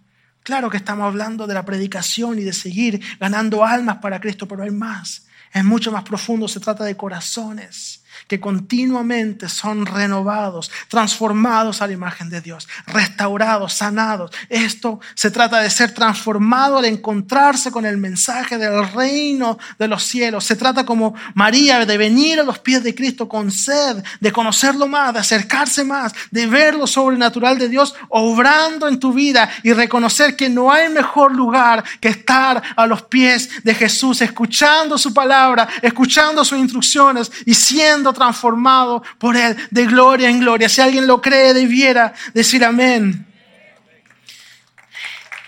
claro 0.48 0.70
que 0.70 0.78
estamos 0.78 1.06
hablando 1.06 1.46
de 1.46 1.54
la 1.54 1.66
predicación 1.66 2.40
y 2.40 2.44
de 2.44 2.54
seguir 2.54 3.02
ganando 3.20 3.66
almas 3.66 3.98
para 3.98 4.22
Cristo, 4.22 4.48
pero 4.48 4.64
hay 4.64 4.72
más. 4.72 5.26
Es 5.52 5.66
mucho 5.66 5.92
más 5.92 6.04
profundo, 6.04 6.48
se 6.48 6.62
trata 6.62 6.86
de 6.86 6.96
corazones 6.96 8.06
que 8.28 8.40
continuamente 8.40 9.50
son 9.50 9.86
renovados, 9.86 10.72
transformados 10.88 11.82
a 11.82 11.88
la 11.88 11.94
imagen 11.94 12.30
de 12.30 12.42
Dios, 12.42 12.68
restaurados, 12.88 13.74
sanados. 13.74 14.32
Esto 14.50 15.00
se 15.16 15.32
trata 15.32 15.62
de 15.62 15.70
ser 15.70 15.94
transformado 15.94 16.78
al 16.78 16.86
encontrarse 16.86 17.72
con 17.72 17.86
el 17.86 17.98
mensaje 17.98 18.58
del 18.58 18.88
reino 18.92 19.58
de 19.78 19.88
los 19.88 20.04
cielos. 20.04 20.44
Se 20.44 20.56
trata 20.56 20.86
como 20.86 21.16
María 21.34 21.86
de 21.86 21.98
venir 21.98 22.40
a 22.40 22.44
los 22.44 22.60
pies 22.60 22.84
de 22.84 22.96
Cristo 22.96 23.28
con 23.28 23.52
sed, 23.52 24.04
de 24.20 24.32
conocerlo 24.32 24.88
más, 24.88 25.14
de 25.14 25.20
acercarse 25.20 25.84
más, 25.84 26.14
de 26.32 26.48
ver 26.48 26.76
lo 26.76 26.88
sobrenatural 26.88 27.58
de 27.58 27.70
Dios 27.70 27.96
obrando 28.10 28.88
en 28.88 29.00
tu 29.00 29.14
vida 29.14 29.50
y 29.64 29.74
reconocer 29.74 30.36
que 30.36 30.50
no 30.50 30.72
hay 30.72 30.90
mejor 30.90 31.36
lugar 31.36 31.84
que 32.00 32.10
estar 32.10 32.62
a 32.76 32.88
los 32.88 33.04
pies 33.04 33.64
de 33.64 33.76
Jesús, 33.76 34.22
escuchando 34.22 34.98
su 34.98 35.14
palabra, 35.14 35.68
escuchando 35.82 36.44
sus 36.44 36.58
instrucciones 36.58 37.32
y 37.46 37.54
siendo 37.54 38.07
transformado 38.14 39.04
por 39.18 39.36
Él 39.36 39.56
de 39.72 39.86
gloria 39.86 40.30
en 40.30 40.40
gloria. 40.40 40.70
Si 40.70 40.82
alguien 40.82 41.08
lo 41.08 41.22
cree, 41.22 41.54
debiera 41.54 42.14
decir 42.34 42.64
amén. 42.64 43.26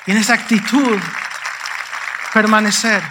Y 0.05 0.11
en 0.11 0.17
esa 0.17 0.33
actitud 0.33 0.97
permanecer. 2.33 3.03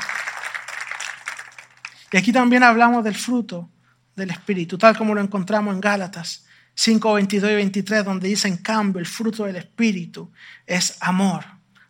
Y 2.10 2.16
aquí 2.16 2.32
también 2.32 2.62
hablamos 2.62 3.04
del 3.04 3.14
fruto 3.14 3.68
del 4.16 4.30
Espíritu, 4.30 4.78
tal 4.78 4.96
como 4.96 5.14
lo 5.14 5.20
encontramos 5.20 5.74
en 5.74 5.80
Gálatas 5.80 6.44
5, 6.74 7.14
22 7.14 7.50
y 7.50 7.54
23, 7.54 8.04
donde 8.04 8.28
dice, 8.28 8.48
en 8.48 8.58
cambio, 8.58 9.00
el 9.00 9.06
fruto 9.06 9.44
del 9.44 9.56
Espíritu 9.56 10.30
es 10.64 10.96
amor, 11.00 11.44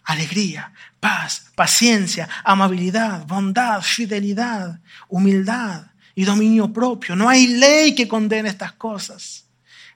alegría, 0.05 0.73
paz, 0.99 1.51
paciencia, 1.55 2.29
amabilidad, 2.43 3.27
bondad, 3.27 3.83
fidelidad, 3.83 4.81
humildad 5.09 5.89
y 6.19 6.25
dominio 6.25 6.73
propio. 6.73 7.15
No 7.15 7.29
hay 7.29 7.47
ley 7.47 7.95
que 7.95 8.09
condene 8.09 8.49
estas 8.49 8.73
cosas. 8.73 9.45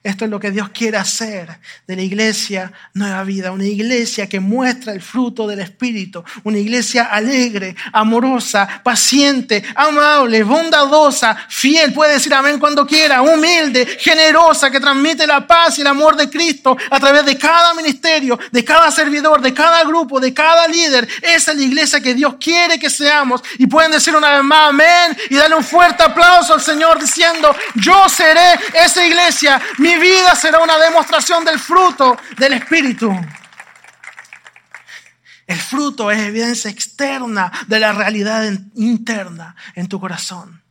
Esto 0.03 0.25
es 0.25 0.31
lo 0.31 0.37
que 0.37 0.51
Dios 0.51 0.67
quiere 0.69 0.97
hacer 0.97 1.47
de 1.87 1.95
la 1.95 2.01
iglesia 2.01 2.73
Nueva 2.93 3.23
Vida, 3.23 3.53
una 3.53 3.63
iglesia 3.63 4.27
que 4.27 4.41
muestra 4.41 4.91
el 4.91 5.01
fruto 5.01 5.47
del 5.47 5.61
Espíritu, 5.61 6.21
una 6.43 6.57
iglesia 6.57 7.05
alegre, 7.05 7.73
amorosa, 7.93 8.81
paciente, 8.83 9.63
amable, 9.73 10.43
bondadosa, 10.43 11.37
fiel, 11.47 11.93
puede 11.93 12.15
decir 12.15 12.33
amén 12.33 12.59
cuando 12.59 12.85
quiera, 12.85 13.21
humilde, 13.21 13.85
generosa, 13.97 14.69
que 14.69 14.81
transmite 14.81 15.25
la 15.25 15.47
paz 15.47 15.77
y 15.77 15.81
el 15.81 15.87
amor 15.87 16.17
de 16.17 16.29
Cristo 16.29 16.75
a 16.89 16.99
través 16.99 17.25
de 17.25 17.37
cada 17.37 17.73
ministerio, 17.73 18.37
de 18.51 18.65
cada 18.65 18.91
servidor, 18.91 19.39
de 19.39 19.53
cada 19.53 19.85
grupo, 19.85 20.19
de 20.19 20.33
cada 20.33 20.67
líder. 20.67 21.07
Esa 21.21 21.51
es 21.51 21.57
la 21.57 21.63
iglesia 21.63 22.01
que 22.01 22.13
Dios 22.13 22.35
quiere 22.37 22.77
que 22.77 22.89
seamos 22.89 23.41
y 23.57 23.67
pueden 23.67 23.91
decir 23.91 24.13
una 24.13 24.33
vez 24.33 24.43
más 24.43 24.67
amén 24.67 25.17
y 25.29 25.35
darle 25.35 25.55
un 25.55 25.63
fuerte 25.63 26.03
aplauso 26.03 26.53
al 26.53 26.61
Señor 26.61 26.99
diciendo, 26.99 27.55
yo 27.75 28.09
seré 28.09 28.59
esa 28.73 29.05
iglesia. 29.05 29.61
Mi 29.77 29.92
mi 29.93 29.99
vida 29.99 30.35
será 30.35 30.59
una 30.59 30.77
demostración 30.77 31.45
del 31.45 31.59
fruto 31.59 32.17
del 32.37 32.53
Espíritu. 32.53 33.13
El 35.45 35.59
fruto 35.59 36.09
es 36.09 36.19
evidencia 36.19 36.71
externa 36.71 37.51
de 37.67 37.79
la 37.79 37.91
realidad 37.91 38.43
interna 38.75 39.55
en 39.75 39.87
tu 39.87 39.99
corazón. 39.99 40.62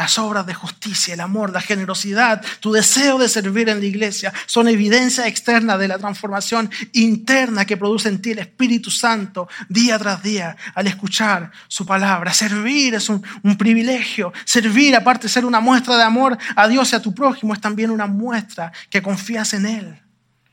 Las 0.00 0.18
obras 0.18 0.46
de 0.46 0.54
justicia, 0.54 1.12
el 1.12 1.20
amor, 1.20 1.52
la 1.52 1.60
generosidad, 1.60 2.42
tu 2.60 2.72
deseo 2.72 3.18
de 3.18 3.28
servir 3.28 3.68
en 3.68 3.80
la 3.80 3.84
iglesia 3.84 4.32
son 4.46 4.66
evidencia 4.66 5.26
externa 5.26 5.76
de 5.76 5.88
la 5.88 5.98
transformación 5.98 6.70
interna 6.94 7.66
que 7.66 7.76
produce 7.76 8.08
en 8.08 8.22
ti 8.22 8.30
el 8.30 8.38
Espíritu 8.38 8.90
Santo 8.90 9.46
día 9.68 9.98
tras 9.98 10.22
día 10.22 10.56
al 10.74 10.86
escuchar 10.86 11.50
su 11.68 11.84
palabra. 11.84 12.32
Servir 12.32 12.94
es 12.94 13.10
un, 13.10 13.22
un 13.42 13.58
privilegio. 13.58 14.32
Servir, 14.46 14.96
aparte 14.96 15.24
de 15.24 15.34
ser 15.34 15.44
una 15.44 15.60
muestra 15.60 15.98
de 15.98 16.04
amor 16.04 16.38
a 16.56 16.66
Dios 16.66 16.90
y 16.94 16.96
a 16.96 17.02
tu 17.02 17.14
prójimo, 17.14 17.52
es 17.52 17.60
también 17.60 17.90
una 17.90 18.06
muestra 18.06 18.72
que 18.88 19.02
confías 19.02 19.52
en 19.52 19.66
Él 19.66 20.00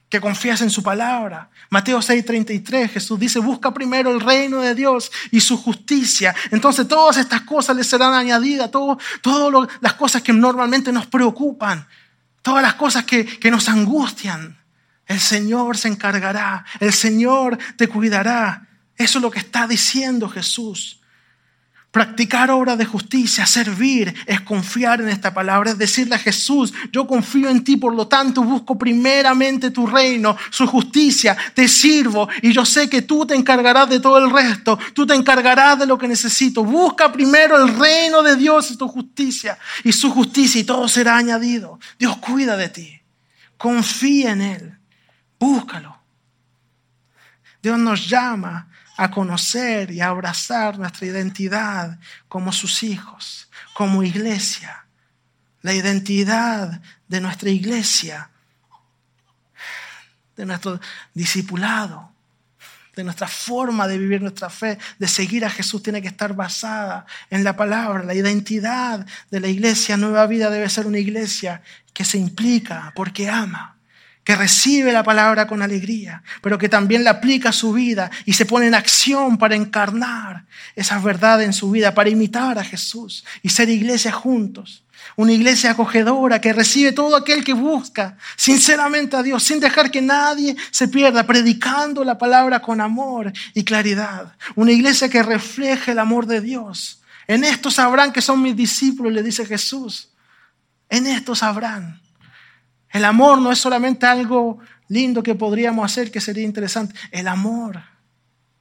que 0.10 0.22
confías 0.22 0.62
en 0.62 0.70
su 0.70 0.82
palabra. 0.82 1.50
Mateo 1.70 2.00
6:33, 2.00 2.90
Jesús 2.90 3.20
dice, 3.20 3.40
busca 3.40 3.74
primero 3.74 4.12
el 4.12 4.22
reino 4.22 4.62
de 4.62 4.74
Dios 4.74 5.12
y 5.32 5.42
su 5.42 5.58
justicia. 5.58 6.34
Entonces 6.52 6.88
todas 6.88 7.18
estas 7.18 7.42
cosas 7.42 7.76
les 7.76 7.88
serán 7.88 8.14
añadidas, 8.14 8.72
todas 8.72 9.70
las 9.82 9.94
cosas 9.94 10.22
que 10.22 10.34
normalmente 10.34 10.92
nos 10.92 11.08
preocupan, 11.08 11.86
todas 12.42 12.62
las 12.62 12.76
cosas 12.76 13.04
que, 13.04 13.26
que 13.26 13.52
nos 13.52 13.68
angustian. 13.68 14.58
El 15.06 15.20
Señor 15.20 15.78
se 15.78 15.88
encargará, 15.88 16.66
el 16.80 16.94
Señor 16.94 17.58
te 17.76 17.88
cuidará. 17.88 18.68
Eso 18.96 19.20
es 19.20 19.22
lo 19.22 19.32
que 19.32 19.40
está 19.40 19.68
diciendo 19.68 20.28
Jesús. 20.30 21.02
Practicar 21.92 22.52
obras 22.52 22.78
de 22.78 22.86
justicia, 22.86 23.46
servir, 23.46 24.14
es 24.26 24.42
confiar 24.42 25.00
en 25.00 25.08
esta 25.08 25.34
palabra, 25.34 25.72
es 25.72 25.78
decirle 25.78 26.16
a 26.16 26.20
Jesús, 26.20 26.74
yo 26.92 27.08
confío 27.08 27.50
en 27.50 27.64
ti, 27.64 27.78
por 27.78 27.96
lo 27.96 28.08
tanto 28.08 28.44
busco 28.44 28.78
primeramente 28.78 29.72
tu 29.72 29.88
reino, 29.88 30.36
su 30.52 30.68
justicia, 30.68 31.36
te 31.54 31.68
sirvo 31.68 32.28
y 32.42 32.52
yo 32.52 32.66
sé 32.66 32.90
que 32.90 33.04
tú 33.04 33.26
te 33.26 33.36
encargarás 33.36 33.90
de 33.90 34.02
todo 34.02 34.18
el 34.18 34.30
resto, 34.30 34.78
tú 34.94 35.08
te 35.08 35.16
encargarás 35.16 35.80
de 35.80 35.86
lo 35.86 35.98
que 35.98 36.10
necesito. 36.10 36.64
Busca 36.64 37.12
primero 37.12 37.56
el 37.56 37.80
reino 37.80 38.22
de 38.22 38.36
Dios 38.36 38.70
y 38.70 38.78
tu 38.78 38.88
justicia 38.90 39.58
y 39.84 39.94
su 39.94 40.12
justicia 40.12 40.60
y 40.60 40.66
todo 40.66 40.88
será 40.90 41.16
añadido. 41.16 41.80
Dios 41.98 42.18
cuida 42.18 42.58
de 42.58 42.68
ti, 42.68 43.02
confía 43.58 44.32
en 44.34 44.42
Él, 44.42 44.78
búscalo. 45.40 45.98
Dios 47.64 47.80
nos 47.80 48.08
llama 48.08 48.68
a 48.98 49.12
conocer 49.12 49.92
y 49.92 50.02
a 50.02 50.08
abrazar 50.08 50.80
nuestra 50.80 51.06
identidad 51.06 52.00
como 52.28 52.52
sus 52.52 52.84
hijos, 52.84 53.48
como 53.74 54.04
iglesia. 54.04 54.86
La 55.62 55.74
identidad 55.74 56.82
de 57.08 57.22
nuestra 57.22 57.50
iglesia, 57.50 58.30
de 60.36 60.46
nuestro 60.46 60.80
discipulado, 61.14 62.12
de 62.96 63.04
nuestra 63.04 63.28
forma 63.28 63.88
de 63.88 64.00
vivir 64.00 64.22
nuestra 64.22 64.50
fe, 64.50 64.80
de 64.98 65.08
seguir 65.08 65.46
a 65.46 65.50
Jesús, 65.52 65.84
tiene 65.84 66.02
que 66.02 66.08
estar 66.08 66.34
basada 66.34 67.06
en 67.30 67.44
la 67.44 67.56
palabra. 67.56 68.04
La 68.04 68.16
identidad 68.16 69.06
de 69.30 69.40
la 69.40 69.48
iglesia 69.48 69.98
Nueva 69.98 70.26
Vida 70.26 70.50
debe 70.50 70.68
ser 70.70 70.88
una 70.88 70.98
iglesia 70.98 71.62
que 71.94 72.04
se 72.04 72.18
implica 72.18 72.92
porque 72.96 73.30
ama 73.30 73.77
que 74.28 74.36
recibe 74.36 74.92
la 74.92 75.04
palabra 75.04 75.48
con 75.48 75.62
alegría, 75.62 76.22
pero 76.42 76.58
que 76.58 76.68
también 76.68 77.06
la 77.06 77.12
aplica 77.12 77.48
a 77.48 77.54
su 77.54 77.72
vida 77.72 78.12
y 78.26 78.34
se 78.34 78.46
pone 78.46 78.68
en 78.68 78.76
acción 78.76 79.38
para 79.38 79.56
encarnar 79.56 80.44
esas 80.76 81.02
verdades 81.02 81.46
en 81.46 81.54
su 81.54 81.72
vida, 81.72 81.94
para 81.94 82.10
imitar 82.10 82.60
a 82.60 82.64
Jesús 82.66 83.24
y 83.42 83.48
ser 83.48 83.70
iglesia 83.70 84.12
juntos. 84.12 84.84
Una 85.16 85.32
iglesia 85.32 85.72
acogedora 85.72 86.42
que 86.42 86.52
recibe 86.52 86.92
todo 86.92 87.16
aquel 87.16 87.42
que 87.42 87.54
busca 87.54 88.18
sinceramente 88.36 89.16
a 89.16 89.24
Dios, 89.24 89.44
sin 89.44 89.62
dejar 89.62 89.90
que 89.90 90.02
nadie 90.02 90.58
se 90.72 90.90
pierda, 90.90 91.26
predicando 91.26 92.04
la 92.04 92.18
palabra 92.18 92.62
con 92.62 92.82
amor 92.82 93.32
y 93.54 93.64
claridad. 93.64 94.36
Una 94.56 94.74
iglesia 94.74 95.08
que 95.08 95.24
refleje 95.24 95.94
el 95.94 96.00
amor 96.00 96.26
de 96.26 96.42
Dios. 96.42 97.02
En 97.28 97.46
esto 97.46 97.72
sabrán 97.72 98.12
que 98.12 98.22
son 98.22 98.42
mis 98.42 98.58
discípulos, 98.58 99.14
le 99.14 99.24
dice 99.24 99.46
Jesús. 99.46 100.10
En 100.90 101.08
esto 101.08 101.34
sabrán. 101.34 102.02
El 102.92 103.06
amor 103.06 103.40
no 103.40 103.52
es 103.52 103.60
solamente 103.60 104.06
algo 104.06 104.60
lindo 104.88 105.22
que 105.24 105.36
podríamos 105.36 105.86
hacer, 105.86 106.12
que 106.12 106.22
sería 106.22 106.44
interesante. 106.44 106.96
El 107.12 107.28
amor 107.28 107.82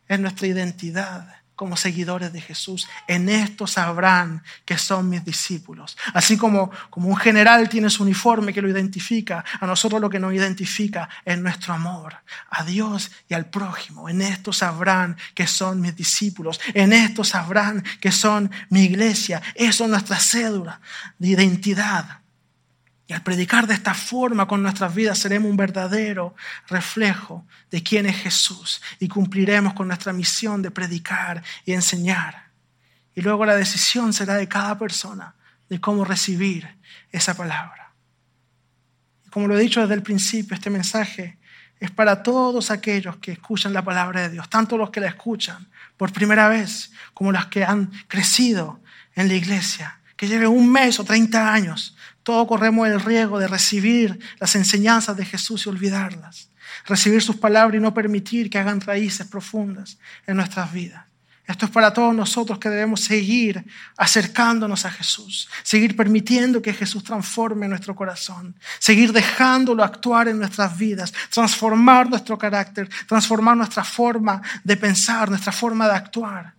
es 0.09 0.21
nuestra 0.21 0.47
identidad 0.47 1.37
como 1.57 1.75
seguidores 1.77 2.33
de 2.35 2.41
Jesús. 2.41 2.87
En 3.09 3.31
esto 3.31 3.67
sabrán 3.67 4.43
que 4.67 4.77
son 4.77 5.09
mis 5.09 5.25
discípulos. 5.25 5.97
Así 6.13 6.37
como, 6.37 6.71
como 6.91 7.09
un 7.09 7.17
general 7.17 7.71
tiene 7.71 7.89
su 7.89 8.03
uniforme 8.03 8.53
que 8.53 8.61
lo 8.61 8.69
identifica, 8.69 9.43
a 9.59 9.67
nosotros 9.67 10.01
lo 10.01 10.11
que 10.11 10.21
nos 10.21 10.35
identifica 10.35 11.09
es 11.25 11.39
nuestro 11.39 11.73
amor 11.73 12.15
a 12.51 12.63
Dios 12.63 13.11
y 13.27 13.35
al 13.35 13.49
prójimo. 13.49 14.09
En 14.11 14.21
esto 14.21 14.53
sabrán 14.53 15.17
que 15.35 15.47
son 15.47 15.81
mis 15.81 15.97
discípulos. 15.97 16.61
En 16.75 16.93
esto 16.93 17.25
sabrán 17.25 17.83
que 18.01 18.13
son 18.13 18.51
mi 18.69 18.83
iglesia. 18.83 19.41
Eso 19.55 19.85
es 19.85 19.91
nuestra 19.91 20.21
cédula 20.21 20.81
de 21.19 21.29
identidad. 21.29 22.21
Y 23.09 23.13
al 23.13 23.23
predicar 23.23 23.67
de 23.67 23.75
esta 23.75 23.95
forma 23.95 24.49
con 24.49 24.63
nuestras 24.63 24.95
vidas 24.95 25.19
seremos 25.19 25.49
un 25.51 25.57
verdadero 25.57 26.35
reflejo 26.67 27.47
de 27.71 27.83
quién 27.83 28.07
es 28.07 28.17
Jesús 28.17 28.83
y 28.99 29.07
cumpliremos 29.07 29.75
con 29.75 29.87
nuestra 29.87 30.13
misión 30.13 30.61
de 30.61 30.73
predicar 30.73 31.43
y 31.65 31.73
enseñar. 31.73 32.51
Y 33.15 33.21
luego 33.21 33.47
la 33.47 33.55
decisión 33.55 34.13
será 34.13 34.35
de 34.35 34.49
cada 34.49 34.77
persona 34.77 35.37
de 35.69 35.81
cómo 35.81 36.05
recibir 36.05 36.77
esa 37.13 37.35
palabra. 37.35 37.93
Y 39.25 39.31
como 39.31 39.47
lo 39.47 39.57
he 39.57 39.63
dicho 39.63 39.81
desde 39.81 39.95
el 39.95 40.03
principio, 40.03 40.55
este 40.55 40.71
mensaje 40.71 41.39
es 41.79 41.91
para 41.91 42.23
todos 42.23 42.71
aquellos 42.71 43.17
que 43.19 43.33
escuchan 43.33 43.73
la 43.73 43.85
palabra 43.85 44.23
de 44.23 44.31
Dios, 44.31 44.49
tanto 44.49 44.77
los 44.77 44.91
que 44.91 45.01
la 45.01 45.09
escuchan 45.09 45.69
por 45.97 46.13
primera 46.13 46.49
vez 46.49 46.91
como 47.15 47.31
los 47.31 47.47
que 47.47 47.65
han 47.65 47.93
crecido 48.09 48.81
en 49.15 49.29
la 49.29 49.35
iglesia, 49.35 50.01
que 50.17 50.27
lleven 50.27 50.49
un 50.49 50.71
mes 50.73 50.99
o 50.99 51.05
30 51.05 51.53
años 51.53 51.97
todos 52.27 52.49
corremos 52.49 52.89
el 52.89 52.99
riesgo 52.99 53.39
de 53.39 53.47
recibir 53.47 54.19
las 54.41 54.57
enseñanzas 54.57 55.17
de 55.17 55.25
Jesús 55.25 55.65
y 55.65 55.69
olvidarlas. 55.69 56.49
Recibir 56.85 57.23
sus 57.23 57.37
palabras 57.37 57.79
y 57.79 57.81
no 57.81 57.95
permitir 57.95 58.51
que 58.51 58.59
hagan 58.59 58.81
raíces 58.81 59.29
profundas 59.29 59.97
en 60.27 60.37
nuestras 60.37 60.73
vidas. 60.73 61.05
Esto 61.47 61.67
es 61.67 61.71
para 61.71 61.93
todos 61.93 62.13
nosotros 62.13 62.59
que 62.59 62.69
debemos 62.69 63.03
seguir 63.03 63.65
acercándonos 63.97 64.85
a 64.85 64.91
Jesús, 64.91 65.49
seguir 65.63 65.95
permitiendo 65.95 66.61
que 66.61 66.75
Jesús 66.75 67.05
transforme 67.05 67.69
nuestro 67.69 67.95
corazón, 67.95 68.57
seguir 68.81 69.13
dejándolo 69.13 69.85
actuar 69.85 70.27
en 70.27 70.41
nuestras 70.41 70.77
vidas, 70.77 71.13
transformar 71.31 72.11
nuestro 72.11 72.37
carácter, 72.37 72.89
transformar 73.07 73.57
nuestra 73.57 73.85
forma 73.85 74.43
de 74.65 74.77
pensar, 74.77 75.31
nuestra 75.31 75.53
forma 75.53 75.87
de 75.87 75.95
actuar. 75.95 76.56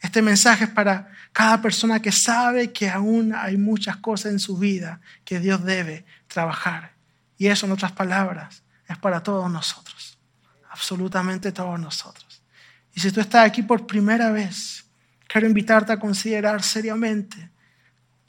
Este 0.00 0.22
mensaje 0.22 0.64
es 0.64 0.70
para 0.70 1.12
cada 1.32 1.60
persona 1.60 2.00
que 2.00 2.10
sabe 2.10 2.72
que 2.72 2.88
aún 2.88 3.34
hay 3.34 3.56
muchas 3.56 3.96
cosas 3.98 4.32
en 4.32 4.38
su 4.38 4.56
vida 4.56 5.00
que 5.24 5.40
Dios 5.40 5.62
debe 5.64 6.04
trabajar. 6.26 6.92
Y 7.36 7.46
eso, 7.46 7.66
en 7.66 7.72
otras 7.72 7.92
palabras, 7.92 8.62
es 8.88 8.98
para 8.98 9.22
todos 9.22 9.50
nosotros. 9.50 10.18
Absolutamente 10.70 11.52
todos 11.52 11.78
nosotros. 11.78 12.42
Y 12.94 13.00
si 13.00 13.12
tú 13.12 13.20
estás 13.20 13.46
aquí 13.46 13.62
por 13.62 13.86
primera 13.86 14.30
vez, 14.30 14.84
quiero 15.26 15.46
invitarte 15.46 15.92
a 15.92 15.98
considerar 15.98 16.62
seriamente 16.62 17.50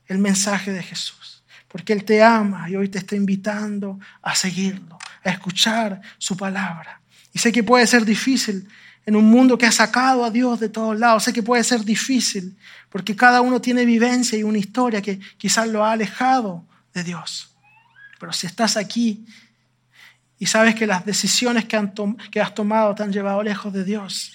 el 0.08 0.18
mensaje 0.18 0.72
de 0.72 0.84
Jesús. 0.84 1.44
Porque 1.68 1.94
Él 1.94 2.04
te 2.04 2.22
ama 2.22 2.70
y 2.70 2.76
hoy 2.76 2.90
te 2.90 2.98
está 2.98 3.16
invitando 3.16 3.98
a 4.22 4.36
seguirlo, 4.36 5.00
a 5.24 5.30
escuchar 5.30 6.02
su 6.18 6.36
palabra. 6.36 7.02
Y 7.34 7.40
sé 7.40 7.52
que 7.52 7.64
puede 7.64 7.88
ser 7.88 8.04
difícil 8.04 8.68
en 9.06 9.16
un 9.16 9.26
mundo 9.26 9.58
que 9.58 9.66
ha 9.66 9.72
sacado 9.72 10.24
a 10.24 10.30
Dios 10.30 10.60
de 10.60 10.70
todos 10.70 10.98
lados. 10.98 11.24
Sé 11.24 11.34
que 11.34 11.44
puede 11.44 11.64
ser 11.64 11.84
difícil, 11.84 12.56
porque 12.90 13.16
cada 13.16 13.42
uno 13.42 13.60
tiene 13.60 13.86
vivencia 13.86 14.38
y 14.38 14.44
una 14.44 14.58
historia 14.58 15.02
que 15.02 15.20
quizás 15.38 15.68
lo 15.68 15.84
ha 15.84 15.92
alejado 15.92 16.66
de 16.94 17.04
Dios. 17.04 17.56
Pero 18.20 18.34
si 18.34 18.48
estás 18.48 18.78
aquí 18.78 19.26
y 20.38 20.46
sabes 20.46 20.76
que 20.76 20.88
las 20.88 21.06
decisiones 21.06 21.66
que, 21.66 21.80
que 22.32 22.42
has 22.42 22.54
tomado 22.54 22.94
te 22.96 23.04
han 23.04 23.12
llevado 23.12 23.42
lejos 23.42 23.74
de 23.74 23.84
Dios, 23.84 24.34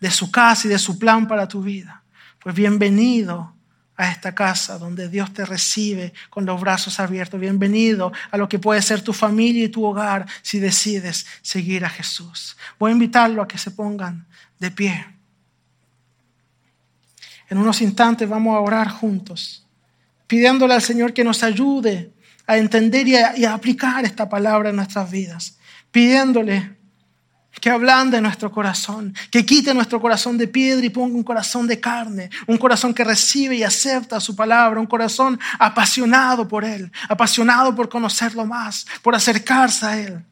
de 0.00 0.10
su 0.10 0.30
casa 0.30 0.66
y 0.66 0.70
de 0.70 0.78
su 0.78 0.98
plan 0.98 1.28
para 1.28 1.46
tu 1.46 1.62
vida, 1.62 2.02
pues 2.40 2.54
bienvenido 2.54 3.54
a 4.00 4.10
esta 4.10 4.34
casa 4.34 4.78
donde 4.78 5.10
Dios 5.10 5.30
te 5.34 5.44
recibe 5.44 6.14
con 6.30 6.46
los 6.46 6.58
brazos 6.58 6.98
abiertos. 6.98 7.38
Bienvenido 7.38 8.12
a 8.30 8.38
lo 8.38 8.48
que 8.48 8.58
puede 8.58 8.80
ser 8.80 9.02
tu 9.02 9.12
familia 9.12 9.64
y 9.64 9.68
tu 9.68 9.84
hogar 9.84 10.26
si 10.40 10.58
decides 10.58 11.26
seguir 11.42 11.84
a 11.84 11.90
Jesús. 11.90 12.56
Voy 12.78 12.90
a 12.90 12.94
invitarlo 12.94 13.42
a 13.42 13.48
que 13.48 13.58
se 13.58 13.72
pongan 13.72 14.26
de 14.58 14.70
pie. 14.70 15.06
En 17.50 17.58
unos 17.58 17.82
instantes 17.82 18.26
vamos 18.26 18.56
a 18.56 18.60
orar 18.60 18.88
juntos, 18.88 19.66
pidiéndole 20.26 20.72
al 20.72 20.82
Señor 20.82 21.12
que 21.12 21.22
nos 21.22 21.42
ayude 21.42 22.10
a 22.46 22.56
entender 22.56 23.06
y 23.06 23.44
a, 23.44 23.52
aplicar 23.52 24.02
esta 24.06 24.30
palabra 24.30 24.70
en 24.70 24.76
nuestras 24.76 25.10
vidas, 25.10 25.58
pidiéndole 25.90 26.74
que 27.58 27.70
ablande 27.70 28.20
nuestro 28.20 28.50
corazón, 28.50 29.14
que 29.30 29.44
quite 29.44 29.74
nuestro 29.74 30.00
corazón 30.00 30.38
de 30.38 30.46
piedra 30.46 30.86
y 30.86 30.90
ponga 30.90 31.16
un 31.16 31.22
corazón 31.22 31.66
de 31.66 31.80
carne, 31.80 32.30
un 32.46 32.56
corazón 32.56 32.94
que 32.94 33.04
recibe 33.04 33.56
y 33.56 33.62
acepta 33.62 34.20
su 34.20 34.36
palabra, 34.36 34.80
un 34.80 34.86
corazón 34.86 35.38
apasionado 35.58 36.46
por 36.46 36.64
Él, 36.64 36.90
apasionado 37.08 37.74
por 37.74 37.88
conocerlo 37.88 38.46
más, 38.46 38.86
por 39.02 39.14
acercarse 39.14 39.86
a 39.86 39.98
Él. 39.98 40.24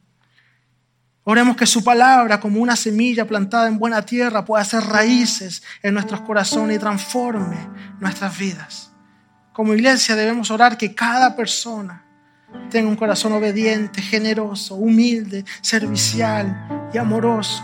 Oremos 1.24 1.56
que 1.56 1.66
su 1.66 1.84
palabra, 1.84 2.40
como 2.40 2.60
una 2.60 2.74
semilla 2.74 3.26
plantada 3.26 3.68
en 3.68 3.78
buena 3.78 4.00
tierra, 4.00 4.46
pueda 4.46 4.62
hacer 4.62 4.82
raíces 4.84 5.62
en 5.82 5.92
nuestros 5.92 6.22
corazones 6.22 6.76
y 6.76 6.80
transforme 6.80 7.58
nuestras 8.00 8.38
vidas. 8.38 8.90
Como 9.52 9.74
iglesia 9.74 10.16
debemos 10.16 10.50
orar 10.50 10.78
que 10.78 10.94
cada 10.94 11.36
persona 11.36 12.07
tenga 12.70 12.88
un 12.88 12.96
corazón 12.96 13.32
obediente, 13.32 14.02
generoso, 14.02 14.74
humilde, 14.74 15.44
servicial 15.60 16.90
y 16.92 16.98
amoroso, 16.98 17.62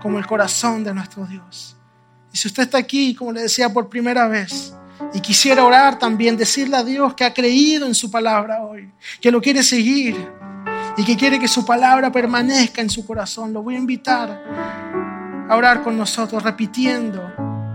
como 0.00 0.18
el 0.18 0.26
corazón 0.26 0.84
de 0.84 0.94
nuestro 0.94 1.26
Dios. 1.26 1.76
Y 2.32 2.36
si 2.36 2.48
usted 2.48 2.64
está 2.64 2.78
aquí, 2.78 3.14
como 3.14 3.32
le 3.32 3.42
decía 3.42 3.72
por 3.72 3.88
primera 3.88 4.28
vez, 4.28 4.74
y 5.14 5.20
quisiera 5.20 5.64
orar 5.64 5.98
también, 5.98 6.36
decirle 6.36 6.76
a 6.76 6.84
Dios 6.84 7.14
que 7.14 7.24
ha 7.24 7.32
creído 7.32 7.86
en 7.86 7.94
su 7.94 8.10
palabra 8.10 8.62
hoy, 8.64 8.90
que 9.20 9.30
lo 9.30 9.40
quiere 9.40 9.62
seguir 9.62 10.16
y 10.96 11.04
que 11.04 11.16
quiere 11.16 11.38
que 11.38 11.48
su 11.48 11.64
palabra 11.64 12.10
permanezca 12.10 12.82
en 12.82 12.90
su 12.90 13.06
corazón, 13.06 13.52
lo 13.52 13.62
voy 13.62 13.76
a 13.76 13.78
invitar 13.78 14.42
a 15.48 15.56
orar 15.56 15.82
con 15.82 15.96
nosotros, 15.96 16.42
repitiendo 16.42 17.22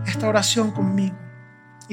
esta 0.06 0.28
oración 0.28 0.72
conmigo. 0.72 1.23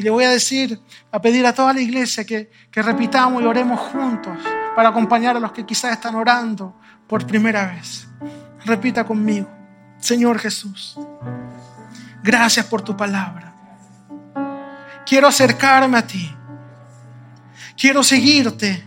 Y 0.00 0.02
le 0.02 0.08
voy 0.08 0.24
a 0.24 0.30
decir, 0.30 0.80
a 1.12 1.20
pedir 1.20 1.44
a 1.44 1.52
toda 1.52 1.74
la 1.74 1.80
iglesia 1.82 2.24
que, 2.24 2.50
que 2.70 2.80
repitamos 2.80 3.42
y 3.42 3.44
oremos 3.44 3.78
juntos 3.78 4.34
para 4.74 4.88
acompañar 4.88 5.36
a 5.36 5.40
los 5.40 5.52
que 5.52 5.66
quizás 5.66 5.92
están 5.92 6.14
orando 6.14 6.74
por 7.06 7.26
primera 7.26 7.66
vez. 7.66 8.08
Repita 8.64 9.04
conmigo, 9.04 9.46
Señor 9.98 10.38
Jesús, 10.38 10.98
gracias 12.22 12.64
por 12.64 12.80
tu 12.80 12.96
palabra. 12.96 13.54
Quiero 15.04 15.26
acercarme 15.26 15.98
a 15.98 16.06
ti. 16.06 16.34
Quiero 17.76 18.02
seguirte. 18.02 18.82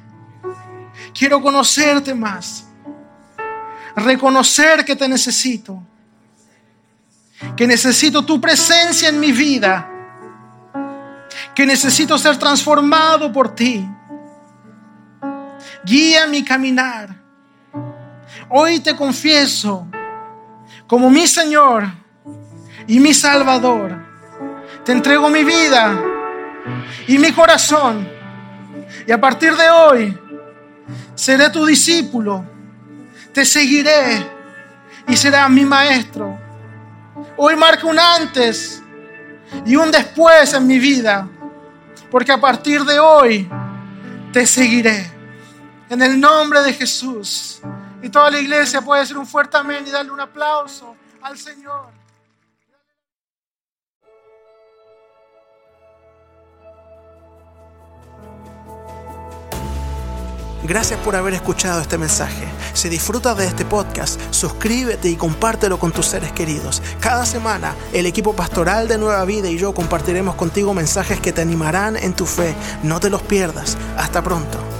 Quiero 1.13 1.43
conocerte 1.43 2.15
más. 2.15 2.65
Reconocer 3.95 4.83
que 4.83 4.95
te 4.95 5.07
necesito. 5.07 5.79
Que 7.55 7.67
necesito 7.67 8.25
tu 8.25 8.41
presencia 8.41 9.09
en 9.09 9.19
mi 9.19 9.31
vida. 9.31 9.91
Necesito 11.65 12.17
ser 12.17 12.37
transformado 12.37 13.31
por 13.31 13.55
ti 13.55 13.87
guía 15.83 16.27
mi 16.27 16.43
caminar. 16.43 17.09
Hoy 18.49 18.79
te 18.79 18.95
confieso 18.95 19.87
como 20.87 21.09
mi 21.09 21.27
Señor 21.27 21.85
y 22.87 22.99
mi 22.99 23.13
Salvador. 23.13 23.97
Te 24.83 24.91
entrego 24.91 25.29
mi 25.29 25.43
vida 25.43 26.01
y 27.07 27.17
mi 27.17 27.31
corazón. 27.31 28.07
Y 29.07 29.11
a 29.11 29.19
partir 29.19 29.55
de 29.55 29.69
hoy 29.69 30.19
seré 31.15 31.49
tu 31.49 31.65
discípulo. 31.65 32.45
Te 33.33 33.45
seguiré 33.45 34.25
y 35.07 35.17
serás 35.17 35.49
mi 35.49 35.65
maestro. 35.65 36.37
Hoy 37.37 37.55
marca 37.55 37.87
un 37.87 37.99
antes 37.99 38.81
y 39.65 39.75
un 39.75 39.91
después 39.91 40.53
en 40.53 40.67
mi 40.67 40.79
vida. 40.79 41.27
Porque 42.13 42.31
a 42.31 42.39
partir 42.39 42.83
de 42.83 42.99
hoy 42.99 43.49
te 44.31 44.45
seguiré. 44.45 45.11
En 45.89 45.99
el 45.99 46.19
nombre 46.19 46.61
de 46.61 46.71
Jesús. 46.71 47.59
Y 48.03 48.09
toda 48.09 48.29
la 48.29 48.39
iglesia 48.39 48.81
puede 48.81 49.03
ser 49.03 49.17
un 49.17 49.25
fuerte 49.25 49.57
amén 49.57 49.83
y 49.87 49.89
darle 49.89 50.11
un 50.11 50.19
aplauso 50.19 50.95
al 51.23 51.39
Señor. 51.39 52.02
Gracias 60.63 60.97
por 61.01 61.17
haber 61.17 61.33
escuchado 61.33 61.81
este 61.81 61.97
mensaje. 61.97 62.45
Si 62.73 62.87
disfrutas 62.87 63.37
de 63.37 63.45
este 63.45 63.65
podcast, 63.65 64.19
suscríbete 64.31 65.09
y 65.09 65.17
compártelo 65.17 65.77
con 65.77 65.91
tus 65.91 66.05
seres 66.05 66.31
queridos. 66.31 66.81
Cada 67.01 67.25
semana, 67.25 67.75
el 67.91 68.05
equipo 68.05 68.33
pastoral 68.33 68.87
de 68.87 68.97
Nueva 68.97 69.25
Vida 69.25 69.49
y 69.49 69.57
yo 69.57 69.73
compartiremos 69.73 70.35
contigo 70.35 70.73
mensajes 70.73 71.19
que 71.19 71.33
te 71.33 71.41
animarán 71.41 71.97
en 71.97 72.13
tu 72.13 72.25
fe. 72.25 72.55
No 72.81 73.01
te 73.01 73.09
los 73.09 73.21
pierdas. 73.21 73.77
Hasta 73.97 74.23
pronto. 74.23 74.72